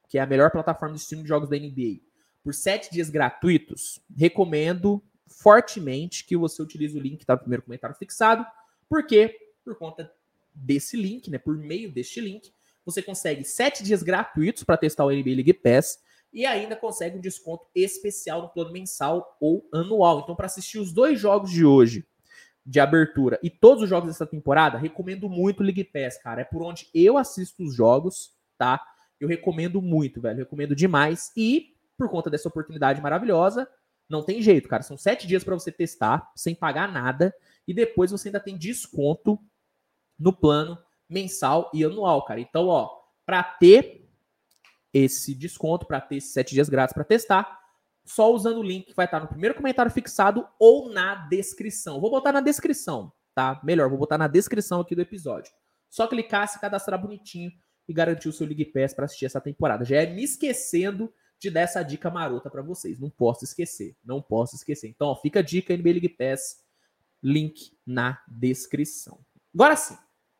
que 0.09 0.19
é 0.19 0.21
a 0.21 0.27
melhor 0.27 0.51
plataforma 0.51 0.95
de 0.95 1.01
streaming 1.01 1.23
de 1.23 1.29
jogos 1.29 1.49
da 1.49 1.57
NBA, 1.57 2.01
por 2.43 2.55
sete 2.55 2.91
dias 2.91 3.11
gratuitos, 3.11 4.01
recomendo 4.17 5.03
fortemente 5.29 6.25
que 6.25 6.37
você 6.37 6.63
utilize 6.63 6.97
o 6.97 7.01
link 7.01 7.19
que 7.19 7.27
tá 7.27 7.35
no 7.35 7.41
primeiro 7.41 7.63
comentário 7.63 7.97
fixado, 7.97 8.45
porque 8.89 9.37
por 9.65 9.77
conta 9.77 10.13
desse 10.55 10.97
link, 10.97 11.31
né, 11.31 11.39
por 11.39 11.57
meio 11.57 11.93
deste 11.93 12.21
link, 12.21 12.53
você 12.85 13.03
consegue 13.03 13.45
sete 13.45 13.85
dias 13.85 14.03
gratuitos 14.03 14.65
para 14.65 14.77
testar 14.77 15.05
o 15.05 15.11
NBA 15.11 15.31
League 15.31 15.53
Pass 15.55 15.99
e 16.33 16.47
ainda 16.47 16.75
consegue 16.75 17.19
um 17.19 17.21
desconto 17.21 17.67
especial 17.75 18.43
no 18.43 18.49
plano 18.49 18.73
mensal 18.73 19.37
ou 19.41 19.69
anual. 19.73 20.21
Então, 20.21 20.35
para 20.35 20.47
assistir 20.47 20.79
os 20.79 20.93
dois 20.93 21.19
jogos 21.21 21.51
de 21.51 21.65
hoje, 21.65 22.07
de 22.65 22.81
abertura, 22.81 23.39
e 23.43 23.49
todos 23.49 23.85
os 23.85 23.89
jogos 23.89 24.09
dessa 24.11 24.27
temporada, 24.27 24.77
recomendo 24.77 25.29
muito 25.29 25.61
o 25.61 25.63
League 25.63 25.85
Pass, 25.85 26.19
cara. 26.19 26.43
É 26.43 26.45
por 26.45 26.63
onde 26.63 26.89
eu 26.93 27.17
assisto 27.17 27.63
os 27.63 27.75
jogos, 27.75 28.35
tá? 28.59 28.81
Eu 29.19 29.29
recomendo 29.29 29.81
muito, 29.81 30.21
velho. 30.21 30.39
Recomendo 30.39 30.75
demais. 30.75 31.33
E, 31.37 31.75
por 31.97 32.11
conta 32.11 32.29
dessa 32.29 32.49
oportunidade 32.49 33.01
maravilhosa, 33.01 33.69
não 34.09 34.23
tem 34.23 34.41
jeito, 34.41 34.69
cara. 34.69 34.83
São 34.83 34.97
sete 34.97 35.27
dias 35.27 35.45
para 35.45 35.55
você 35.55 35.71
testar, 35.71 36.33
sem 36.35 36.55
pagar 36.55 36.91
nada. 36.91 37.35
E 37.67 37.75
depois 37.75 38.11
você 38.11 38.29
ainda 38.29 38.41
tem 38.41 38.57
desconto 38.57 39.39
no 40.19 40.33
plano 40.33 40.79
mensal 41.09 41.71
e 41.75 41.85
anual, 41.85 42.25
cara. 42.25 42.41
Então, 42.41 42.67
ó, 42.67 42.91
para 43.27 43.43
ter 43.43 44.09
esse 44.93 45.35
desconto, 45.35 45.87
para 45.87 46.01
ter 46.01 46.17
esses 46.17 46.33
sete 46.33 46.55
dias 46.55 46.69
grátis 46.69 46.95
para 46.95 47.05
testar, 47.05 47.59
só 48.05 48.33
usando 48.33 48.59
o 48.59 48.63
link 48.63 48.87
que 48.87 48.95
vai 48.95 49.05
estar 49.05 49.21
no 49.21 49.29
primeiro 49.29 49.55
comentário 49.55 49.93
fixado 49.93 50.49
ou 50.59 50.91
na 50.91 51.15
descrição. 51.29 52.01
Vou 52.01 52.11
botar 52.11 52.33
na 52.33 52.41
descrição, 52.41 53.13
tá? 53.35 53.61
Melhor, 53.63 53.89
vou 53.91 53.99
botar 53.99 54.17
na 54.17 54.27
descrição 54.27 54.81
aqui 54.81 54.95
do 54.95 55.03
episódio. 55.03 55.53
Só 55.91 56.07
clicar, 56.07 56.49
se 56.49 56.59
cadastrar 56.59 57.01
bonitinho 57.01 57.53
e 57.87 57.93
garantir 57.93 58.29
o 58.29 58.33
seu 58.33 58.47
League 58.47 58.65
Pass 58.67 58.95
para 58.95 59.05
assistir 59.05 59.27
essa 59.27 59.41
temporada. 59.41 59.85
Já 59.85 60.03
é 60.03 60.07
me 60.07 60.23
esquecendo 60.23 61.13
de 61.39 61.51
dar 61.51 61.61
essa 61.61 61.83
dica 61.83 62.11
marota 62.11 62.51
para 62.51 62.63
vocês. 62.63 62.99
Não 62.99 63.11
posso 63.11 63.45
esquecer. 63.45 63.97
Não 64.05 64.21
posso 64.21 64.57
esquecer. 64.57 64.89
Então, 64.89 65.09
ó, 65.09 65.17
fica 65.17 65.41
a 65.41 65.43
dica 65.43 65.77
NBA 65.77 65.91
League 65.91 66.09
Pass, 66.09 66.65
link 67.23 67.73
na 67.87 68.21
descrição. 68.27 69.21
Agora 69.55 69.77
sim. 69.77 69.97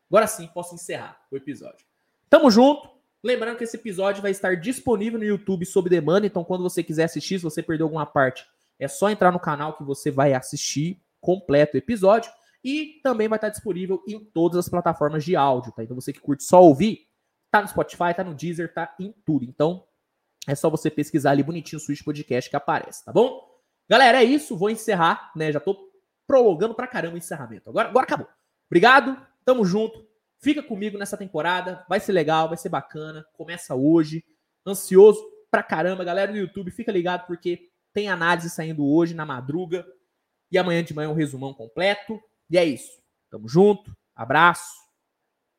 Agora 0.09 0.27
sim, 0.27 0.47
posso 0.47 0.75
encerrar 0.75 1.19
o 1.31 1.37
episódio. 1.37 1.85
Tamo 2.29 2.49
junto. 2.49 2.89
Lembrando 3.23 3.57
que 3.57 3.63
esse 3.65 3.75
episódio 3.75 4.21
vai 4.21 4.31
estar 4.31 4.55
disponível 4.55 5.19
no 5.19 5.25
YouTube 5.25 5.65
sob 5.65 5.89
demanda, 5.89 6.25
então 6.25 6.41
quando 6.41 6.63
você 6.63 6.81
quiser 6.81 7.03
assistir, 7.03 7.37
se 7.37 7.43
você 7.43 7.61
perdeu 7.61 7.85
alguma 7.85 8.05
parte, 8.05 8.45
é 8.79 8.87
só 8.87 9.09
entrar 9.09 9.29
no 9.29 9.39
canal 9.39 9.75
que 9.75 9.83
você 9.83 10.09
vai 10.09 10.33
assistir 10.33 11.01
completo 11.19 11.75
o 11.75 11.77
episódio. 11.77 12.31
E 12.63 12.99
também 13.03 13.27
vai 13.27 13.37
estar 13.37 13.49
disponível 13.49 14.01
em 14.07 14.19
todas 14.19 14.57
as 14.57 14.69
plataformas 14.69 15.23
de 15.23 15.35
áudio, 15.35 15.71
tá? 15.71 15.83
Então 15.83 15.95
você 15.95 16.11
que 16.11 16.19
curte 16.19 16.43
só 16.43 16.61
ouvir, 16.61 17.07
tá 17.51 17.61
no 17.61 17.67
Spotify, 17.67 18.13
tá 18.15 18.23
no 18.23 18.33
Deezer, 18.33 18.73
tá 18.73 18.95
em 18.99 19.13
tudo. 19.25 19.45
Então 19.45 19.85
é 20.47 20.55
só 20.55 20.69
você 20.69 20.89
pesquisar 20.89 21.31
ali 21.31 21.43
bonitinho 21.43 21.79
o 21.79 21.83
Switch 21.83 22.03
Podcast 22.03 22.49
que 22.49 22.55
aparece, 22.55 23.03
tá 23.03 23.11
bom? 23.11 23.47
Galera, 23.89 24.21
é 24.21 24.23
isso. 24.23 24.55
Vou 24.55 24.69
encerrar, 24.69 25.31
né? 25.35 25.51
Já 25.51 25.59
tô 25.59 25.91
prolongando 26.27 26.75
pra 26.75 26.87
caramba 26.87 27.15
o 27.15 27.17
encerramento. 27.17 27.69
Agora, 27.69 27.89
agora 27.89 28.05
acabou. 28.05 28.27
Obrigado. 28.67 29.19
Tamo 29.43 29.65
junto. 29.65 30.07
Fica 30.39 30.61
comigo 30.61 30.97
nessa 30.97 31.17
temporada. 31.17 31.83
Vai 31.89 31.99
ser 31.99 32.11
legal, 32.11 32.47
vai 32.47 32.57
ser 32.57 32.69
bacana. 32.69 33.25
Começa 33.33 33.73
hoje. 33.73 34.23
Ansioso 34.65 35.19
pra 35.49 35.63
caramba. 35.63 36.03
Galera 36.03 36.31
do 36.31 36.37
YouTube, 36.37 36.69
fica 36.69 36.91
ligado 36.91 37.25
porque 37.25 37.71
tem 37.91 38.07
análise 38.07 38.49
saindo 38.49 38.85
hoje 38.85 39.15
na 39.15 39.25
madruga. 39.25 39.85
E 40.51 40.57
amanhã 40.57 40.83
de 40.83 40.93
manhã 40.93 41.09
um 41.09 41.15
resumão 41.15 41.53
completo. 41.53 42.21
E 42.47 42.57
é 42.57 42.65
isso. 42.65 43.01
Tamo 43.29 43.47
junto. 43.47 43.91
Abraço. 44.15 44.71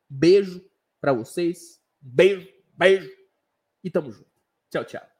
Beijo 0.09 0.63
para 1.01 1.11
vocês. 1.11 1.81
Beijo, 1.99 2.47
beijo. 2.77 3.09
E 3.83 3.91
tamo 3.91 4.11
junto. 4.11 4.30
Tchau, 4.71 4.83
tchau. 4.85 5.10